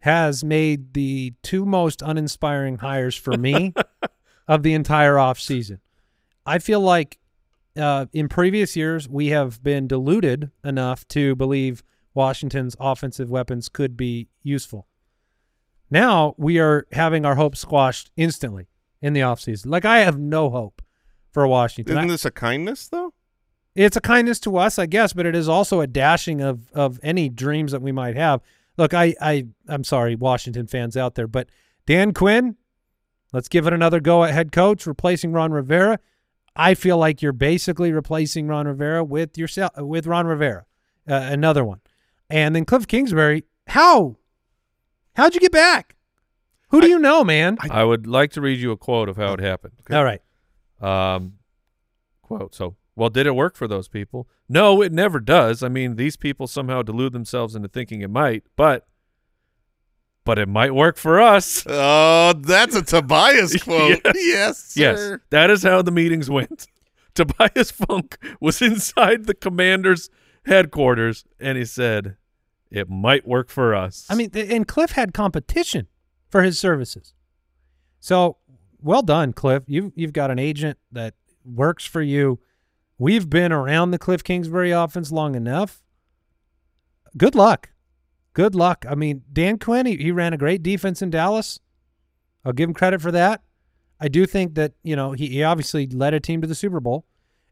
has 0.00 0.44
made 0.44 0.94
the 0.94 1.34
two 1.42 1.66
most 1.66 2.00
uninspiring 2.02 2.78
hires 2.78 3.16
for 3.16 3.36
me 3.36 3.74
of 4.48 4.62
the 4.62 4.74
entire 4.74 5.14
offseason. 5.14 5.78
I 6.44 6.58
feel 6.58 6.80
like 6.80 7.18
uh, 7.76 8.06
in 8.12 8.28
previous 8.28 8.76
years 8.76 9.08
we 9.08 9.28
have 9.28 9.62
been 9.62 9.88
deluded 9.88 10.50
enough 10.64 11.06
to 11.08 11.34
believe 11.34 11.82
Washington's 12.14 12.76
offensive 12.80 13.30
weapons 13.30 13.68
could 13.68 13.96
be 13.96 14.28
useful. 14.42 14.86
Now 15.90 16.34
we 16.38 16.58
are 16.58 16.86
having 16.92 17.24
our 17.24 17.34
hopes 17.34 17.60
squashed 17.60 18.10
instantly 18.16 18.68
in 19.02 19.12
the 19.12 19.20
offseason. 19.20 19.66
Like 19.66 19.84
I 19.84 19.98
have 19.98 20.18
no 20.18 20.50
hope 20.50 20.82
for 21.30 21.46
Washington. 21.46 21.98
Isn't 21.98 22.08
this 22.08 22.24
a 22.24 22.30
kindness 22.30 22.88
though? 22.88 23.12
It's 23.76 23.96
a 23.96 24.00
kindness 24.00 24.40
to 24.40 24.56
us, 24.56 24.78
I 24.78 24.86
guess, 24.86 25.12
but 25.12 25.26
it 25.26 25.36
is 25.36 25.48
also 25.48 25.80
a 25.80 25.86
dashing 25.86 26.40
of 26.40 26.72
of 26.72 26.98
any 27.02 27.28
dreams 27.28 27.72
that 27.72 27.82
we 27.82 27.92
might 27.92 28.16
have. 28.16 28.40
Look, 28.76 28.94
I 28.94 29.14
I 29.20 29.46
I'm 29.68 29.84
sorry, 29.84 30.16
Washington 30.16 30.66
fans 30.66 30.96
out 30.96 31.14
there, 31.14 31.28
but 31.28 31.48
Dan 31.86 32.12
Quinn, 32.12 32.56
let's 33.32 33.48
give 33.48 33.66
it 33.66 33.72
another 33.72 34.00
go 34.00 34.24
at 34.24 34.32
head 34.32 34.50
coach, 34.50 34.86
replacing 34.86 35.32
Ron 35.32 35.52
Rivera. 35.52 36.00
I 36.56 36.74
feel 36.74 36.96
like 36.96 37.20
you're 37.20 37.32
basically 37.32 37.92
replacing 37.92 38.48
Ron 38.48 38.66
Rivera 38.66 39.04
with 39.04 39.36
yourself 39.36 39.72
with 39.76 40.06
Ron 40.06 40.26
Rivera, 40.26 40.64
uh, 41.08 41.14
another 41.14 41.64
one, 41.64 41.80
and 42.30 42.56
then 42.56 42.64
Cliff 42.64 42.88
Kingsbury. 42.88 43.44
How? 43.68 44.16
How'd 45.14 45.34
you 45.34 45.40
get 45.40 45.52
back? 45.52 45.96
Who 46.70 46.80
do 46.80 46.88
you 46.88 46.98
know, 46.98 47.24
man? 47.24 47.58
I 47.70 47.84
would 47.84 48.06
like 48.06 48.32
to 48.32 48.40
read 48.40 48.58
you 48.58 48.70
a 48.72 48.76
quote 48.76 49.08
of 49.08 49.16
how 49.16 49.32
it 49.34 49.40
happened. 49.40 49.74
All 49.90 50.04
right. 50.04 50.20
Um, 50.80 51.34
quote. 52.22 52.54
So, 52.54 52.76
well, 52.96 53.10
did 53.10 53.26
it 53.26 53.34
work 53.36 53.56
for 53.56 53.68
those 53.68 53.86
people? 53.88 54.26
No, 54.48 54.80
it 54.82 54.90
never 54.92 55.20
does. 55.20 55.62
I 55.62 55.68
mean, 55.68 55.96
these 55.96 56.16
people 56.16 56.46
somehow 56.46 56.82
delude 56.82 57.12
themselves 57.12 57.54
into 57.54 57.68
thinking 57.68 58.00
it 58.00 58.10
might, 58.10 58.42
but 58.56 58.86
but 60.24 60.38
it 60.40 60.48
might 60.48 60.74
work 60.74 60.96
for 60.96 61.20
us. 61.20 61.64
Oh, 61.68 62.32
that's 62.32 62.74
a 62.74 62.82
Tobias 62.82 63.54
quote. 63.62 64.00
yes, 64.14 64.74
Yes, 64.76 64.98
sir. 64.98 65.22
that 65.30 65.50
is 65.50 65.62
how 65.62 65.82
the 65.82 65.92
meetings 65.92 66.28
went. 66.28 66.66
Tobias 67.14 67.70
Funk 67.70 68.18
was 68.40 68.60
inside 68.60 69.26
the 69.26 69.34
commander's 69.34 70.10
headquarters, 70.44 71.24
and 71.40 71.56
he 71.56 71.64
said, 71.64 72.16
"It 72.70 72.88
might 72.90 73.26
work 73.26 73.48
for 73.50 73.74
us." 73.74 74.04
I 74.10 74.14
mean, 74.16 74.30
and 74.34 74.66
Cliff 74.66 74.92
had 74.92 75.14
competition 75.14 75.86
for 76.28 76.42
his 76.42 76.58
services. 76.58 77.14
So 78.00 78.36
well 78.82 79.02
done, 79.02 79.32
Cliff. 79.32 79.62
You've 79.66 79.92
you've 79.94 80.12
got 80.12 80.30
an 80.30 80.38
agent 80.38 80.78
that 80.92 81.14
works 81.44 81.84
for 81.86 82.02
you. 82.02 82.38
We've 82.98 83.28
been 83.28 83.52
around 83.52 83.90
the 83.90 83.98
Cliff 83.98 84.24
Kingsbury 84.24 84.70
offense 84.70 85.12
long 85.12 85.34
enough. 85.34 85.82
Good 87.16 87.34
luck. 87.34 87.70
Good 88.32 88.54
luck. 88.54 88.84
I 88.88 88.94
mean, 88.94 89.22
Dan 89.32 89.58
Quinn, 89.58 89.86
he, 89.86 89.96
he 89.96 90.12
ran 90.12 90.32
a 90.32 90.38
great 90.38 90.62
defense 90.62 91.02
in 91.02 91.10
Dallas. 91.10 91.60
I'll 92.44 92.52
give 92.52 92.68
him 92.68 92.74
credit 92.74 93.00
for 93.00 93.10
that. 93.12 93.42
I 93.98 94.08
do 94.08 94.26
think 94.26 94.54
that, 94.54 94.72
you 94.82 94.94
know, 94.94 95.12
he, 95.12 95.26
he 95.28 95.42
obviously 95.42 95.86
led 95.86 96.14
a 96.14 96.20
team 96.20 96.40
to 96.42 96.46
the 96.46 96.54
Super 96.54 96.80
Bowl. 96.80 97.06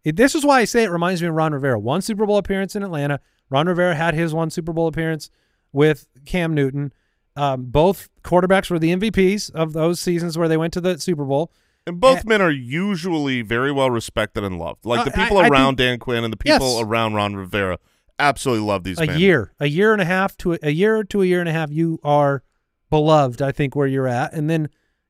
It, 0.05 0.17
this 0.17 0.35
is 0.35 0.45
why 0.45 0.61
I 0.61 0.65
say 0.65 0.85
it 0.85 0.91
reminds 0.91 1.23
me 1.23 1.29
of 1.29 1.35
Ron 1.35 1.53
Rivera. 1.55 1.79
One 1.79 2.03
Super 2.03 2.27
Bowl 2.27 2.37
appearance 2.37 2.77
in 2.77 2.83
Atlanta. 2.83 3.21
Ron 3.49 3.67
Rivera 3.67 3.95
had 3.95 4.15
his 4.15 4.35
one 4.35 4.51
Super 4.51 4.73
Bowl 4.73 4.87
appearance 4.87 5.31
with 5.73 6.07
Cam 6.27 6.55
Newton. 6.55 6.93
Um, 7.37 7.65
both 7.65 8.09
quarterbacks 8.23 8.71
were 8.71 8.79
the 8.79 8.95
MVPs 8.95 9.51
of 9.53 9.73
those 9.73 10.01
seasons 10.01 10.39
where 10.39 10.49
they 10.49 10.57
went 10.57 10.73
to 10.75 10.81
the 10.81 10.99
Super 10.99 11.25
Bowl. 11.25 11.51
And 11.87 12.01
both 12.01 12.21
Uh, 12.21 12.23
men 12.29 12.41
are 12.43 12.51
usually 12.51 13.43
very 13.43 13.71
well 13.71 13.91
respected 13.91 14.43
and 14.45 14.59
loved. 14.59 14.87
Like 14.87 15.05
the 15.05 15.11
Uh, 15.13 15.21
I- 15.21 15.25
people 15.25 15.39
I 15.39 15.49
around 15.49 15.77
think- 15.77 15.79
Dan 15.79 15.99
Quinn 15.99 16.25
and 16.25 16.33
the 16.33 16.37
people 16.39 16.77
Yes. 16.79 16.83
around 16.85 17.15
Ron 17.15 17.37
Rivera 17.37 17.79
absolutely 18.19 18.67
love 18.67 18.85
these 18.85 18.99
a 18.99 19.07
men. 19.07 19.19
year, 19.19 19.53
a 19.61 19.67
year 19.67 19.93
and 19.93 20.01
a 20.01 20.05
half 20.07 20.37
to 20.39 20.55
a, 20.55 20.59
a 20.63 20.71
year 20.71 21.03
to 21.05 21.23
a 21.23 21.27
year 21.27 21.41
and 21.41 21.49
a 21.49 21.53
half, 21.53 21.71
you 21.71 21.99
are 22.03 22.43
beloved. 22.91 23.43
I 23.43 23.53
think 23.53 23.75
where 23.77 23.87
you're 23.87 24.09
at, 24.09 24.33
and 24.33 24.49
then 24.49 24.69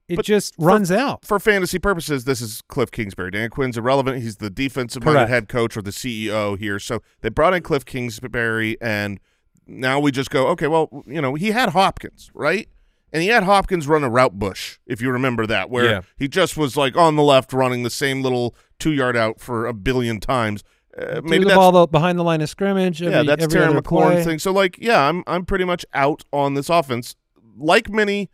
it 0.09 0.16
But 0.16 0.25
just 0.25 0.57
for- 0.57 0.66
runs 0.66 0.91
out. 0.91 1.25
For 1.25 1.39
fantasy 1.39 1.79
purposes, 1.79 2.25
this 2.25 2.41
is 2.41 2.61
Cliff 2.68 2.91
Kingsbury. 2.91 3.31
Dan 3.31 3.51
Quinn's 3.51 3.79
irrelevant. 3.79 4.22
He's 4.22 4.37
the 4.37 4.51
defensive-minded 4.51 5.29
head 5.29 5.49
coach 5.49 5.77
or 5.77 5.83
the 5.83 5.93
CEO 5.93 6.57
here. 6.57 6.79
So 6.79 7.03
they 7.20 7.29
brought 7.29 7.55
in 7.55 7.62
Cliff 7.62 7.85
Kingsbury, 7.85 8.77
and 8.81 9.20
now 9.66 10.01
we 10.01 10.11
just 10.11 10.31
go, 10.31 10.49
okay, 10.49 10.66
well, 10.66 11.05
you 11.07 11.20
know, 11.22 11.35
he 11.37 11.53
had 11.53 11.70
Hopkins, 11.70 12.31
right? 12.35 12.68
And 13.14 13.22
he 13.22 13.28
had 13.28 13.44
Hopkins 13.44 13.86
run 13.86 14.02
a 14.02 14.10
route 14.10 14.40
bush, 14.40 14.78
if 14.86 15.00
you 15.00 15.10
remember 15.12 15.46
that, 15.46 15.70
where 15.70 15.84
Yeah. 15.84 16.00
he 16.16 16.26
just 16.26 16.56
was 16.56 16.76
like 16.76 16.96
on 16.96 17.14
the 17.14 17.22
left 17.22 17.52
running 17.52 17.84
the 17.84 17.88
same 17.90 18.22
little 18.22 18.56
two-yard 18.80 19.16
out 19.16 19.40
for 19.40 19.66
a 19.66 19.72
billion 19.72 20.18
times. 20.18 20.64
Uh, 20.98 21.20
Maybe 21.22 21.44
the 21.44 21.50
that's 21.50 21.56
ball 21.56 21.86
behind 21.86 22.18
the 22.18 22.24
line 22.24 22.40
of 22.40 22.48
scrimmage. 22.48 23.00
Every, 23.00 23.14
yeah, 23.14 23.22
that's 23.22 23.46
Terry 23.52 23.72
McLaurin 23.72 24.14
play. 24.14 24.24
thing. 24.24 24.38
So 24.40 24.52
like, 24.52 24.78
yeah, 24.80 25.08
I'm 25.08 25.22
I'm 25.28 25.44
pretty 25.44 25.64
much 25.64 25.86
out 25.94 26.24
on 26.32 26.54
this 26.54 26.68
offense. 26.68 27.14
Like 27.56 27.88
many 27.88 28.30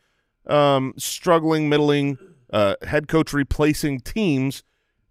um, 0.46 0.94
struggling, 0.96 1.68
middling 1.68 2.16
uh, 2.50 2.76
head 2.82 3.06
coach 3.06 3.32
replacing 3.34 4.00
teams, 4.00 4.62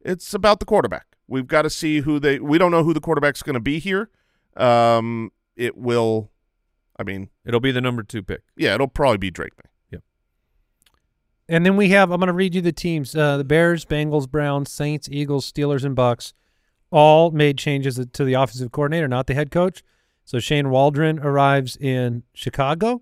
it's 0.02 0.34
about 0.34 0.60
the 0.60 0.66
quarterback. 0.66 1.06
We've 1.28 1.48
got 1.48 1.62
to 1.62 1.70
see 1.70 2.00
who 2.00 2.20
they. 2.20 2.40
We 2.40 2.58
don't 2.58 2.72
know 2.72 2.84
who 2.84 2.94
the 2.94 3.00
quarterback's 3.02 3.44
going 3.44 3.54
to 3.54 3.60
be 3.60 3.78
here. 3.80 4.10
Um, 4.58 5.32
it 5.56 5.78
will. 5.78 6.32
I 7.00 7.04
mean, 7.04 7.30
It'll 7.46 7.60
be 7.62 7.72
the 7.72 7.82
number 7.82 8.04
two 8.04 8.22
pick. 8.22 8.42
yeah, 8.56 8.76
it'll 8.76 8.88
probably 8.88 9.18
be 9.18 9.32
Drake 9.32 9.54
Maye. 9.58 9.70
And 11.52 11.66
then 11.66 11.78
we 11.78 11.90
have. 11.90 12.12
I'm 12.12 12.20
going 12.20 12.28
to 12.28 12.34
read 12.34 12.54
you 12.54 12.62
the 12.62 12.72
teams: 12.72 13.16
uh, 13.16 13.38
the 13.38 13.44
Bears, 13.44 13.84
Bengals, 13.84 14.30
Browns, 14.30 14.72
Saints, 14.72 15.10
Eagles, 15.12 15.52
Steelers, 15.52 15.84
and 15.84 15.96
Bucks. 15.96 16.36
All 16.92 17.32
made 17.32 17.58
changes 17.58 18.00
to 18.14 18.24
the 18.24 18.36
offensive 18.36 18.72
coordinator, 18.72 19.08
not 19.08 19.26
the 19.26 19.34
head 19.34 19.50
coach. 19.50 19.82
So 20.26 20.38
Shane 20.38 20.70
Waldron 20.70 21.18
arrives 21.18 21.76
in 21.76 22.22
Chicago, 22.36 23.02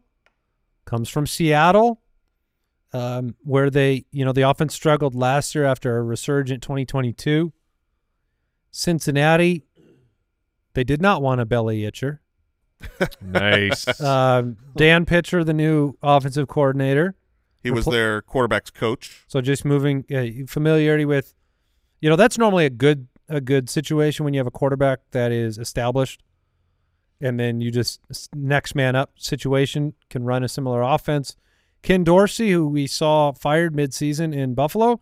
comes 0.86 1.10
from 1.10 1.28
Seattle, 1.28 2.00
um, 2.93 3.36
where 3.43 3.70
they, 3.70 4.06
you 4.12 4.24
know, 4.24 4.32
the 4.32 4.43
offense 4.43 4.74
struggled 4.74 5.14
last 5.14 5.54
year 5.54 5.66
after 5.66 5.98
a 5.98 6.04
resurgent 6.04 6.64
2022. 6.64 7.52
Cincinnati, 8.72 9.66
they 10.74 10.86
did 10.86 11.02
not 11.02 11.22
want 11.22 11.41
a 11.41 11.45
belly 11.45 11.82
itcher. 11.82 12.20
Nice. 13.22 13.86
Um, 14.02 14.58
Dan 14.76 15.06
Pitcher, 15.06 15.44
the 15.44 15.54
new 15.54 15.98
offensive 16.02 16.48
coordinator. 16.48 17.16
He 17.64 17.72
was 17.72 17.86
Repl- 17.86 17.92
their 17.92 18.22
quarterback's 18.22 18.70
coach. 18.70 19.24
So 19.28 19.42
just 19.42 19.66
moving 19.66 20.06
uh, 20.14 20.46
familiarity 20.48 21.06
with, 21.06 21.34
you 22.00 22.10
know, 22.10 22.16
that's 22.16 22.38
normally 22.38 22.66
a 22.66 22.70
good 22.70 23.08
a 23.30 23.42
good 23.42 23.70
situation 23.70 24.24
when 24.24 24.34
you 24.34 24.40
have 24.40 24.48
a 24.48 24.52
quarterback 24.52 25.00
that 25.12 25.32
is 25.32 25.58
established, 25.58 26.24
and 27.20 27.40
then 27.40 27.60
you 27.60 27.72
just 27.72 28.00
next 28.34 28.76
man 28.76 28.96
up 28.96 29.12
situation 29.18 29.94
can 30.10 30.24
run 30.24 30.44
a 30.44 30.48
similar 30.48 30.82
offense. 30.82 31.36
Ken 31.82 32.04
Dorsey, 32.04 32.52
who 32.52 32.68
we 32.68 32.88
saw 32.88 33.32
fired 33.34 33.76
midseason 33.76 34.34
in 34.34 34.54
Buffalo, 34.54 35.02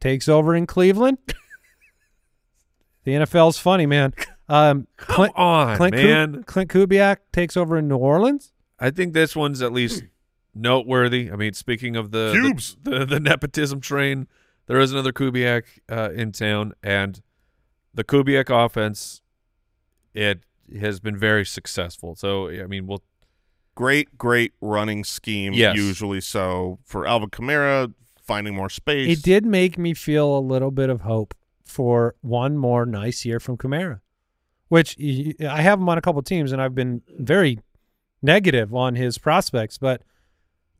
takes 0.00 0.28
over 0.28 0.54
in 0.54 0.66
Cleveland. 0.66 1.18
the 3.04 3.12
NFL's 3.12 3.58
funny, 3.58 3.86
man. 3.86 4.14
Um, 4.50 4.86
Come 4.96 5.28
Klint, 5.28 5.38
on, 5.38 5.78
Klint, 5.78 5.92
Ku- 5.92 6.06
man. 6.06 6.44
Klint 6.44 6.66
Kubiak 6.66 7.18
takes 7.32 7.56
over 7.56 7.78
in 7.78 7.88
New 7.88 7.96
Orleans. 7.96 8.52
I 8.78 8.90
think 8.90 9.12
this 9.14 9.36
one's 9.36 9.62
at 9.62 9.72
least 9.72 10.04
noteworthy. 10.54 11.30
I 11.30 11.36
mean, 11.36 11.52
speaking 11.52 11.96
of 11.96 12.10
the 12.10 12.32
Cubes. 12.32 12.76
the, 12.82 13.00
the, 13.00 13.06
the 13.06 13.20
nepotism 13.20 13.80
train, 13.80 14.26
there 14.66 14.78
is 14.78 14.92
another 14.92 15.12
Kubiak 15.12 15.64
uh, 15.90 16.10
in 16.12 16.32
town, 16.32 16.72
and 16.82 17.22
the 17.94 18.04
Kubiak 18.04 18.50
offense, 18.50 19.22
it 20.14 20.40
has 20.80 21.00
been 21.00 21.16
very 21.16 21.44
successful. 21.46 22.14
So, 22.14 22.48
I 22.48 22.66
mean, 22.66 22.86
we'll 22.86 23.02
Great, 23.76 24.18
great 24.18 24.52
running 24.60 25.04
scheme. 25.04 25.54
Yes. 25.54 25.74
Usually 25.76 26.20
so 26.20 26.80
for 26.84 27.06
Alvin 27.06 27.30
Kamara 27.30 27.94
finding 28.22 28.54
more 28.54 28.68
space. 28.68 29.18
It 29.18 29.22
did 29.22 29.46
make 29.46 29.78
me 29.78 29.94
feel 29.94 30.36
a 30.36 30.40
little 30.40 30.70
bit 30.70 30.90
of 30.90 31.00
hope 31.00 31.34
for 31.64 32.14
one 32.20 32.58
more 32.58 32.84
nice 32.84 33.24
year 33.24 33.40
from 33.40 33.56
Kamara, 33.56 34.00
which 34.70 34.96
I 34.98 35.60
have 35.60 35.78
him 35.78 35.88
on 35.88 35.98
a 35.98 36.00
couple 36.00 36.22
teams, 36.22 36.50
and 36.52 36.62
I've 36.62 36.74
been 36.74 37.02
very 37.18 37.58
negative 38.22 38.74
on 38.74 38.94
his 38.94 39.18
prospects. 39.18 39.76
But 39.78 40.02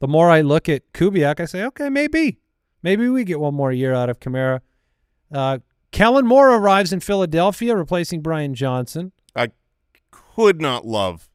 the 0.01 0.09
more 0.09 0.31
I 0.31 0.41
look 0.41 0.69
at 0.69 0.91
Kubiak, 0.93 1.39
I 1.41 1.45
say, 1.45 1.63
okay, 1.65 1.89
maybe, 1.91 2.39
maybe 2.83 3.09
we 3.09 3.25
get 3.25 3.39
one 3.39 3.53
more 3.55 3.73
year 3.73 3.93
out 3.93 4.09
of 4.09 4.19
Kamara. 4.19 4.61
Uh, 5.31 5.59
Kellen 5.93 6.25
Moore 6.27 6.55
arrives 6.55 6.93
in 6.93 7.01
Philadelphia, 7.01 7.77
replacing 7.77 8.23
Brian 8.23 8.55
Johnson. 8.55 9.13
I 9.37 9.51
could 10.11 10.61
not 10.63 10.87
love 10.87 11.29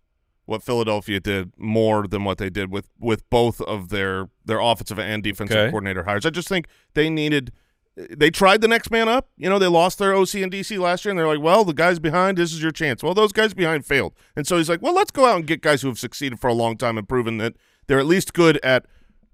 what 0.45 0.64
Philadelphia 0.64 1.20
did 1.20 1.51
more 1.58 2.08
than 2.08 2.24
what 2.24 2.38
they 2.38 2.49
did 2.49 2.72
with 2.72 2.88
with 2.99 3.30
both 3.30 3.60
of 3.62 3.89
their 3.89 4.30
their 4.45 4.60
offensive 4.60 4.97
and 4.99 5.22
defensive 5.24 5.58
Okay. 5.58 5.70
coordinator 5.72 6.03
hires. 6.03 6.26
I 6.26 6.30
just 6.30 6.47
think 6.47 6.68
they 6.93 7.10
needed 7.10 7.51
they 7.95 8.29
tried 8.29 8.61
the 8.61 8.67
next 8.67 8.91
man 8.91 9.07
up. 9.07 9.29
You 9.37 9.49
know, 9.49 9.57
they 9.57 9.67
lost 9.67 9.99
their 9.99 10.13
OC 10.13 10.35
and 10.35 10.51
DC 10.51 10.77
last 10.77 11.05
year 11.05 11.11
and 11.11 11.19
they're 11.19 11.27
like, 11.27 11.39
"Well, 11.39 11.63
the 11.63 11.73
guys 11.73 11.99
behind, 11.99 12.37
this 12.37 12.51
is 12.51 12.61
your 12.61 12.71
chance." 12.71 13.01
Well, 13.01 13.13
those 13.13 13.31
guys 13.31 13.53
behind 13.53 13.85
failed. 13.85 14.13
And 14.35 14.45
so 14.45 14.57
he's 14.57 14.69
like, 14.69 14.81
"Well, 14.81 14.93
let's 14.93 15.11
go 15.11 15.25
out 15.25 15.37
and 15.37 15.47
get 15.47 15.61
guys 15.61 15.81
who 15.81 15.87
have 15.87 15.99
succeeded 15.99 16.39
for 16.39 16.49
a 16.49 16.53
long 16.53 16.77
time 16.77 16.97
and 16.97 17.07
proven 17.07 17.37
that 17.37 17.55
they're 17.87 17.99
at 17.99 18.05
least 18.05 18.33
good 18.33 18.57
at 18.63 18.85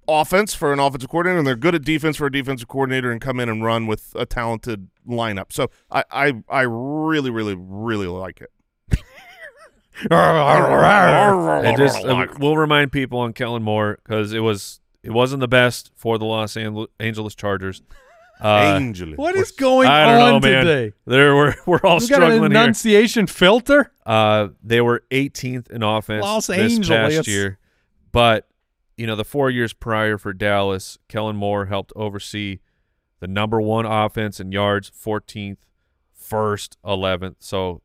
offense 0.07 0.53
for 0.53 0.74
an 0.74 0.80
offensive 0.80 1.09
coordinator 1.09 1.39
and 1.39 1.47
they're 1.47 1.55
good 1.55 1.76
at 1.76 1.84
defense 1.84 2.18
for 2.18 2.28
a 2.28 2.32
defensive 2.32 2.68
coordinator 2.68 3.12
and 3.12 3.22
come 3.22 3.39
in 3.39 3.49
and 3.49 3.64
run 3.64 3.88
with 3.88 4.14
a 4.16 4.26
talented 4.26 4.89
lineup." 5.07 5.51
So 5.51 5.72
I 5.89 6.03
I 6.12 6.34
I 6.47 6.62
really 6.62 7.32
really 7.32 7.55
really 7.57 8.07
like 8.07 8.41
it. 8.41 8.51
and 11.66 11.78
just 11.78 12.03
uh, 12.05 12.28
we'll 12.39 12.57
remind 12.57 12.91
people 12.91 13.20
on 13.20 13.34
Kellen 13.34 13.64
Moore 13.64 13.97
because 14.03 14.34
it 14.34 14.41
was 14.41 14.82
it 15.01 15.12
wasn't 15.12 15.39
the 15.39 15.47
best 15.47 15.91
for 15.95 16.20
the 16.20 16.26
Los 16.26 16.55
Angeles, 16.55 16.89
Angeles 16.99 17.34
Chargers. 17.34 17.82
Uh, 18.42 18.78
Angel. 18.80 19.14
What 19.16 19.36
is 19.36 19.52
going 19.52 19.88
I 19.88 20.06
don't 20.06 20.22
on 20.22 20.30
know, 20.34 20.39
man. 20.50 20.66
today? 20.66 20.94
There 21.06 21.36
we're 21.36 21.56
we're 21.66 21.80
all 21.84 22.02
You 22.02 22.08
got 22.10 22.24
an 22.24 22.30
struggling 22.30 22.52
here. 22.52 22.62
enunciation 22.62 23.28
filter? 23.28 23.92
Uh, 24.06 24.50
they 24.64 24.82
were 24.82 25.04
18th 25.12 25.70
in 25.70 25.84
offense 25.84 26.24
Los 26.24 26.48
this 26.48 26.74
Angeles. 26.74 27.16
past 27.18 27.28
year, 27.28 27.60
but 28.12 28.48
you 28.98 29.06
know 29.08 29.16
the 29.16 29.24
four 29.26 29.50
years 29.50 29.74
prior 29.74 30.18
for 30.18 30.34
Dallas, 30.34 30.98
Kellen 31.08 31.36
Moore 31.36 31.68
helped 31.68 31.94
oversee 31.96 32.60
the 33.20 33.28
number 33.28 33.62
one 33.62 33.86
offense 33.86 34.39
in 34.39 34.52
yards, 34.52 34.89
14th, 34.92 35.58
first, 36.12 36.78
11th. 36.84 37.36
So 37.39 37.82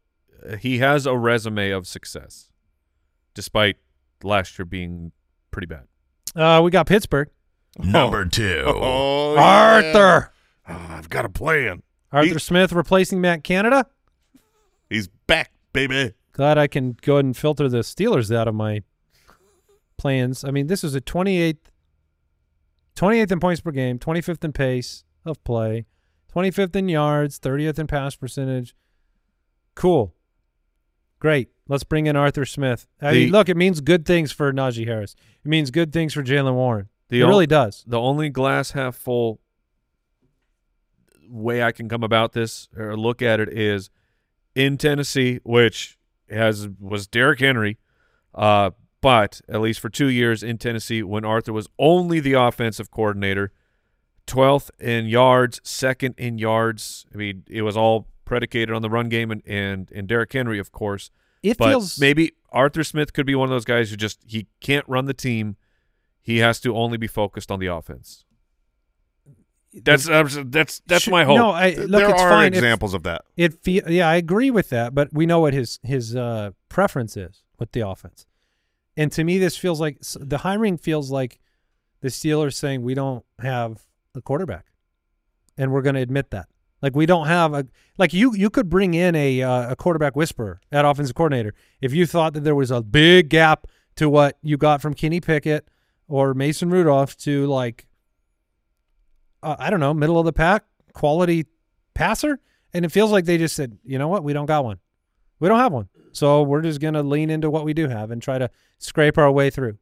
uh, 0.48 0.56
he 0.56 0.78
has 0.78 1.04
a 1.04 1.14
resume 1.16 1.70
of 1.70 1.86
success, 1.86 2.50
despite 3.34 3.76
last 4.22 4.58
year 4.58 4.64
being 4.64 5.12
pretty 5.50 5.66
bad. 5.66 5.84
Uh, 6.34 6.62
we 6.62 6.70
got 6.70 6.86
Pittsburgh. 6.86 7.28
Number 7.78 8.24
two. 8.24 8.62
Oh, 8.66 9.34
yeah. 9.34 9.42
Arthur. 9.42 10.32
Ah, 10.68 10.96
I've 10.98 11.08
got 11.08 11.24
a 11.24 11.28
plan. 11.28 11.82
Arthur 12.12 12.34
He- 12.34 12.38
Smith 12.38 12.72
replacing 12.72 13.20
Matt 13.20 13.44
Canada. 13.44 13.86
He's 14.88 15.08
back, 15.08 15.52
baby. 15.72 16.12
Glad 16.32 16.58
I 16.58 16.66
can 16.66 16.96
go 17.02 17.14
ahead 17.14 17.24
and 17.24 17.36
filter 17.36 17.68
the 17.68 17.78
Steelers 17.78 18.34
out 18.34 18.46
of 18.48 18.54
my 18.54 18.82
plans. 19.96 20.44
I 20.44 20.50
mean, 20.50 20.66
this 20.66 20.84
is 20.84 20.94
a 20.94 21.00
28th, 21.00 21.70
28th 22.94 23.32
in 23.32 23.40
points 23.40 23.60
per 23.60 23.70
game, 23.70 23.98
25th 23.98 24.44
in 24.44 24.52
pace 24.52 25.04
of 25.24 25.42
play, 25.44 25.86
25th 26.34 26.76
in 26.76 26.88
yards, 26.88 27.38
30th 27.38 27.78
in 27.78 27.86
pass 27.86 28.14
percentage. 28.16 28.74
Cool. 29.74 30.14
Great. 31.18 31.48
Let's 31.68 31.84
bring 31.84 32.06
in 32.06 32.14
Arthur 32.16 32.44
Smith. 32.44 32.86
I 33.00 33.12
The- 33.12 33.18
mean, 33.24 33.32
look, 33.32 33.48
it 33.48 33.56
means 33.56 33.80
good 33.80 34.04
things 34.04 34.30
for 34.32 34.52
Najee 34.52 34.86
Harris. 34.86 35.16
It 35.44 35.48
means 35.48 35.70
good 35.70 35.92
things 35.92 36.12
for 36.14 36.22
Jaylen 36.22 36.54
Warren. 36.54 36.88
The 37.08 37.20
it 37.20 37.22
ol- 37.24 37.28
really 37.30 37.46
does. 37.46 37.84
The 37.86 37.98
only 38.00 38.28
glass 38.28 38.72
half 38.72 38.94
full 38.96 39.40
way 41.28 41.62
I 41.62 41.72
can 41.72 41.88
come 41.88 42.02
about 42.02 42.32
this 42.32 42.68
or 42.76 42.96
look 42.96 43.22
at 43.22 43.40
it 43.40 43.48
is 43.52 43.90
in 44.54 44.78
Tennessee, 44.78 45.40
which 45.44 45.98
has 46.30 46.68
was 46.80 47.06
Derrick 47.06 47.40
Henry, 47.40 47.78
uh, 48.34 48.70
but 49.00 49.40
at 49.48 49.60
least 49.60 49.80
for 49.80 49.88
two 49.88 50.08
years 50.08 50.42
in 50.42 50.58
Tennessee, 50.58 51.02
when 51.02 51.24
Arthur 51.24 51.52
was 51.52 51.68
only 51.78 52.20
the 52.20 52.32
offensive 52.32 52.90
coordinator, 52.90 53.52
12th 54.26 54.70
in 54.80 55.06
yards, 55.06 55.60
second 55.62 56.14
in 56.18 56.38
yards. 56.38 57.06
I 57.14 57.16
mean, 57.16 57.44
it 57.48 57.62
was 57.62 57.76
all 57.76 58.08
predicated 58.24 58.74
on 58.74 58.82
the 58.82 58.90
run 58.90 59.08
game 59.08 59.30
and 59.30 59.42
and, 59.46 59.90
and 59.92 60.08
Derrick 60.08 60.32
Henry, 60.32 60.58
of 60.58 60.72
course. 60.72 61.10
It 61.42 61.58
but 61.58 61.68
feels 61.68 62.00
maybe 62.00 62.32
Arthur 62.50 62.82
Smith 62.82 63.12
could 63.12 63.26
be 63.26 63.34
one 63.34 63.48
of 63.48 63.50
those 63.50 63.64
guys 63.64 63.90
who 63.90 63.96
just 63.96 64.20
he 64.26 64.46
can't 64.60 64.86
run 64.88 65.04
the 65.04 65.14
team. 65.14 65.56
He 66.20 66.38
has 66.38 66.58
to 66.60 66.74
only 66.74 66.98
be 66.98 67.06
focused 67.06 67.52
on 67.52 67.60
the 67.60 67.66
offense. 67.66 68.24
That's 69.84 70.06
that's 70.06 70.38
that's, 70.46 70.80
that's 70.86 71.08
my 71.08 71.24
hope. 71.24 71.36
No, 71.36 71.50
I 71.50 71.74
look. 71.74 71.90
there 71.90 72.10
it's 72.10 72.22
are 72.22 72.30
fine. 72.30 72.52
If- 72.52 72.58
examples 72.58 72.94
of 72.94 73.02
that. 73.04 73.22
It 73.36 73.62
feel 73.62 73.90
yeah, 73.90 74.08
I 74.08 74.16
agree 74.16 74.50
with 74.50 74.70
that, 74.70 74.94
but 74.94 75.12
we 75.12 75.26
know 75.26 75.40
what 75.40 75.54
his 75.54 75.78
his 75.82 76.16
uh, 76.16 76.50
preference 76.68 77.16
is 77.16 77.42
with 77.58 77.72
the 77.72 77.80
offense. 77.80 78.26
And 78.96 79.12
to 79.12 79.24
me, 79.24 79.38
this 79.38 79.56
feels 79.56 79.80
like 79.80 79.98
the 80.18 80.38
hiring 80.38 80.78
feels 80.78 81.10
like 81.10 81.38
the 82.00 82.08
Steelers 82.08 82.54
saying 82.54 82.82
we 82.82 82.94
don't 82.94 83.24
have 83.40 83.86
a 84.14 84.22
quarterback, 84.22 84.66
and 85.58 85.72
we're 85.72 85.82
going 85.82 85.96
to 85.96 86.00
admit 86.00 86.30
that. 86.30 86.48
Like 86.82 86.94
we 86.94 87.06
don't 87.06 87.26
have 87.26 87.54
a 87.54 87.66
like 87.98 88.12
you 88.12 88.34
you 88.34 88.50
could 88.50 88.68
bring 88.68 88.94
in 88.94 89.14
a 89.14 89.42
uh, 89.42 89.72
a 89.72 89.76
quarterback 89.76 90.14
whisperer 90.14 90.60
at 90.70 90.84
offensive 90.84 91.14
coordinator 91.14 91.54
if 91.80 91.92
you 91.92 92.06
thought 92.06 92.34
that 92.34 92.44
there 92.44 92.54
was 92.54 92.70
a 92.70 92.82
big 92.82 93.28
gap 93.28 93.66
to 93.96 94.08
what 94.08 94.38
you 94.42 94.56
got 94.56 94.82
from 94.82 94.94
Kenny 94.94 95.20
Pickett 95.20 95.68
or 96.06 96.34
Mason 96.34 96.70
Rudolph 96.70 97.16
to 97.18 97.46
like 97.46 97.85
uh, 99.46 99.56
I 99.58 99.70
don't 99.70 99.80
know 99.80 99.94
middle 99.94 100.18
of 100.18 100.24
the 100.26 100.32
pack 100.32 100.64
quality 100.92 101.46
passer, 101.94 102.40
and 102.74 102.84
it 102.84 102.90
feels 102.92 103.10
like 103.12 103.24
they 103.24 103.38
just 103.38 103.54
said, 103.56 103.78
you 103.84 103.98
know 103.98 104.08
what, 104.08 104.24
we 104.24 104.32
don't 104.32 104.46
got 104.46 104.64
one, 104.64 104.78
we 105.40 105.48
don't 105.48 105.58
have 105.58 105.72
one, 105.72 105.88
so 106.12 106.42
we're 106.42 106.62
just 106.62 106.80
gonna 106.80 107.02
lean 107.02 107.30
into 107.30 107.48
what 107.50 107.64
we 107.64 107.72
do 107.74 107.88
have 107.88 108.10
and 108.10 108.20
try 108.22 108.38
to 108.38 108.50
scrape 108.78 109.16
our 109.18 109.30
way 109.30 109.50
through. 109.50 109.78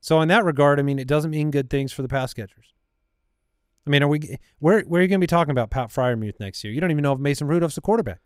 So 0.00 0.20
in 0.22 0.28
that 0.28 0.44
regard, 0.44 0.78
I 0.78 0.82
mean, 0.82 0.98
it 0.98 1.06
doesn't 1.06 1.30
mean 1.30 1.50
good 1.50 1.68
things 1.68 1.92
for 1.92 2.00
the 2.02 2.08
pass 2.08 2.32
catchers. 2.32 2.72
I 3.86 3.90
mean, 3.90 4.02
are 4.02 4.08
we 4.08 4.38
where 4.58 4.80
where 4.82 5.00
are 5.00 5.02
you 5.02 5.08
going 5.08 5.20
to 5.20 5.24
be 5.24 5.26
talking 5.26 5.50
about 5.52 5.70
Pat 5.70 5.88
Freiermuth 5.88 6.38
next 6.40 6.62
year? 6.64 6.72
You 6.72 6.80
don't 6.80 6.90
even 6.90 7.02
know 7.02 7.12
if 7.12 7.18
Mason 7.18 7.46
Rudolph's 7.48 7.76
a 7.76 7.80
quarterback. 7.80 8.20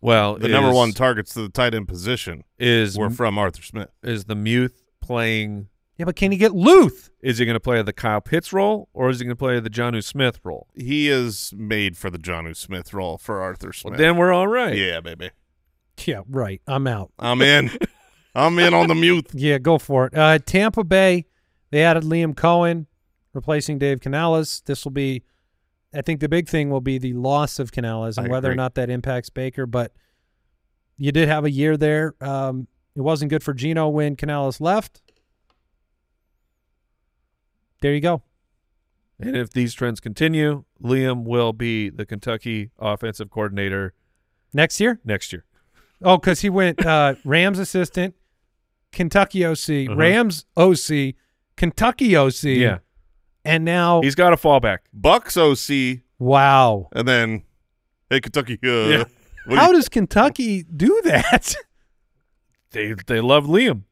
well, 0.00 0.36
The 0.36 0.48
number 0.48 0.72
one 0.72 0.92
targets 0.92 1.32
to 1.34 1.42
the 1.42 1.48
tight 1.48 1.74
end 1.74 1.88
position 1.88 2.44
is 2.58 2.98
were 2.98 3.10
from 3.10 3.38
Arthur 3.38 3.62
Smith. 3.62 3.90
is 4.02 4.24
the 4.24 4.34
Muth 4.34 4.82
playing. 5.00 5.68
Yeah, 6.02 6.06
but 6.06 6.16
can 6.16 6.32
he 6.32 6.36
get 6.36 6.50
Luth? 6.50 7.10
Is 7.20 7.38
he 7.38 7.44
going 7.44 7.54
to 7.54 7.60
play 7.60 7.80
the 7.80 7.92
Kyle 7.92 8.20
Pitts 8.20 8.52
role 8.52 8.88
or 8.92 9.08
is 9.08 9.20
he 9.20 9.24
going 9.24 9.36
to 9.36 9.38
play 9.38 9.60
the 9.60 9.70
Jonnu 9.70 10.02
Smith 10.02 10.40
role? 10.42 10.66
He 10.74 11.08
is 11.08 11.54
made 11.56 11.96
for 11.96 12.10
the 12.10 12.18
Jonnu 12.18 12.56
Smith 12.56 12.92
role 12.92 13.18
for 13.18 13.40
Arthur 13.40 13.72
Smith. 13.72 13.92
Well, 13.92 13.98
then 13.98 14.16
we're 14.16 14.32
all 14.32 14.48
right. 14.48 14.76
yeah, 14.76 14.98
baby. 14.98 15.30
Yeah, 16.04 16.22
right. 16.28 16.60
I'm 16.66 16.88
out. 16.88 17.12
I'm 17.20 17.40
in. 17.40 17.70
I'm 18.34 18.58
in 18.58 18.74
on 18.74 18.88
the 18.88 18.96
mute. 18.96 19.28
Yeah, 19.32 19.58
go 19.58 19.78
for 19.78 20.06
it. 20.06 20.18
Uh, 20.18 20.40
Tampa 20.40 20.82
Bay, 20.82 21.26
they 21.70 21.84
added 21.84 22.02
Liam 22.02 22.34
Coen, 22.34 22.86
replacing 23.32 23.78
Dave 23.78 24.00
Canales. 24.00 24.60
This 24.66 24.82
will 24.84 24.90
be, 24.90 25.22
I 25.94 26.02
think, 26.02 26.18
the 26.18 26.28
big 26.28 26.48
thing 26.48 26.68
will 26.68 26.80
be 26.80 26.98
the 26.98 27.12
loss 27.12 27.60
of 27.60 27.70
Canales 27.70 28.18
and 28.18 28.26
I 28.26 28.30
whether 28.30 28.50
or 28.50 28.56
not 28.56 28.74
that 28.74 28.90
impacts 28.90 29.30
Baker. 29.30 29.66
But 29.66 29.92
you 30.96 31.12
did 31.12 31.28
have 31.28 31.44
a 31.44 31.50
year 31.52 31.76
there. 31.76 32.16
Um, 32.20 32.66
it 32.96 33.02
wasn't 33.02 33.30
good 33.30 33.44
for 33.44 33.54
Geno 33.54 33.88
when 33.88 34.16
Canales 34.16 34.60
left. 34.60 35.00
There 37.82 37.92
you 37.92 38.00
go. 38.00 38.22
And 39.20 39.36
if 39.36 39.50
these 39.50 39.74
trends 39.74 40.00
continue, 40.00 40.64
Liam 40.82 41.24
will 41.24 41.52
be 41.52 41.90
the 41.90 42.06
Kentucky 42.06 42.70
offensive 42.78 43.28
coordinator 43.30 43.92
Next 44.54 44.80
year? 44.80 44.98
next 45.04 45.32
year. 45.32 45.44
Oh, 46.02 46.16
because 46.18 46.40
he 46.40 46.50
went 46.50 46.84
uh, 46.84 47.14
Rams 47.24 47.58
assistant, 47.58 48.14
Kentucky 48.92 49.44
OC, 49.44 49.88
Uh-huh. 49.88 49.94
Rams 49.96 50.46
OC, 50.56 51.14
Kentucky 51.56 52.16
OC, 52.16 52.42
Yeah. 52.44 52.78
and 53.44 53.64
now 53.64 54.00
He's 54.02 54.14
got 54.14 54.32
a 54.32 54.36
fallback. 54.36 54.78
Bucks 54.92 55.36
OC, 55.36 56.00
wow. 56.18 56.88
and 56.92 57.06
then 57.06 57.42
hey 58.10 58.20
Kentucky. 58.20 58.58
Uh, 58.64 58.68
Yeah. 58.88 59.04
How 59.56 59.72
does 59.72 59.88
Kentucky 59.88 60.62
do 60.64 61.00
that? 61.04 61.54
They 62.72 62.94
they 63.06 63.20
love 63.20 63.44
Liam. 63.44 63.82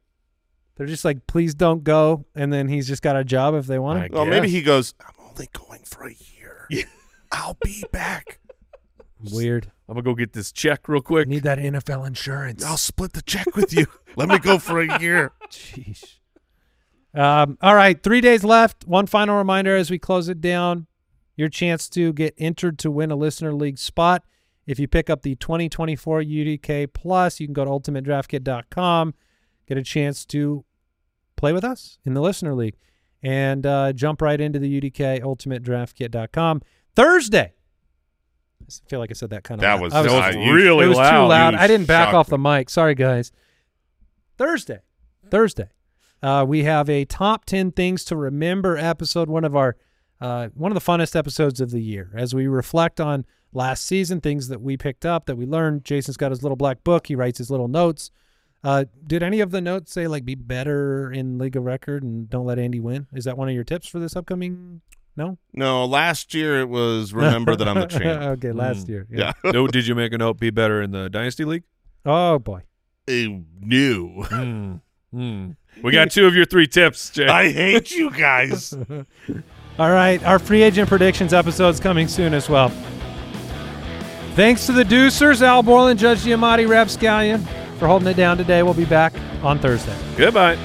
They're 0.80 0.86
just 0.86 1.04
like, 1.04 1.26
please 1.26 1.54
don't 1.54 1.84
go, 1.84 2.24
and 2.34 2.50
then 2.50 2.66
he's 2.66 2.88
just 2.88 3.02
got 3.02 3.14
a 3.14 3.22
job 3.22 3.54
if 3.54 3.66
they 3.66 3.78
want 3.78 3.98
I 3.98 4.06
him. 4.06 4.12
well, 4.12 4.24
maybe 4.24 4.48
he 4.48 4.62
goes. 4.62 4.94
I'm 5.06 5.12
only 5.28 5.46
going 5.52 5.82
for 5.84 6.06
a 6.06 6.14
year. 6.14 6.66
I'll 7.32 7.58
be 7.62 7.84
back. 7.92 8.38
Weird. 9.30 9.70
I'm 9.86 9.96
gonna 9.96 10.04
go 10.04 10.14
get 10.14 10.32
this 10.32 10.50
check 10.50 10.88
real 10.88 11.02
quick. 11.02 11.28
Need 11.28 11.42
that 11.42 11.58
NFL 11.58 12.06
insurance. 12.06 12.64
I'll 12.64 12.78
split 12.78 13.12
the 13.12 13.20
check 13.20 13.54
with 13.54 13.74
you. 13.74 13.88
Let 14.16 14.30
me 14.30 14.38
go 14.38 14.58
for 14.58 14.80
a 14.80 14.98
year. 14.98 15.32
Jeez. 15.50 16.14
Um, 17.12 17.58
all 17.60 17.74
right, 17.74 18.02
three 18.02 18.22
days 18.22 18.42
left. 18.42 18.86
One 18.86 19.06
final 19.06 19.36
reminder 19.36 19.76
as 19.76 19.90
we 19.90 19.98
close 19.98 20.30
it 20.30 20.40
down: 20.40 20.86
your 21.36 21.50
chance 21.50 21.90
to 21.90 22.14
get 22.14 22.32
entered 22.38 22.78
to 22.78 22.90
win 22.90 23.10
a 23.10 23.16
listener 23.16 23.52
league 23.52 23.76
spot. 23.76 24.24
If 24.66 24.78
you 24.78 24.88
pick 24.88 25.10
up 25.10 25.20
the 25.20 25.34
2024 25.34 26.22
UDK 26.22 26.90
Plus, 26.90 27.38
you 27.38 27.46
can 27.46 27.52
go 27.52 27.66
to 27.66 27.70
ultimatedraftkit.com, 27.70 29.12
get 29.66 29.76
a 29.76 29.82
chance 29.82 30.24
to 30.24 30.64
play 31.40 31.52
with 31.52 31.64
us 31.64 31.98
in 32.04 32.14
the 32.14 32.20
listener 32.20 32.54
league, 32.54 32.76
and 33.22 33.64
uh, 33.66 33.92
jump 33.92 34.20
right 34.22 34.40
into 34.40 34.58
the 34.58 34.80
UDK 34.80 35.20
ultimatedraftkit.com 35.22 36.62
Thursday. 36.94 37.54
I 38.62 38.88
feel 38.88 39.00
like 39.00 39.10
I 39.10 39.14
said 39.14 39.30
that 39.30 39.42
kind 39.42 39.58
of. 39.58 39.62
That 39.62 39.72
loud. 39.74 39.80
was- 39.82 39.94
I 39.94 40.02
was 40.02 40.12
that 40.12 40.26
was 40.26 40.36
it 40.36 40.50
really 40.52 40.86
was 40.86 40.96
loud. 40.98 41.10
too 41.22 41.28
loud. 41.28 41.54
You 41.54 41.60
I 41.60 41.66
didn't 41.66 41.86
back 41.86 42.14
off 42.14 42.28
me. 42.28 42.32
the 42.32 42.38
mic. 42.38 42.70
Sorry, 42.70 42.94
guys. 42.94 43.32
Thursday, 44.38 44.80
Thursday, 45.30 45.68
uh, 46.22 46.44
we 46.48 46.64
have 46.64 46.88
a 46.88 47.04
top 47.04 47.44
ten 47.44 47.72
things 47.72 48.04
to 48.06 48.16
remember 48.16 48.76
episode. 48.76 49.28
One 49.28 49.44
of 49.44 49.54
our, 49.56 49.76
uh, 50.20 50.48
one 50.54 50.70
of 50.70 50.74
the 50.74 50.92
funnest 50.92 51.16
episodes 51.16 51.60
of 51.60 51.70
the 51.70 51.82
year 51.82 52.10
as 52.14 52.34
we 52.34 52.46
reflect 52.46 53.00
on 53.00 53.24
last 53.52 53.84
season, 53.84 54.20
things 54.20 54.48
that 54.48 54.60
we 54.60 54.76
picked 54.76 55.04
up 55.04 55.26
that 55.26 55.36
we 55.36 55.44
learned. 55.46 55.84
Jason's 55.84 56.16
got 56.16 56.30
his 56.30 56.42
little 56.42 56.56
black 56.56 56.84
book. 56.84 57.06
He 57.08 57.14
writes 57.14 57.38
his 57.38 57.50
little 57.50 57.68
notes. 57.68 58.10
Uh, 58.62 58.84
did 59.06 59.22
any 59.22 59.40
of 59.40 59.50
the 59.50 59.60
notes 59.60 59.92
say 59.92 60.06
like 60.06 60.24
be 60.24 60.34
better 60.34 61.10
in 61.10 61.38
league 61.38 61.56
of 61.56 61.64
record 61.64 62.02
and 62.02 62.28
don't 62.28 62.44
let 62.46 62.58
Andy 62.58 62.78
win? 62.80 63.06
Is 63.14 63.24
that 63.24 63.38
one 63.38 63.48
of 63.48 63.54
your 63.54 63.64
tips 63.64 63.86
for 63.88 63.98
this 63.98 64.14
upcoming? 64.16 64.82
No. 65.16 65.38
No, 65.54 65.84
last 65.86 66.34
year 66.34 66.60
it 66.60 66.68
was 66.68 67.12
remember 67.14 67.56
that 67.56 67.66
I'm 67.66 67.80
the 67.80 67.86
champ. 67.86 68.22
okay, 68.38 68.52
last 68.52 68.86
Mm. 68.86 68.88
year. 68.90 69.06
Yeah. 69.10 69.32
no, 69.44 69.66
did 69.66 69.86
you 69.86 69.94
make 69.94 70.12
a 70.12 70.18
note? 70.18 70.38
Be 70.38 70.50
better 70.50 70.82
in 70.82 70.90
the 70.92 71.08
Dynasty 71.10 71.44
League. 71.44 71.64
Oh 72.04 72.38
boy. 72.38 72.62
Ew, 73.06 73.44
new. 73.60 74.22
Hmm. 74.24 74.74
Hmm. 75.12 75.50
We 75.84 75.92
got 75.92 76.10
two 76.10 76.26
of 76.26 76.34
your 76.34 76.44
three 76.46 76.66
tips, 76.66 77.10
Jay. 77.10 77.26
I 77.28 77.50
hate 77.52 77.92
you 77.92 78.10
guys. 78.10 78.74
All 79.78 79.90
right, 79.90 80.22
our 80.24 80.38
free 80.40 80.62
agent 80.62 80.88
predictions 80.88 81.32
episode 81.32 81.68
is 81.70 81.80
coming 81.80 82.08
soon 82.08 82.34
as 82.34 82.48
well. 82.50 82.70
Thanks 84.34 84.66
to 84.66 84.72
the 84.72 84.84
Deucers, 84.84 85.42
Al 85.42 85.62
Borland, 85.62 85.98
Judge 85.98 86.20
Giamatti, 86.20 86.68
Rapscallion, 86.68 87.46
for 87.80 87.88
holding 87.88 88.06
it 88.06 88.16
down 88.16 88.36
today. 88.36 88.62
We'll 88.62 88.74
be 88.74 88.84
back 88.84 89.12
on 89.42 89.58
Thursday. 89.58 89.96
Goodbye. 90.16 90.56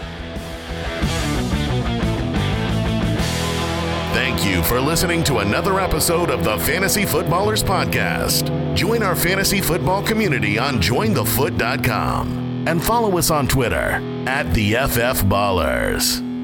Thank 4.14 4.46
you 4.46 4.62
for 4.64 4.80
listening 4.80 5.24
to 5.26 5.40
another 5.40 5.80
episode 5.80 6.30
of 6.30 6.44
the 6.44 6.58
Fantasy 6.60 7.06
Footballers 7.06 7.64
Podcast. 7.64 8.76
Join 8.76 9.02
our 9.02 9.16
fantasy 9.16 9.62
football 9.62 10.04
community 10.04 10.58
on 10.58 10.76
jointhefoot.com 10.76 12.66
and 12.68 12.84
follow 12.84 13.18
us 13.18 13.32
on 13.32 13.48
Twitter 13.48 14.02
at 14.28 14.54
the 14.54 14.74
FF 14.74 15.24
Ballers. 15.26 16.35